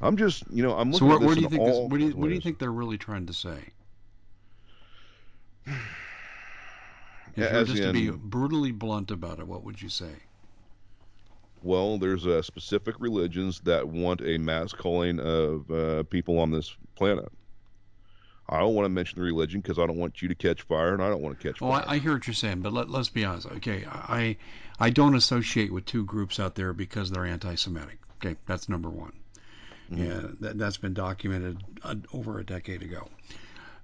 I'm 0.00 0.16
just, 0.16 0.44
you 0.50 0.62
know, 0.62 0.76
I'm 0.76 0.92
looking. 0.92 1.08
So, 1.08 1.14
at 1.14 1.20
this 1.20 1.26
what, 1.28 1.34
do 1.34 1.40
you 1.40 1.48
think? 1.48 1.64
This, 1.64 1.76
what, 1.76 1.98
do 1.98 2.06
you, 2.06 2.16
what 2.16 2.28
do 2.28 2.34
you 2.34 2.40
think 2.40 2.58
they're 2.58 2.72
really 2.72 2.98
trying 2.98 3.26
to 3.26 3.32
say? 3.32 3.58
You 7.36 7.42
just 7.64 7.82
to 7.82 7.92
be 7.92 8.10
brutally 8.10 8.70
blunt 8.70 9.10
about 9.10 9.40
it, 9.40 9.48
what 9.48 9.64
would 9.64 9.82
you 9.82 9.88
say? 9.88 10.12
Well, 11.64 11.98
there's 11.98 12.26
uh, 12.26 12.42
specific 12.42 12.94
religions 13.00 13.60
that 13.64 13.88
want 13.88 14.20
a 14.20 14.38
mass 14.38 14.72
calling 14.72 15.18
of 15.18 15.68
uh, 15.70 16.02
people 16.04 16.38
on 16.38 16.52
this 16.52 16.76
planet. 16.94 17.28
I 18.48 18.60
don't 18.60 18.74
want 18.74 18.84
to 18.84 18.90
mention 18.90 19.18
the 19.18 19.24
religion 19.24 19.62
because 19.62 19.78
I 19.78 19.86
don't 19.86 19.96
want 19.96 20.20
you 20.20 20.28
to 20.28 20.34
catch 20.34 20.62
fire, 20.62 20.92
and 20.92 21.02
I 21.02 21.08
don't 21.08 21.22
want 21.22 21.40
to 21.40 21.48
catch 21.48 21.62
oh, 21.62 21.70
fire. 21.70 21.84
I, 21.86 21.94
I 21.94 21.98
hear 21.98 22.12
what 22.12 22.26
you're 22.26 22.34
saying, 22.34 22.60
but 22.60 22.72
let, 22.72 22.90
let, 22.90 23.00
us 23.00 23.08
be 23.08 23.24
honest. 23.24 23.46
Okay, 23.46 23.86
I 23.86 24.36
I 24.78 24.90
don't 24.90 25.14
associate 25.14 25.72
with 25.72 25.86
two 25.86 26.04
groups 26.04 26.38
out 26.38 26.54
there 26.54 26.72
because 26.72 27.10
they're 27.10 27.24
anti-Semitic. 27.24 27.98
Okay, 28.16 28.36
that's 28.46 28.68
number 28.68 28.90
one. 28.90 29.12
Mm-hmm. 29.90 30.02
And 30.02 30.36
that, 30.40 30.58
that's 30.58 30.76
been 30.76 30.94
documented 30.94 31.62
uh, 31.82 31.96
over 32.12 32.38
a 32.38 32.44
decade 32.44 32.82
ago. 32.82 33.08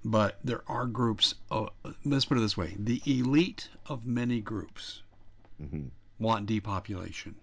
But 0.03 0.39
there 0.43 0.63
are 0.67 0.87
groups, 0.87 1.35
uh, 1.51 1.67
let's 2.05 2.25
put 2.25 2.37
it 2.37 2.41
this 2.41 2.57
way 2.57 2.75
the 2.79 3.01
elite 3.05 3.69
of 3.85 4.05
many 4.05 4.41
groups 4.41 5.03
mm-hmm. 5.61 5.87
want 6.19 6.47
depopulation. 6.47 7.35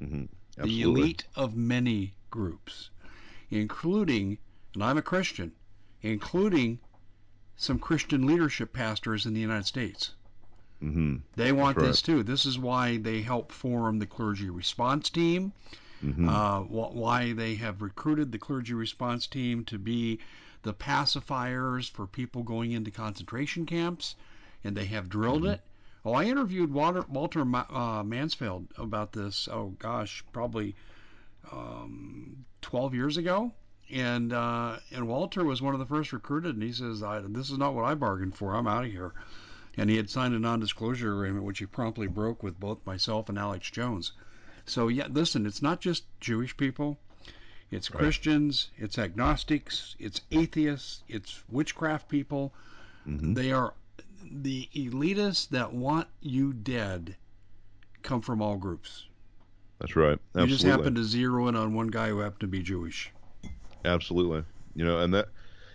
Mm-hmm. 0.00 0.24
The 0.62 0.82
elite 0.82 1.24
of 1.34 1.56
many 1.56 2.14
groups, 2.30 2.90
including, 3.50 4.38
and 4.72 4.82
I'm 4.82 4.96
a 4.96 5.02
Christian, 5.02 5.52
including 6.00 6.78
some 7.56 7.78
Christian 7.78 8.26
leadership 8.26 8.72
pastors 8.72 9.26
in 9.26 9.34
the 9.34 9.40
United 9.40 9.66
States. 9.66 10.12
Mm-hmm. 10.82 11.16
They 11.36 11.52
want 11.52 11.76
right. 11.76 11.86
this 11.86 12.02
too. 12.02 12.22
This 12.22 12.46
is 12.46 12.58
why 12.58 12.96
they 12.96 13.22
help 13.22 13.52
form 13.52 13.98
the 13.98 14.06
clergy 14.06 14.48
response 14.48 15.10
team 15.10 15.52
mm-hmm. 16.02 16.28
uh, 16.28 16.60
wh- 16.60 16.94
why 16.94 17.32
they 17.32 17.54
have 17.56 17.82
recruited 17.82 18.32
the 18.32 18.38
clergy 18.38 18.74
response 18.74 19.26
team 19.26 19.64
to 19.66 19.78
be 19.78 20.18
the 20.62 20.74
pacifiers 20.74 21.90
for 21.90 22.06
people 22.06 22.42
going 22.42 22.72
into 22.72 22.90
concentration 22.90 23.66
camps, 23.66 24.16
and 24.64 24.76
they 24.76 24.86
have 24.86 25.08
drilled 25.08 25.42
mm-hmm. 25.42 25.52
it. 25.52 25.60
Oh, 26.06 26.12
I 26.12 26.24
interviewed 26.24 26.72
Walter, 26.72 27.04
Walter 27.08 27.40
uh, 27.40 28.02
Mansfield 28.02 28.68
about 28.76 29.12
this. 29.12 29.48
Oh 29.50 29.74
gosh, 29.78 30.22
probably 30.32 30.74
um, 31.50 32.44
12 32.60 32.94
years 32.94 33.16
ago, 33.16 33.52
and 33.90 34.32
uh, 34.32 34.78
and 34.90 35.08
Walter 35.08 35.44
was 35.44 35.62
one 35.62 35.74
of 35.74 35.80
the 35.80 35.86
first 35.86 36.12
recruited, 36.12 36.54
and 36.54 36.62
he 36.62 36.72
says, 36.72 37.00
"This 37.28 37.50
is 37.50 37.58
not 37.58 37.74
what 37.74 37.84
I 37.84 37.94
bargained 37.94 38.34
for. 38.34 38.54
I'm 38.54 38.66
out 38.66 38.84
of 38.84 38.90
here." 38.90 39.12
And 39.76 39.90
he 39.90 39.96
had 39.96 40.08
signed 40.08 40.34
a 40.34 40.38
non-disclosure 40.38 41.12
agreement, 41.12 41.44
which 41.44 41.58
he 41.58 41.66
promptly 41.66 42.06
broke 42.06 42.42
with 42.42 42.60
both 42.60 42.86
myself 42.86 43.28
and 43.28 43.38
Alex 43.38 43.70
Jones. 43.70 44.12
So 44.66 44.88
yeah, 44.88 45.08
listen, 45.10 45.46
it's 45.46 45.62
not 45.62 45.80
just 45.80 46.04
Jewish 46.20 46.56
people. 46.56 46.98
It's 47.70 47.90
right. 47.90 47.98
Christians, 47.98 48.70
it's 48.76 48.98
agnostics, 48.98 49.96
it's 49.98 50.20
atheists, 50.30 51.02
it's 51.08 51.42
witchcraft 51.50 52.08
people. 52.08 52.52
Mm-hmm. 53.06 53.34
They 53.34 53.52
are 53.52 53.74
the 54.30 54.68
elitists 54.74 55.48
that 55.50 55.72
want 55.72 56.08
you 56.20 56.52
dead 56.52 57.16
come 58.02 58.20
from 58.20 58.40
all 58.40 58.56
groups. 58.56 59.06
That's 59.80 59.96
right. 59.96 60.18
Absolutely. 60.34 60.42
You 60.42 60.56
just 60.56 60.64
happen 60.64 60.94
to 60.94 61.04
zero 61.04 61.48
in 61.48 61.56
on 61.56 61.74
one 61.74 61.88
guy 61.88 62.08
who 62.08 62.18
happened 62.20 62.40
to 62.40 62.46
be 62.46 62.62
Jewish. 62.62 63.10
Absolutely. 63.84 64.44
You 64.74 64.84
know, 64.84 65.00
and 65.00 65.12
that 65.14 65.28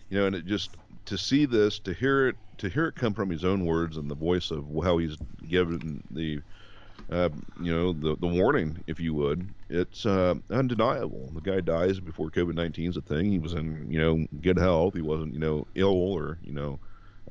you 0.09 0.19
know, 0.19 0.25
and 0.25 0.35
it 0.35 0.45
just 0.45 0.71
to 1.05 1.17
see 1.17 1.45
this, 1.45 1.79
to 1.79 1.93
hear 1.93 2.29
it 2.29 2.35
to 2.59 2.69
hear 2.69 2.87
it 2.87 2.95
come 2.95 3.13
from 3.13 3.29
his 3.29 3.43
own 3.43 3.65
words 3.65 3.97
and 3.97 4.09
the 4.09 4.15
voice 4.15 4.51
of 4.51 4.65
how 4.83 4.97
he's 4.97 5.17
given 5.47 6.03
the 6.11 6.41
uh, 7.11 7.29
you 7.59 7.71
know, 7.75 7.93
the 7.93 8.15
the 8.17 8.27
warning, 8.27 8.83
if 8.87 8.99
you 8.99 9.13
would, 9.15 9.49
it's 9.69 10.05
uh, 10.05 10.35
undeniable. 10.51 11.31
The 11.33 11.41
guy 11.41 11.59
dies 11.59 11.99
before 11.99 12.29
COVID 12.29 12.53
nineteen 12.53 12.89
is 12.89 12.97
a 12.97 13.01
thing. 13.01 13.31
He 13.31 13.39
was 13.39 13.53
in 13.53 13.91
you 13.91 13.99
know 13.99 14.27
good 14.41 14.57
health. 14.57 14.93
He 14.93 15.01
wasn't 15.01 15.33
you 15.33 15.39
know 15.39 15.65
ill 15.75 16.13
or 16.13 16.37
you 16.43 16.53
know 16.53 16.79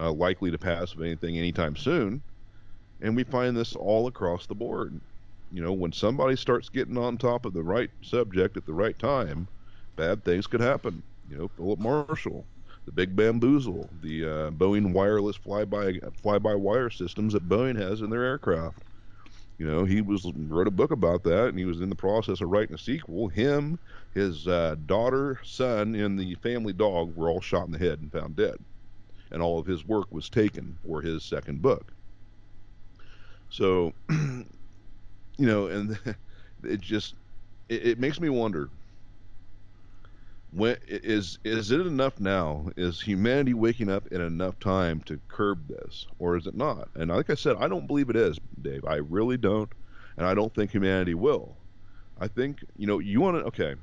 uh, 0.01 0.13
likely 0.13 0.51
to 0.51 0.59
pass 0.59 0.95
of 0.95 1.03
anything 1.03 1.39
anytime 1.39 1.77
soon. 1.77 2.23
And 3.01 3.15
we 3.15 3.23
find 3.23 3.57
this 3.57 3.77
all 3.77 4.09
across 4.09 4.47
the 4.47 4.55
board. 4.55 5.01
You 5.53 5.63
know, 5.63 5.73
when 5.73 5.93
somebody 5.93 6.35
starts 6.35 6.69
getting 6.69 6.99
on 6.99 7.17
top 7.17 7.47
of 7.47 7.55
the 7.55 7.63
right 7.63 7.91
subject 8.03 8.57
at 8.57 8.67
the 8.67 8.75
right 8.75 8.99
time, 8.99 9.49
bad 9.97 10.25
things 10.25 10.49
could 10.49 10.61
happen. 10.61 11.03
You 11.31 11.39
know, 11.39 11.49
Philip 11.57 11.79
Marshall, 11.79 12.49
the 12.85 12.93
Big 12.93 13.15
Bamboozle, 13.15 13.89
the 14.03 14.25
uh, 14.25 14.51
Boeing 14.51 14.93
wireless 14.93 15.37
fly-by 15.37 16.01
fly-by-wire 16.21 16.91
systems 16.91 17.33
that 17.35 17.49
Boeing 17.49 17.79
has 17.79 18.01
in 18.01 18.11
their 18.11 18.25
aircraft 18.25 18.83
you 19.59 19.67
know, 19.67 19.85
he 19.85 20.01
was 20.01 20.31
wrote 20.37 20.69
a 20.69 20.73
book 20.73 20.93
about 20.93 21.25
that, 21.25 21.49
and 21.49 21.59
he 21.59 21.65
was 21.65 21.81
in 21.81 21.89
the 21.91 21.97
process 21.97 22.41
of 22.41 22.49
writing 22.49 22.75
a 22.75 22.79
sequel. 22.79 23.29
Him, 23.29 23.79
his 24.15 24.47
uh, 24.47 24.77
daughter, 24.87 25.41
son, 25.45 25.97
and 25.97 26.19
the 26.19 26.37
family 26.37 26.73
dog 26.73 27.15
were 27.17 27.29
all 27.29 27.41
shot 27.41 27.67
in 27.67 27.73
the 27.73 27.79
head 27.79 28.01
and 28.01 28.13
found 28.13 28.37
dead, 28.37 28.57
and 29.33 29.43
all 29.43 29.59
of 29.59 29.67
his 29.67 29.85
work 29.85 30.07
was 30.13 30.31
taken 30.31 30.79
for 30.85 31.03
his 31.03 31.25
second 31.25 31.61
book. 31.61 31.93
So, 33.51 33.93
you 34.11 34.47
know, 35.39 35.67
and 35.67 35.99
it 36.65 36.81
just 36.81 37.15
it, 37.69 37.87
it 37.87 37.99
makes 37.99 38.21
me 38.21 38.29
wonder 38.29 38.71
when 40.51 40.77
is 40.87 41.39
is 41.45 41.71
it 41.71 41.81
enough 41.87 42.19
now? 42.21 42.71
Is 42.77 43.01
humanity 43.01 43.55
waking 43.55 43.91
up 43.91 44.07
in 44.09 44.21
enough 44.21 44.59
time 44.59 45.01
to 45.03 45.21
curb 45.29 45.69
this, 45.69 46.07
or 46.19 46.37
is 46.37 46.47
it 46.47 46.55
not? 46.55 46.89
And 46.95 47.11
like 47.11 47.31
I 47.31 47.35
said, 47.35 47.57
I 47.59 47.69
don't 47.69 47.87
believe 47.87 48.11
it 48.11 48.17
is, 48.17 48.39
Dave. 48.61 48.85
I 48.87 48.97
really 48.97 49.37
don't, 49.37 49.71
and 50.17 50.27
I 50.27 50.35
don't 50.35 50.55
think 50.55 50.71
humanity 50.71 51.15
will. 51.15 51.59
I 52.19 52.29
think 52.29 52.61
you 52.77 52.87
know 52.87 52.99
you 52.99 53.21
want 53.21 53.39
to. 53.39 53.45
Okay, 53.45 53.75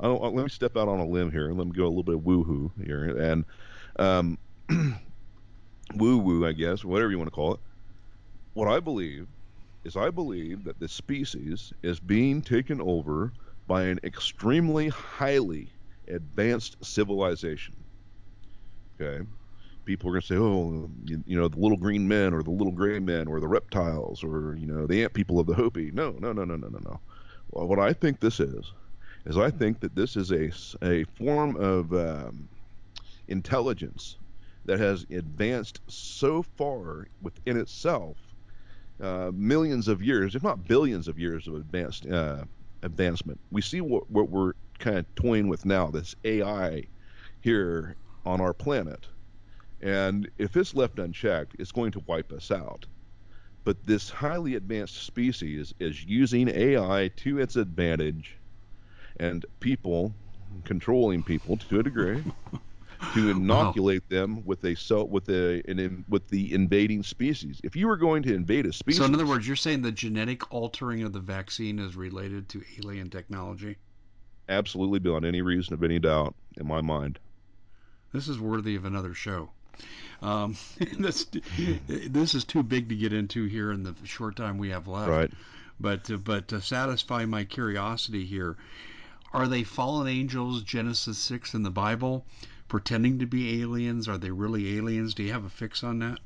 I 0.00 0.08
let 0.08 0.34
me 0.34 0.48
step 0.48 0.76
out 0.76 0.88
on 0.88 1.00
a 1.00 1.06
limb 1.06 1.30
here 1.30 1.48
and 1.48 1.58
let 1.58 1.66
me 1.66 1.72
go 1.74 1.86
a 1.86 1.88
little 1.88 2.02
bit 2.02 2.16
of 2.16 2.22
woohoo 2.22 2.70
here 2.84 3.04
and 3.18 3.44
um, 3.98 4.38
woo 5.94 6.18
woo, 6.18 6.46
I 6.46 6.52
guess, 6.52 6.84
whatever 6.84 7.10
you 7.10 7.18
want 7.18 7.28
to 7.28 7.34
call 7.34 7.54
it. 7.54 7.60
What 8.54 8.68
I 8.68 8.80
believe 8.80 9.28
is 9.84 9.96
I 9.96 10.10
believe 10.10 10.64
that 10.64 10.80
the 10.80 10.88
species 10.88 11.72
is 11.82 12.00
being 12.00 12.42
taken 12.42 12.80
over 12.80 13.34
by 13.66 13.84
an 13.84 14.00
extremely 14.04 14.88
highly 14.88 15.75
advanced 16.08 16.76
civilization. 16.82 17.74
Okay, 19.00 19.26
people 19.84 20.08
are 20.08 20.12
going 20.12 20.22
to 20.22 20.26
say, 20.26 20.36
"Oh, 20.36 20.90
you, 21.04 21.22
you, 21.26 21.38
know, 21.38 21.48
the 21.48 21.58
little 21.58 21.76
green 21.76 22.06
men, 22.06 22.32
or 22.32 22.42
the 22.42 22.50
little 22.50 22.72
gray 22.72 22.98
men, 22.98 23.28
or 23.28 23.40
the 23.40 23.48
reptiles, 23.48 24.22
or 24.24 24.56
you 24.56 24.66
know, 24.66 24.86
the 24.86 25.02
ant 25.02 25.14
people 25.14 25.38
of 25.38 25.46
the 25.46 25.54
Hopi." 25.54 25.90
No, 25.92 26.12
no, 26.18 26.32
no, 26.32 26.44
no, 26.44 26.56
no, 26.56 26.68
no, 26.68 26.78
no. 26.84 27.00
Well, 27.50 27.68
what 27.68 27.78
I 27.78 27.92
think 27.92 28.20
this 28.20 28.40
is, 28.40 28.72
is 29.24 29.36
I 29.36 29.50
think 29.50 29.80
that 29.80 29.94
this 29.94 30.16
is 30.16 30.32
a 30.32 30.50
a 30.84 31.04
form 31.16 31.56
of 31.56 31.92
um, 31.92 32.48
intelligence 33.28 34.16
that 34.66 34.80
has 34.80 35.06
advanced 35.10 35.80
so 35.88 36.42
far 36.42 37.06
within 37.22 37.56
itself, 37.56 38.16
uh, 39.00 39.30
millions 39.32 39.88
of 39.88 40.02
years, 40.02 40.34
if 40.34 40.42
not 40.42 40.66
billions 40.66 41.08
of 41.08 41.18
years 41.18 41.46
of 41.46 41.54
advanced 41.54 42.06
uh, 42.06 42.42
advancement. 42.82 43.40
We 43.50 43.62
see 43.62 43.80
what, 43.80 44.10
what 44.10 44.28
we're 44.28 44.52
kind 44.78 44.98
of 44.98 45.14
toying 45.14 45.48
with 45.48 45.64
now, 45.64 45.88
this 45.88 46.14
AI 46.24 46.84
here 47.40 47.96
on 48.24 48.40
our 48.40 48.52
planet. 48.52 49.06
And 49.80 50.28
if 50.38 50.56
it's 50.56 50.74
left 50.74 50.98
unchecked, 50.98 51.56
it's 51.58 51.72
going 51.72 51.92
to 51.92 52.02
wipe 52.06 52.32
us 52.32 52.50
out. 52.50 52.86
But 53.64 53.84
this 53.84 54.10
highly 54.10 54.54
advanced 54.54 55.02
species 55.02 55.74
is 55.80 56.04
using 56.04 56.48
AI 56.48 57.10
to 57.16 57.40
its 57.40 57.56
advantage 57.56 58.36
and 59.18 59.44
people 59.60 60.14
controlling 60.64 61.22
people 61.22 61.56
to 61.56 61.80
a 61.80 61.82
degree 61.82 62.22
to 63.14 63.30
inoculate 63.30 64.02
wow. 64.10 64.16
them 64.16 64.44
with 64.44 64.64
a 64.64 64.74
cell 64.74 65.06
with 65.06 65.28
a 65.28 65.62
an, 65.68 66.04
with 66.08 66.28
the 66.28 66.52
invading 66.54 67.02
species. 67.02 67.60
If 67.64 67.76
you 67.76 67.88
were 67.88 67.96
going 67.96 68.22
to 68.24 68.34
invade 68.34 68.66
a 68.66 68.72
species, 68.72 68.98
so 68.98 69.04
in 69.04 69.14
other 69.14 69.26
words, 69.26 69.46
you're 69.46 69.56
saying 69.56 69.82
the 69.82 69.92
genetic 69.92 70.52
altering 70.52 71.02
of 71.02 71.12
the 71.12 71.20
vaccine 71.20 71.78
is 71.78 71.96
related 71.96 72.48
to 72.50 72.62
alien 72.78 73.10
technology? 73.10 73.76
Absolutely 74.48 74.98
beyond 74.98 75.24
any 75.24 75.42
reason 75.42 75.74
of 75.74 75.82
any 75.82 75.98
doubt 75.98 76.34
in 76.56 76.66
my 76.66 76.80
mind. 76.80 77.18
This 78.12 78.28
is 78.28 78.38
worthy 78.38 78.76
of 78.76 78.84
another 78.84 79.14
show. 79.14 79.50
Um, 80.22 80.56
this 80.98 81.26
this 81.86 82.34
is 82.34 82.44
too 82.44 82.62
big 82.62 82.88
to 82.88 82.96
get 82.96 83.12
into 83.12 83.44
here 83.44 83.72
in 83.72 83.82
the 83.82 83.94
short 84.04 84.36
time 84.36 84.58
we 84.58 84.70
have 84.70 84.88
left. 84.88 85.10
Right. 85.10 85.30
But 85.78 86.10
uh, 86.10 86.16
but 86.16 86.48
to 86.48 86.60
satisfy 86.60 87.26
my 87.26 87.44
curiosity 87.44 88.24
here, 88.24 88.56
are 89.32 89.46
they 89.48 89.64
fallen 89.64 90.08
angels? 90.08 90.62
Genesis 90.62 91.18
six 91.18 91.54
in 91.54 91.62
the 91.62 91.70
Bible, 91.70 92.24
pretending 92.68 93.18
to 93.18 93.26
be 93.26 93.60
aliens? 93.60 94.08
Are 94.08 94.18
they 94.18 94.30
really 94.30 94.78
aliens? 94.78 95.14
Do 95.14 95.22
you 95.22 95.32
have 95.32 95.44
a 95.44 95.50
fix 95.50 95.84
on 95.84 95.98
that? 95.98 96.20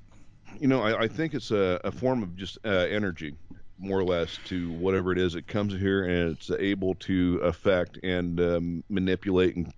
You 0.59 0.69
know, 0.69 0.83
I, 0.83 1.03
I 1.03 1.09
think 1.09 1.35
it's 1.35 1.51
a, 1.51 1.81
a 1.85 1.93
form 1.93 2.23
of 2.23 2.37
just 2.37 2.59
uh, 2.65 2.69
energy 2.69 3.37
more 3.81 3.99
or 3.99 4.05
less 4.05 4.39
to 4.39 4.71
whatever 4.73 5.11
it 5.13 5.19
is 5.19 5.33
that 5.33 5.47
comes 5.47 5.73
here 5.73 6.05
and 6.05 6.33
it's 6.33 6.51
able 6.51 6.95
to 6.97 7.41
affect 7.43 7.99
and 8.03 8.41
um, 8.41 8.85
manipulate 8.89 9.57
and 9.57 9.73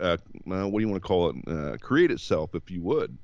uh, 0.00 0.16
what 0.44 0.78
do 0.78 0.80
you 0.80 0.88
want 0.88 1.02
to 1.02 1.06
call 1.06 1.30
it? 1.30 1.36
Uh, 1.46 1.76
create 1.78 2.10
itself 2.10 2.54
if 2.54 2.70
you 2.70 2.82
would. 2.82 3.18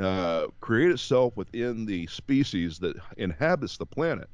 Uh, 0.00 0.46
create 0.60 0.90
itself 0.90 1.36
within 1.36 1.84
the 1.86 2.06
species 2.06 2.78
that 2.78 2.96
inhabits 3.16 3.76
the 3.76 3.86
planet. 3.86 4.28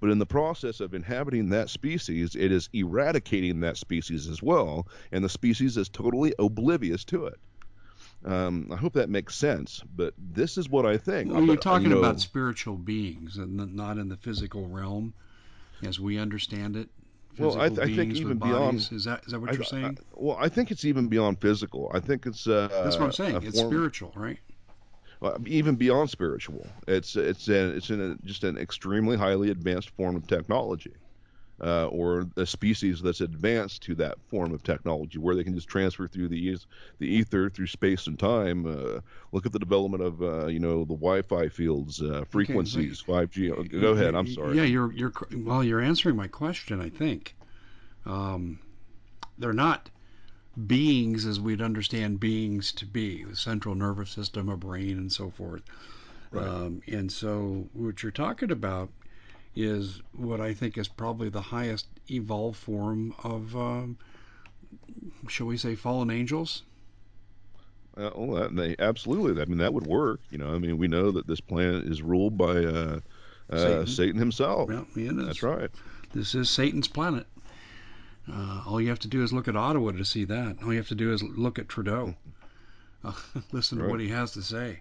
But 0.00 0.10
in 0.10 0.18
the 0.18 0.26
process 0.26 0.80
of 0.80 0.94
inhabiting 0.94 1.48
that 1.50 1.70
species 1.70 2.36
it 2.36 2.52
is 2.52 2.68
eradicating 2.72 3.60
that 3.60 3.76
species 3.76 4.28
as 4.28 4.42
well 4.42 4.86
and 5.12 5.24
the 5.24 5.28
species 5.28 5.76
is 5.76 5.88
totally 5.88 6.34
oblivious 6.38 7.04
to 7.06 7.26
it 7.26 7.38
um, 8.24 8.68
I 8.72 8.76
hope 8.76 8.94
that 8.94 9.08
makes 9.08 9.36
sense, 9.36 9.82
but 9.94 10.12
this 10.18 10.58
is 10.58 10.68
what 10.68 10.84
I 10.84 10.96
think. 10.96 11.32
Well, 11.32 11.44
you're 11.44 11.56
talking 11.56 11.90
know, 11.90 11.98
about 11.98 12.20
spiritual 12.20 12.76
beings 12.76 13.36
and 13.36 13.74
not 13.74 13.98
in 13.98 14.08
the 14.08 14.16
physical 14.16 14.66
realm, 14.66 15.14
as 15.82 16.00
we 16.00 16.18
understand 16.18 16.76
it. 16.76 16.88
Well, 17.38 17.60
I, 17.60 17.68
th- 17.68 17.80
I 17.80 17.86
think 17.86 18.14
even 18.14 18.38
beyond 18.38 18.78
is 18.90 19.04
that 19.04 19.22
is 19.24 19.32
that 19.32 19.40
what 19.40 19.50
I, 19.50 19.52
you're 19.52 19.62
saying? 19.62 19.84
I, 20.00 20.02
well, 20.14 20.36
I 20.40 20.48
think 20.48 20.72
it's 20.72 20.84
even 20.84 21.06
beyond 21.06 21.40
physical. 21.40 21.90
I 21.94 22.00
think 22.00 22.26
it's 22.26 22.48
uh, 22.48 22.68
that's 22.82 22.96
what 22.96 23.06
I'm 23.06 23.12
saying. 23.12 23.42
It's 23.44 23.60
form, 23.60 23.72
spiritual, 23.72 24.12
right? 24.16 24.38
Well, 25.20 25.38
even 25.46 25.76
beyond 25.76 26.10
spiritual, 26.10 26.66
it's 26.88 27.14
it's 27.14 27.46
an, 27.46 27.76
it's 27.76 27.90
in 27.90 28.00
a, 28.00 28.26
just 28.26 28.42
an 28.42 28.58
extremely 28.58 29.16
highly 29.16 29.50
advanced 29.50 29.90
form 29.90 30.16
of 30.16 30.26
technology 30.26 30.94
uh, 31.62 31.86
or 31.88 32.26
a 32.36 32.46
species 32.46 33.02
that's 33.02 33.20
advanced 33.20 33.82
to 33.82 33.94
that 33.96 34.16
form 34.28 34.52
of 34.52 34.62
technology 34.62 35.18
where 35.18 35.34
they 35.34 35.44
can 35.44 35.54
just 35.54 35.68
transfer 35.68 36.06
through 36.06 36.28
the 36.28 36.56
the 36.98 37.06
ether 37.06 37.50
through 37.50 37.66
space 37.66 38.06
and 38.06 38.18
time. 38.18 38.66
Uh, 38.66 39.00
look 39.32 39.44
at 39.44 39.52
the 39.52 39.58
development 39.58 40.02
of 40.02 40.22
uh, 40.22 40.46
you 40.46 40.60
know 40.60 40.80
the 40.80 40.94
Wi-Fi 40.94 41.48
fields, 41.48 42.00
uh, 42.00 42.24
frequencies, 42.28 43.00
five 43.00 43.30
G. 43.30 43.48
Go 43.48 43.92
ahead. 43.92 44.14
I'm 44.14 44.26
sorry. 44.26 44.56
Yeah, 44.56 44.64
you're 44.64 44.92
you're 44.92 45.12
well. 45.36 45.64
You're 45.64 45.80
answering 45.80 46.16
my 46.16 46.28
question. 46.28 46.80
I 46.80 46.90
think 46.90 47.34
um, 48.06 48.60
they're 49.38 49.52
not 49.52 49.90
beings 50.66 51.24
as 51.24 51.38
we'd 51.38 51.60
understand 51.60 52.18
beings 52.18 52.72
to 52.72 52.86
be 52.86 53.24
the 53.24 53.36
central 53.36 53.74
nervous 53.74 54.10
system, 54.10 54.48
a 54.48 54.56
brain, 54.56 54.98
and 54.98 55.12
so 55.12 55.30
forth. 55.30 55.62
Right. 56.30 56.46
Um, 56.46 56.82
and 56.88 57.10
so 57.10 57.68
what 57.72 58.02
you're 58.02 58.12
talking 58.12 58.50
about 58.50 58.90
is 59.54 60.02
what 60.12 60.40
I 60.40 60.54
think 60.54 60.78
is 60.78 60.88
probably 60.88 61.28
the 61.28 61.40
highest 61.40 61.86
evolved 62.10 62.56
form 62.56 63.14
of, 63.22 63.56
um, 63.56 63.98
shall 65.28 65.46
we 65.46 65.56
say, 65.56 65.74
fallen 65.74 66.10
angels. 66.10 66.62
Uh, 67.96 68.10
well, 68.14 68.40
that, 68.40 68.54
they, 68.54 68.76
absolutely. 68.78 69.40
I 69.42 69.44
mean, 69.46 69.58
that 69.58 69.74
would 69.74 69.86
work. 69.86 70.20
You 70.30 70.38
know, 70.38 70.54
I 70.54 70.58
mean, 70.58 70.78
we 70.78 70.86
know 70.86 71.10
that 71.10 71.26
this 71.26 71.40
planet 71.40 71.84
is 71.84 72.00
ruled 72.00 72.38
by 72.38 72.64
uh, 72.64 73.00
uh, 73.50 73.56
Satan. 73.56 73.86
Satan. 73.86 74.18
himself. 74.18 74.68
Well, 74.68 74.86
it 74.94 75.18
is. 75.18 75.26
That's 75.26 75.42
right. 75.42 75.70
This 76.12 76.34
is 76.34 76.48
Satan's 76.48 76.88
planet. 76.88 77.26
Uh, 78.30 78.62
all 78.66 78.80
you 78.80 78.88
have 78.88 78.98
to 79.00 79.08
do 79.08 79.22
is 79.22 79.32
look 79.32 79.48
at 79.48 79.56
Ottawa 79.56 79.92
to 79.92 80.04
see 80.04 80.24
that. 80.24 80.56
All 80.62 80.72
you 80.72 80.78
have 80.78 80.88
to 80.88 80.94
do 80.94 81.12
is 81.12 81.22
look 81.22 81.58
at 81.58 81.68
Trudeau. 81.68 82.14
Uh, 83.04 83.12
listen 83.52 83.78
right. 83.78 83.84
to 83.84 83.90
what 83.92 84.00
he 84.00 84.08
has 84.08 84.32
to 84.32 84.42
say. 84.42 84.80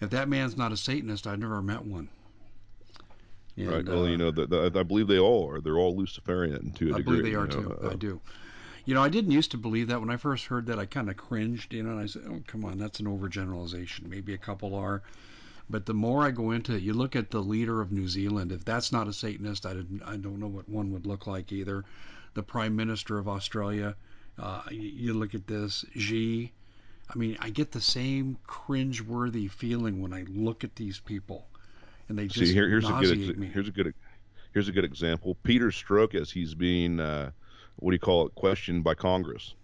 If 0.00 0.10
that 0.10 0.28
man's 0.28 0.56
not 0.56 0.70
a 0.70 0.76
Satanist, 0.76 1.26
I've 1.26 1.40
never 1.40 1.60
met 1.60 1.84
one. 1.84 2.08
And, 3.58 3.72
right. 3.72 3.84
Well, 3.84 4.04
uh, 4.04 4.08
you 4.08 4.16
know, 4.16 4.30
the, 4.30 4.46
the, 4.46 4.72
I 4.78 4.82
believe 4.84 5.08
they 5.08 5.18
all 5.18 5.50
are. 5.50 5.60
They're 5.60 5.78
all 5.78 5.96
Luciferian 5.96 6.70
to 6.72 6.92
a 6.92 6.94
I 6.94 6.98
degree. 6.98 7.18
I 7.18 7.20
believe 7.20 7.24
they 7.24 7.34
are 7.34 7.46
know, 7.46 7.68
too. 7.68 7.78
Uh, 7.82 7.90
I 7.90 7.94
do. 7.94 8.20
You 8.84 8.94
know, 8.94 9.02
I 9.02 9.08
didn't 9.08 9.32
used 9.32 9.50
to 9.50 9.58
believe 9.58 9.88
that 9.88 10.00
when 10.00 10.10
I 10.10 10.16
first 10.16 10.46
heard 10.46 10.66
that. 10.66 10.78
I 10.78 10.86
kind 10.86 11.10
of 11.10 11.16
cringed, 11.16 11.74
you 11.74 11.82
know, 11.82 11.90
and 11.90 12.00
I 12.00 12.06
said, 12.06 12.22
"Oh, 12.28 12.40
come 12.46 12.64
on, 12.64 12.78
that's 12.78 13.00
an 13.00 13.06
overgeneralization. 13.06 14.08
Maybe 14.08 14.32
a 14.32 14.38
couple 14.38 14.74
are." 14.74 15.02
But 15.68 15.86
the 15.86 15.92
more 15.92 16.24
I 16.24 16.30
go 16.30 16.52
into 16.52 16.76
it, 16.76 16.82
you 16.82 16.94
look 16.94 17.16
at 17.16 17.30
the 17.30 17.42
leader 17.42 17.82
of 17.82 17.92
New 17.92 18.08
Zealand. 18.08 18.52
If 18.52 18.64
that's 18.64 18.92
not 18.92 19.08
a 19.08 19.12
Satanist, 19.12 19.66
I, 19.66 19.74
didn't, 19.74 20.02
I 20.02 20.16
don't 20.16 20.38
know 20.38 20.46
what 20.46 20.68
one 20.68 20.92
would 20.92 21.04
look 21.04 21.26
like 21.26 21.52
either. 21.52 21.84
The 22.34 22.42
Prime 22.42 22.74
Minister 22.76 23.18
of 23.18 23.28
Australia. 23.28 23.94
Uh, 24.38 24.62
you, 24.70 24.80
you 24.80 25.14
look 25.14 25.34
at 25.34 25.46
this, 25.46 25.84
Xi. 25.96 26.52
I 27.12 27.18
mean, 27.18 27.36
I 27.40 27.50
get 27.50 27.72
the 27.72 27.80
same 27.80 28.38
cringe-worthy 28.46 29.48
feeling 29.48 30.00
when 30.00 30.14
I 30.14 30.24
look 30.28 30.62
at 30.64 30.76
these 30.76 31.00
people 31.00 31.48
and 32.08 32.18
they 32.18 32.26
just 32.26 32.38
See, 32.38 32.54
here, 32.54 32.68
here's 32.68 32.88
a 32.88 32.92
good 32.92 33.38
me. 33.38 33.50
here's 33.52 33.68
a 33.68 33.72
good 33.72 33.94
here's 34.52 34.68
a 34.68 34.72
good 34.72 34.84
example. 34.84 35.36
Peter 35.42 35.68
Strzok, 35.68 36.14
as 36.14 36.30
he's 36.30 36.54
being, 36.54 37.00
uh, 37.00 37.30
what 37.76 37.90
do 37.90 37.94
you 37.94 38.00
call 38.00 38.26
it, 38.26 38.34
questioned 38.34 38.84
by 38.84 38.94
Congress. 38.94 39.54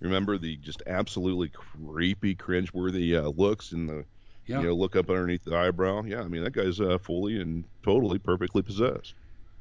Remember 0.00 0.38
the 0.38 0.56
just 0.56 0.82
absolutely 0.86 1.50
creepy, 1.50 2.34
cringeworthy 2.34 3.22
uh, 3.22 3.28
looks 3.28 3.72
in 3.72 3.86
the, 3.86 4.04
yeah. 4.46 4.60
you 4.60 4.66
know, 4.66 4.74
look 4.74 4.96
up 4.96 5.08
underneath 5.08 5.44
the 5.44 5.56
eyebrow. 5.56 6.02
Yeah, 6.02 6.22
I 6.22 6.28
mean 6.28 6.42
that 6.42 6.52
guy's 6.52 6.80
uh, 6.80 6.98
fully 6.98 7.40
and 7.40 7.64
totally 7.84 8.18
perfectly 8.18 8.62
possessed, 8.62 9.14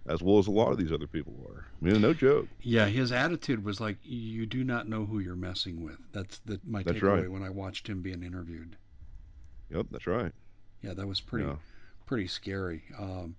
as 0.08 0.24
well 0.24 0.40
as 0.40 0.48
a 0.48 0.52
lot 0.52 0.72
of 0.72 0.80
these 0.80 0.92
other 0.92 1.06
people 1.06 1.34
are. 1.48 1.68
I 1.82 1.86
mean, 1.86 2.02
no 2.02 2.14
joke. 2.14 2.48
Yeah, 2.62 2.88
his 2.88 3.12
attitude 3.12 3.64
was 3.64 3.80
like, 3.80 3.98
"You 4.04 4.48
do 4.48 4.64
not 4.64 4.90
know 4.90 5.06
who 5.06 5.20
you're 5.20 5.36
messing 5.36 5.84
with." 5.84 6.00
That's 6.12 6.40
the, 6.40 6.60
my 6.66 6.82
that's 6.82 6.98
takeaway 6.98 7.22
right. 7.22 7.32
when 7.32 7.44
I 7.44 7.52
watched 7.52 7.88
him 7.88 8.02
being 8.02 8.24
interviewed. 8.24 8.76
Yep, 9.70 9.88
that's 9.92 10.08
right. 10.08 10.32
Yeah, 10.82 10.96
that 10.96 11.08
was 11.08 11.22
pretty, 11.22 11.46
yeah. 11.46 11.56
Pretty 12.06 12.28
scary. 12.28 12.84
Um, 12.98 13.36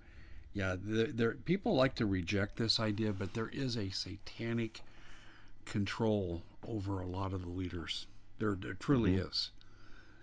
yeah, 0.54 0.76
there, 0.78 1.06
there 1.06 1.32
people 1.32 1.74
like 1.74 1.94
to 1.96 2.06
reject 2.06 2.56
this 2.56 2.78
idea, 2.78 3.12
but 3.12 3.32
there 3.32 3.48
is 3.48 3.76
a 3.76 3.90
satanic 3.90 4.82
control 5.64 6.42
over 6.66 7.00
a 7.00 7.06
lot 7.06 7.32
of 7.32 7.42
the 7.42 7.50
leaders. 7.50 8.06
There, 8.38 8.54
there 8.54 8.74
truly 8.74 9.12
mm-hmm. 9.12 9.28
is, 9.28 9.50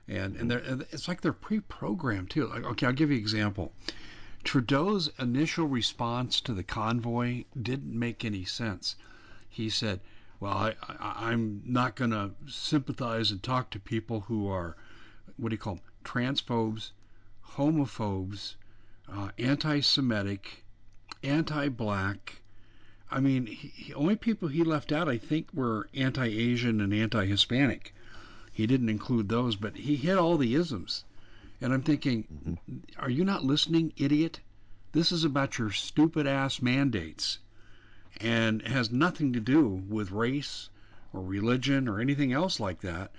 and 0.07 0.35
and, 0.35 0.51
and 0.51 0.85
it's 0.91 1.07
like 1.07 1.21
they're 1.21 1.33
pre-programmed 1.33 2.29
too. 2.29 2.47
Like, 2.47 2.63
okay, 2.63 2.85
I'll 2.85 2.93
give 2.93 3.09
you 3.09 3.15
an 3.15 3.21
example. 3.21 3.73
Trudeau's 4.43 5.09
initial 5.19 5.67
response 5.67 6.39
to 6.41 6.53
the 6.53 6.63
convoy 6.63 7.45
didn't 7.59 7.97
make 7.97 8.23
any 8.23 8.45
sense. 8.45 8.95
He 9.49 9.69
said, 9.69 9.99
"Well, 10.39 10.53
I, 10.53 10.75
I, 10.87 11.31
I'm 11.31 11.61
not 11.65 11.95
going 11.95 12.11
to 12.11 12.31
sympathize 12.47 13.31
and 13.31 13.41
talk 13.41 13.71
to 13.71 13.79
people 13.79 14.21
who 14.21 14.47
are, 14.47 14.77
what 15.37 15.49
do 15.49 15.55
you 15.55 15.59
call 15.59 15.75
them, 15.75 15.83
transphobes, 16.03 16.91
homophobes, 17.55 18.55
uh, 19.11 19.29
anti-Semitic, 19.37 20.63
anti-black." 21.23 22.41
I 23.11 23.19
mean, 23.19 23.47
he, 23.47 23.93
only 23.93 24.15
people 24.15 24.49
he 24.49 24.63
left 24.63 24.91
out, 24.91 25.09
I 25.09 25.17
think, 25.17 25.53
were 25.53 25.89
anti-Asian 25.93 26.79
and 26.79 26.93
anti-Hispanic. 26.93 27.93
He 28.51 28.67
didn't 28.67 28.89
include 28.89 29.29
those, 29.29 29.55
but 29.55 29.77
he 29.77 29.95
hit 29.95 30.17
all 30.17 30.37
the 30.37 30.53
isms. 30.53 31.05
And 31.61 31.73
I'm 31.73 31.81
thinking, 31.81 32.23
mm-hmm. 32.23 32.77
are 33.01 33.09
you 33.09 33.23
not 33.25 33.43
listening, 33.43 33.93
idiot? 33.97 34.39
This 34.91 35.11
is 35.11 35.23
about 35.23 35.57
your 35.57 35.71
stupid 35.71 36.27
ass 36.27 36.61
mandates 36.61 37.39
and 38.21 38.61
has 38.63 38.91
nothing 38.91 39.33
to 39.33 39.39
do 39.39 39.67
with 39.87 40.11
race 40.11 40.69
or 41.13 41.21
religion 41.21 41.87
or 41.87 41.99
anything 41.99 42.31
else 42.31 42.59
like 42.59 42.81
that. 42.81 43.11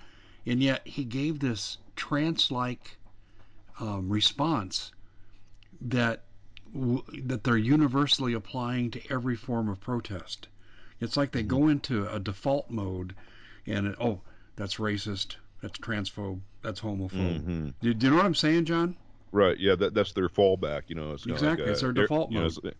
And 0.45 0.61
yet 0.61 0.87
he 0.87 1.03
gave 1.03 1.39
this 1.39 1.77
trance 1.95 2.51
like 2.51 2.97
um, 3.79 4.09
response 4.09 4.91
that 5.81 6.23
that 6.73 7.43
they're 7.43 7.57
universally 7.57 8.33
applying 8.33 8.91
to 8.91 9.01
every 9.11 9.35
form 9.35 9.67
of 9.67 9.79
protest. 9.81 10.47
It's 11.01 11.17
like 11.17 11.31
they 11.31 11.39
mm-hmm. 11.39 11.47
go 11.49 11.67
into 11.67 12.07
a 12.07 12.19
default 12.19 12.69
mode, 12.69 13.15
and 13.65 13.87
it, 13.87 13.95
oh, 13.99 14.21
that's 14.55 14.75
racist, 14.75 15.35
that's 15.61 15.79
transphobe, 15.79 16.39
that's 16.61 16.79
homophobe. 16.79 17.41
Mm-hmm. 17.41 17.69
Do, 17.81 17.93
do, 17.93 18.05
you 18.05 18.11
know 18.11 18.17
what 18.17 18.25
I'm 18.25 18.35
saying, 18.35 18.65
John? 18.65 18.95
Right. 19.31 19.57
Yeah. 19.59 19.75
That, 19.75 19.93
that's 19.93 20.13
their 20.13 20.29
fallback. 20.29 20.83
You 20.87 20.95
know. 20.95 21.13
It's 21.13 21.25
exactly. 21.25 21.63
Like 21.63 21.69
a, 21.69 21.71
it's 21.71 21.81
their 21.81 21.91
default 21.91 22.31
mode. 22.31 22.53
You 22.53 22.61
know, 22.63 22.71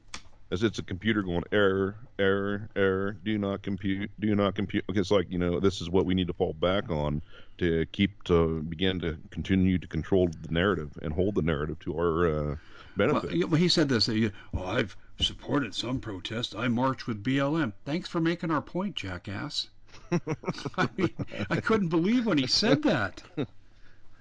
as 0.51 0.63
it's 0.63 0.79
a 0.79 0.83
computer 0.83 1.23
going 1.23 1.43
error, 1.51 1.95
error, 2.19 2.69
error. 2.75 3.13
Do 3.23 3.37
not 3.37 3.61
compute. 3.61 4.11
Do 4.19 4.35
not 4.35 4.55
compute. 4.55 4.83
Okay, 4.89 4.99
it's 4.99 5.11
like 5.11 5.31
you 5.31 5.37
know 5.37 5.59
this 5.59 5.81
is 5.81 5.89
what 5.89 6.05
we 6.05 6.13
need 6.13 6.27
to 6.27 6.33
fall 6.33 6.53
back 6.53 6.89
on 6.89 7.21
to 7.57 7.85
keep 7.91 8.23
to 8.25 8.61
begin 8.63 8.99
to 8.99 9.17
continue 9.31 9.77
to 9.77 9.87
control 9.87 10.27
the 10.27 10.51
narrative 10.51 10.91
and 11.01 11.13
hold 11.13 11.35
the 11.35 11.41
narrative 11.41 11.79
to 11.79 11.97
our 11.97 12.27
uh, 12.27 12.55
benefit. 12.97 13.49
Well, 13.49 13.59
he 13.59 13.69
said 13.69 13.89
this. 13.89 14.09
Oh, 14.09 14.65
I've 14.65 14.95
supported 15.19 15.73
some 15.73 15.99
protests. 15.99 16.53
I 16.55 16.67
marched 16.67 17.07
with 17.07 17.23
BLM. 17.23 17.73
Thanks 17.85 18.09
for 18.09 18.19
making 18.19 18.51
our 18.51 18.61
point, 18.61 18.95
jackass. 18.95 19.69
I 20.77 20.89
mean, 20.97 21.13
I 21.49 21.59
couldn't 21.59 21.89
believe 21.89 22.25
when 22.25 22.37
he 22.37 22.47
said 22.47 22.83
that. 22.83 23.21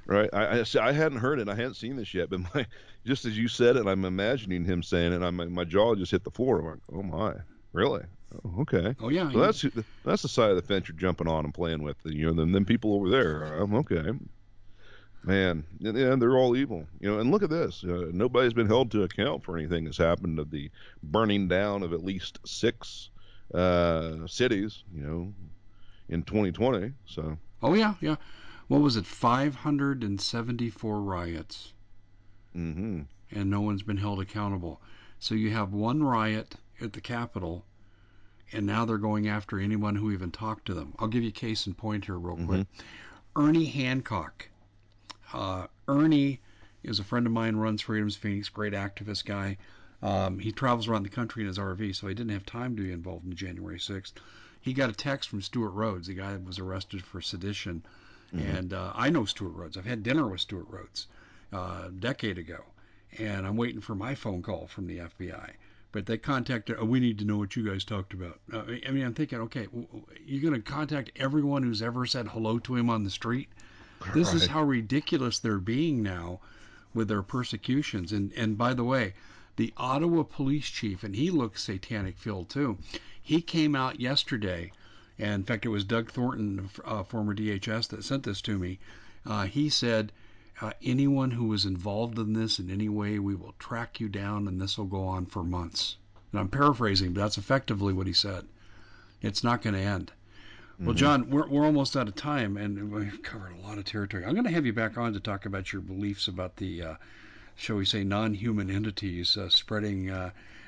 Right. 0.07 0.31
I, 0.33 0.61
I, 0.61 0.65
I 0.81 0.93
hadn't 0.93 1.19
heard 1.19 1.39
it. 1.39 1.49
I 1.49 1.55
hadn't 1.55 1.75
seen 1.75 1.97
this 1.97 2.13
yet, 2.15 2.31
but 2.31 2.41
my 2.55 2.67
just 3.07 3.25
as 3.25 3.37
you 3.37 3.49
said 3.49 3.77
it, 3.77 3.87
I'm 3.87 4.05
imagining 4.05 4.65
him 4.65 4.83
saying 4.83 5.13
it. 5.13 5.23
I'm, 5.23 5.53
my 5.53 5.65
jaw 5.65 5.95
just 5.95 6.13
hit 6.13 6.25
the 6.25 6.31
floor. 6.31 6.61
I'm 6.61 6.67
like, 6.67 6.79
oh 6.93 7.03
my, 7.03 7.35
really? 7.73 8.03
Oh, 8.45 8.61
okay. 8.63 8.95
Oh 9.01 9.09
yeah. 9.09 9.31
So 9.33 9.39
that's 9.41 9.65
that's 10.05 10.23
the 10.23 10.29
side 10.29 10.51
of 10.51 10.57
the 10.57 10.63
fence 10.63 10.89
you're 10.89 10.97
jumping 10.97 11.29
on 11.29 11.45
and 11.45 11.55
playing 11.55 11.83
with. 11.83 11.97
You 12.05 12.27
know, 12.27 12.33
then 12.33 12.53
then 12.53 12.65
people 12.65 12.95
over 12.95 13.09
there. 13.09 13.43
I'm 13.43 13.75
okay. 13.77 14.13
Man, 15.23 15.67
yeah, 15.79 16.15
they're 16.17 16.39
all 16.39 16.57
evil. 16.57 16.87
You 16.99 17.11
know, 17.11 17.19
and 17.19 17.31
look 17.31 17.43
at 17.43 17.51
this. 17.51 17.85
Uh, 17.85 18.07
nobody's 18.11 18.55
been 18.55 18.67
held 18.67 18.91
to 18.93 19.03
account 19.03 19.45
for 19.45 19.59
anything 19.59 19.85
that's 19.85 19.99
happened 19.99 20.39
of 20.39 20.51
the 20.51 20.71
burning 21.03 21.47
down 21.47 21.83
of 21.83 21.93
at 21.93 22.03
least 22.03 22.39
six 22.47 23.11
uh, 23.53 24.27
cities. 24.27 24.85
You 24.95 25.03
know, 25.03 25.35
in 26.11 26.23
2020. 26.23 26.93
So. 27.07 27.37
Oh 27.63 27.75
yeah, 27.75 27.95
yeah. 28.01 28.17
What 28.71 28.83
was 28.83 28.97
it? 28.97 29.05
574 29.05 31.01
riots. 31.01 31.73
Mm-hmm. 32.57 33.03
And 33.33 33.51
no 33.51 33.61
one's 33.61 33.83
been 33.83 33.97
held 33.97 34.21
accountable. 34.21 34.81
So 35.19 35.35
you 35.35 35.51
have 35.51 35.73
one 35.73 36.03
riot 36.03 36.55
at 36.81 36.93
the 36.93 37.01
Capitol, 37.01 37.65
and 38.53 38.67
now 38.67 38.85
they're 38.85 38.99
going 38.99 39.27
after 39.27 39.59
anyone 39.59 39.97
who 39.97 40.13
even 40.13 40.31
talked 40.31 40.67
to 40.67 40.75
them. 40.75 40.95
I'll 40.99 41.09
give 41.09 41.25
you 41.25 41.31
a 41.31 41.33
case 41.33 41.67
in 41.67 41.75
point 41.75 42.05
here, 42.05 42.19
real 42.19 42.37
quick. 42.47 42.61
Mm-hmm. 42.61 43.43
Ernie 43.43 43.67
Hancock 43.67 44.49
uh, 45.33 45.67
Ernie 45.89 46.41
is 46.83 46.99
a 46.99 47.05
friend 47.05 47.27
of 47.27 47.33
mine, 47.33 47.57
runs 47.57 47.83
Freedom's 47.83 48.17
Phoenix, 48.17 48.49
great 48.49 48.73
activist 48.73 49.25
guy. 49.25 49.57
Um, 50.03 50.39
he 50.39 50.51
travels 50.51 50.89
around 50.89 51.03
the 51.03 51.11
country 51.11 51.43
in 51.43 51.49
his 51.49 51.59
RV, 51.59 51.95
so 51.95 52.07
he 52.07 52.15
didn't 52.15 52.33
have 52.33 52.47
time 52.47 52.77
to 52.77 52.83
be 52.83 52.93
involved 52.93 53.27
in 53.27 53.35
January 53.35 53.79
6th. 53.79 54.13
He 54.61 54.73
got 54.73 54.91
a 54.91 54.95
text 54.95 55.29
from 55.29 55.43
Stewart 55.43 55.73
Rhodes, 55.73 56.07
the 56.07 56.15
guy 56.15 56.33
that 56.33 56.45
was 56.45 56.59
arrested 56.59 57.03
for 57.03 57.21
sedition. 57.21 57.85
Mm-hmm. 58.35 58.57
And 58.57 58.73
uh, 58.73 58.93
I 58.95 59.11
know 59.11 59.25
Stewart 59.25 59.55
Rhodes. 59.55 59.77
I've 59.77 59.87
had 59.87 60.03
dinner 60.03 60.27
with 60.27 60.41
Stewart 60.41 60.67
Rhodes 60.69 61.07
uh, 61.53 61.85
a 61.87 61.91
decade 61.91 62.39
ago. 62.39 62.65
And 63.19 63.47
I'm 63.47 63.57
waiting 63.57 63.81
for 63.81 63.95
my 63.95 64.15
phone 64.15 64.43
call 64.43 64.69
from 64.69 64.87
the 64.87 64.99
FBI. 64.99 65.51
But 65.93 66.07
they 66.07 66.19
contacted, 66.19 66.77
oh, 66.79 66.85
we 66.85 67.01
need 67.01 67.19
to 67.19 67.25
know 67.25 67.39
what 67.39 67.57
you 67.57 67.69
guys 67.69 67.83
talked 67.83 68.15
about. 68.15 68.39
Uh, 68.53 68.63
I 68.87 68.93
mean, 68.93 69.05
I'm 69.05 69.15
thinking, 69.15 69.41
okay, 69.41 69.67
you're 70.25 70.43
going 70.43 70.55
to 70.55 70.61
contact 70.61 71.11
everyone 71.17 71.65
who's 71.65 71.83
ever 71.83 72.07
said 72.07 72.29
hello 72.29 72.61
to 72.61 72.77
him 72.77 72.89
on 72.89 73.03
the 73.03 73.11
street? 73.11 73.49
This 74.15 74.29
right. 74.29 74.37
is 74.37 74.47
how 74.47 74.63
ridiculous 74.63 75.41
they're 75.41 75.59
being 75.59 76.03
now 76.03 76.41
with 76.95 77.09
their 77.09 77.23
persecutions. 77.23 78.13
And 78.13 78.33
and 78.33 78.57
by 78.57 78.73
the 78.73 78.85
way, 78.85 79.15
the 79.57 79.75
Ottawa 79.77 80.23
police 80.23 80.71
chief, 80.71 81.05
and 81.05 81.15
he 81.15 81.31
looks 81.31 81.65
satanic 81.65 82.17
filled 82.17 82.49
too. 82.49 82.79
He 83.21 83.43
came 83.43 83.77
out 83.77 84.01
yesterday, 84.01 84.73
and 85.21 85.35
in 85.35 85.45
fact, 85.45 85.67
it 85.67 85.69
was 85.69 85.85
Doug 85.85 86.11
Thornton, 86.11 86.71
uh, 86.85 87.03
former 87.03 87.35
DHS, 87.35 87.89
that 87.89 88.05
sent 88.05 88.23
this 88.23 88.41
to 88.43 88.59
me. 88.59 88.79
Uh, 89.27 89.45
he 89.45 89.69
said, 89.69 90.13
uh, 90.63 90.73
anyone 90.83 91.31
who 91.31 91.45
was 91.45 91.67
involved 91.67 92.19
in 92.19 92.33
this 92.33 92.59
in 92.59 92.71
any 92.71 92.89
way, 92.89 93.19
we 93.19 93.35
will 93.35 93.55
track 93.59 94.01
you 94.01 94.09
down, 94.09 94.49
and 94.49 94.61
this 94.61 94.79
will 94.79 94.87
go 94.87 95.05
on 95.05 95.27
for 95.27 95.45
months. 95.45 95.97
And 96.33 96.41
I'm 96.41 96.49
paraphrasing, 96.49 97.13
but 97.13 97.21
that's 97.21 97.39
effectively 97.39 97.93
what 97.93 98.07
he 98.07 98.13
said. 98.13 98.47
It's 99.21 99.45
not 99.45 99.63
going 99.63 99.75
to 99.75 99.81
end. 99.81 100.13
Well, 100.79 100.91
mm-hmm. 100.91 100.97
John, 100.97 101.31
we're, 101.31 101.47
we're 101.49 101.67
almost 101.67 101.97
out 101.97 102.09
of 102.09 102.15
time, 102.15 102.57
and 102.57 102.91
we've 102.91 103.23
covered 103.23 103.53
a 103.53 103.61
lot 103.61 103.77
of 103.77 103.85
territory. 103.85 104.25
I'm 104.25 104.33
going 104.33 104.45
to 104.45 104.51
have 104.51 104.65
you 104.65 104.73
back 104.73 104.97
on 104.97 105.13
to 105.13 105.21
talk 105.21 105.45
about 105.45 105.73
your 105.73 105.83
beliefs 105.83 106.29
about 106.29 106.57
the, 106.57 106.83
uh, 106.83 106.95
shall 107.57 107.77
we 107.77 107.85
say, 107.85 108.05
non-human 108.05 108.71
entities 108.71 109.37
uh, 109.37 109.51
spreading. 109.51 110.11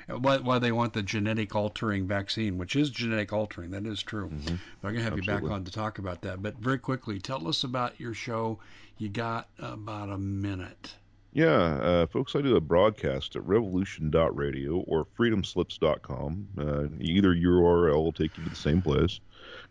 Why, 0.07 0.37
why 0.37 0.59
they 0.59 0.71
want 0.71 0.93
the 0.93 1.03
genetic 1.03 1.55
altering 1.55 2.07
vaccine, 2.07 2.57
which 2.57 2.75
is 2.75 2.89
genetic 2.89 3.31
altering, 3.31 3.71
that 3.71 3.85
is 3.85 4.01
true. 4.03 4.29
Mm-hmm. 4.29 4.55
But 4.81 4.87
I'm 4.87 4.93
going 4.93 4.95
to 4.95 5.03
have 5.03 5.13
Absolutely. 5.13 5.33
you 5.33 5.41
back 5.41 5.51
on 5.51 5.63
to 5.63 5.71
talk 5.71 5.99
about 5.99 6.21
that. 6.21 6.41
But 6.41 6.57
very 6.57 6.79
quickly, 6.79 7.19
tell 7.19 7.47
us 7.47 7.63
about 7.63 7.99
your 7.99 8.13
show. 8.13 8.59
You 8.97 9.09
got 9.09 9.49
about 9.59 10.09
a 10.09 10.17
minute. 10.17 10.95
Yeah, 11.35 11.47
uh, 11.47 12.05
folks, 12.05 12.35
I 12.35 12.41
do 12.41 12.55
a 12.55 12.61
broadcast 12.61 13.35
at 13.35 13.43
revolution.radio 13.47 14.75
or 14.81 15.07
freedomslips.com. 15.17 16.47
Uh, 16.55 16.83
either 16.99 17.33
URL 17.33 17.95
will 17.95 18.11
take 18.11 18.37
you 18.37 18.43
to 18.43 18.49
the 18.51 18.55
same 18.55 18.83
place 18.83 19.19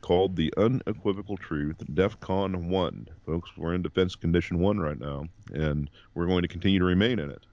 called 0.01 0.35
The 0.35 0.53
Unequivocal 0.57 1.37
Truth, 1.37 1.77
DEF 1.95 2.19
CON 2.19 2.69
1. 2.69 3.09
Folks, 3.25 3.51
we're 3.57 3.75
in 3.75 3.83
Defense 3.83 4.17
Condition 4.17 4.59
1 4.59 4.81
right 4.81 4.99
now, 4.99 5.27
and 5.55 5.89
we're 6.15 6.27
going 6.27 6.43
to 6.43 6.49
continue 6.49 6.81
to 6.81 6.85
remain 6.85 7.21
in 7.21 7.31
it. 7.31 7.45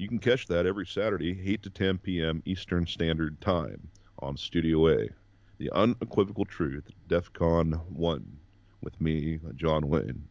You 0.00 0.08
can 0.08 0.18
catch 0.18 0.46
that 0.46 0.64
every 0.64 0.86
Saturday, 0.86 1.38
8 1.44 1.62
to 1.64 1.68
10 1.68 1.98
p.m. 1.98 2.42
Eastern 2.46 2.86
Standard 2.86 3.38
Time 3.42 3.86
on 4.20 4.34
Studio 4.34 4.88
A. 4.88 5.10
The 5.58 5.70
Unequivocal 5.72 6.46
Truth, 6.46 6.88
DEF 7.08 7.30
CON 7.34 7.72
1, 7.72 8.38
with 8.80 8.98
me, 8.98 9.40
John 9.56 9.90
Wayne. 9.90 10.26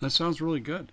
That 0.00 0.12
sounds 0.12 0.40
really 0.40 0.60
good. 0.60 0.92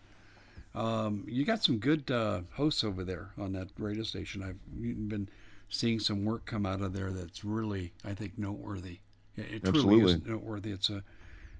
Um, 0.73 1.23
you 1.29 1.45
got 1.45 1.63
some 1.63 1.77
good 1.77 2.11
uh, 2.11 2.41
hosts 2.51 2.83
over 2.83 3.05
there 3.05 3.29
on 3.37 3.53
that 3.53 3.69
radio 3.77 4.03
station. 4.03 4.43
I've 4.43 5.07
been 5.07 5.29
seeing 5.69 6.01
some 6.01 6.25
work 6.25 6.45
come 6.45 6.65
out 6.65 6.81
of 6.81 6.91
there 6.91 7.11
that's 7.11 7.45
really, 7.45 7.93
I 8.03 8.13
think, 8.15 8.37
noteworthy. 8.37 8.99
It, 9.37 9.63
truly 9.63 10.01
Absolutely. 10.01 10.11
is 10.11 10.25
noteworthy. 10.25 10.71
It's 10.73 10.89
a 10.89 11.01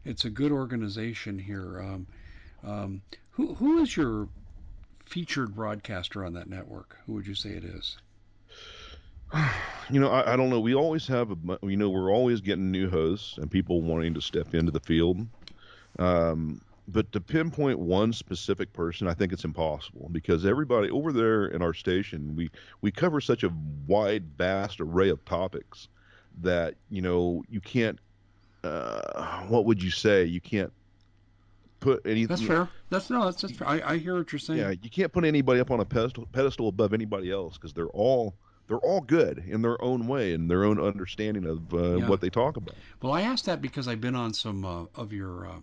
it's 0.04 0.26
a 0.26 0.30
good 0.30 0.52
organization 0.52 1.40
here. 1.40 1.80
Um, 1.80 2.08
um, 2.66 3.02
who 3.32 3.54
who 3.56 3.78
is 3.78 3.96
your 3.96 4.28
featured 5.06 5.56
broadcaster 5.56 6.26
on 6.26 6.34
that 6.34 6.50
network? 6.50 6.98
Who 7.06 7.14
would 7.14 7.28
you 7.28 7.36
say 7.36 7.52
it 7.52 7.64
is? 7.64 7.98
You 9.92 10.00
know, 10.00 10.10
I, 10.10 10.34
I 10.34 10.36
don't 10.36 10.50
know. 10.50 10.60
We 10.60 10.74
always 10.74 11.06
have, 11.08 11.32
a, 11.32 11.58
you 11.62 11.78
know, 11.78 11.90
we're 11.90 12.12
always 12.12 12.42
getting 12.42 12.72
new 12.72 12.90
hosts 12.90 13.38
and 13.38 13.52
people 13.52 13.82
wanting 13.82 14.16
to 14.16 14.22
step 14.22 14.56
into 14.56 14.72
the 14.72 14.80
field. 14.80 15.28
Um, 16.00 16.62
but 16.88 17.12
to 17.12 17.22
pinpoint 17.22 17.80
one 17.80 18.14
specific 18.14 18.72
person, 18.74 19.08
I 19.08 19.14
think 19.14 19.34
it's 19.34 19.44
impossible 19.44 20.10
because 20.12 20.46
everybody 20.46 20.90
over 20.90 21.12
there 21.12 21.46
in 21.48 21.62
our 21.62 21.74
station, 21.74 22.36
we 22.36 22.50
we 22.82 22.92
cover 22.92 23.20
such 23.22 23.44
a 23.44 23.52
wide, 23.88 24.26
vast 24.38 24.80
array 24.80 25.10
of 25.10 25.24
topics 25.26 25.88
that 26.42 26.76
you 26.90 27.02
know 27.02 27.44
you 27.50 27.62
can't. 27.62 28.00
Uh, 28.64 29.44
what 29.48 29.66
would 29.66 29.82
you 29.82 29.92
say? 29.92 30.26
You 30.26 30.42
can't 30.42 30.74
put 31.80 32.06
any. 32.06 32.26
That's 32.26 32.42
fair. 32.42 32.70
That's 32.90 33.10
no. 33.10 33.26
That's, 33.26 33.42
just. 33.42 33.62
I, 33.62 33.82
I 33.86 33.98
hear 33.98 34.18
what 34.18 34.32
you're 34.32 34.40
saying. 34.40 34.60
Yeah, 34.60 34.72
you 34.72 34.90
can't 34.90 35.12
put 35.12 35.24
anybody 35.26 35.60
up 35.60 35.72
on 35.72 35.80
a 35.80 35.86
pedestal, 35.86 36.28
pedestal 36.32 36.68
above 36.68 36.94
anybody 36.94 37.32
else 37.32 37.56
because 37.58 37.74
they're 37.74 37.88
all 37.88 38.36
they're 38.68 38.78
all 38.80 39.02
good 39.02 39.44
in 39.48 39.62
their 39.62 39.82
own 39.84 40.08
way 40.08 40.34
and 40.34 40.50
their 40.50 40.64
own 40.64 40.80
understanding 40.80 41.46
of 41.46 41.74
uh, 41.74 41.98
Yeah. 41.98 42.08
what 42.08 42.22
they 42.22 42.30
talk 42.30 42.58
about. 42.58 42.76
Well, 43.02 43.14
I 43.14 43.22
asked 43.22 43.46
that 43.46 43.62
because 43.62 43.88
I've 43.88 44.02
been 44.02 44.16
on 44.16 44.34
some 44.34 44.66
uh, 44.66 44.86
of 44.96 45.14
your 45.14 45.48
uh, 45.48 45.56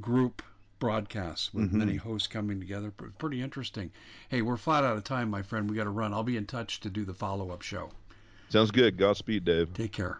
group 0.00 0.42
broadcasts 0.78 1.52
with 1.54 1.70
Mhm. 1.70 1.78
many 1.78 1.96
hosts 1.96 2.28
coming 2.28 2.60
together. 2.60 2.92
Pretty 3.18 3.40
interesting. 3.40 3.90
Hey, 4.28 4.42
we're 4.42 4.56
flat 4.56 4.84
out 4.84 4.96
of 4.96 5.04
time, 5.04 5.30
my 5.30 5.42
friend. 5.42 5.68
We 5.70 5.76
got 5.76 5.84
to 5.84 5.90
run. 5.90 6.12
I'll 6.12 6.22
be 6.22 6.36
in 6.36 6.46
touch 6.46 6.80
to 6.80 6.90
do 6.90 7.04
the 7.04 7.14
follow 7.14 7.50
up 7.50 7.62
show. 7.62 7.90
Sounds 8.50 8.70
good. 8.70 8.96
Godspeed, 8.98 9.44
Dave. 9.44 9.72
Take 9.72 9.92
care. 9.92 10.18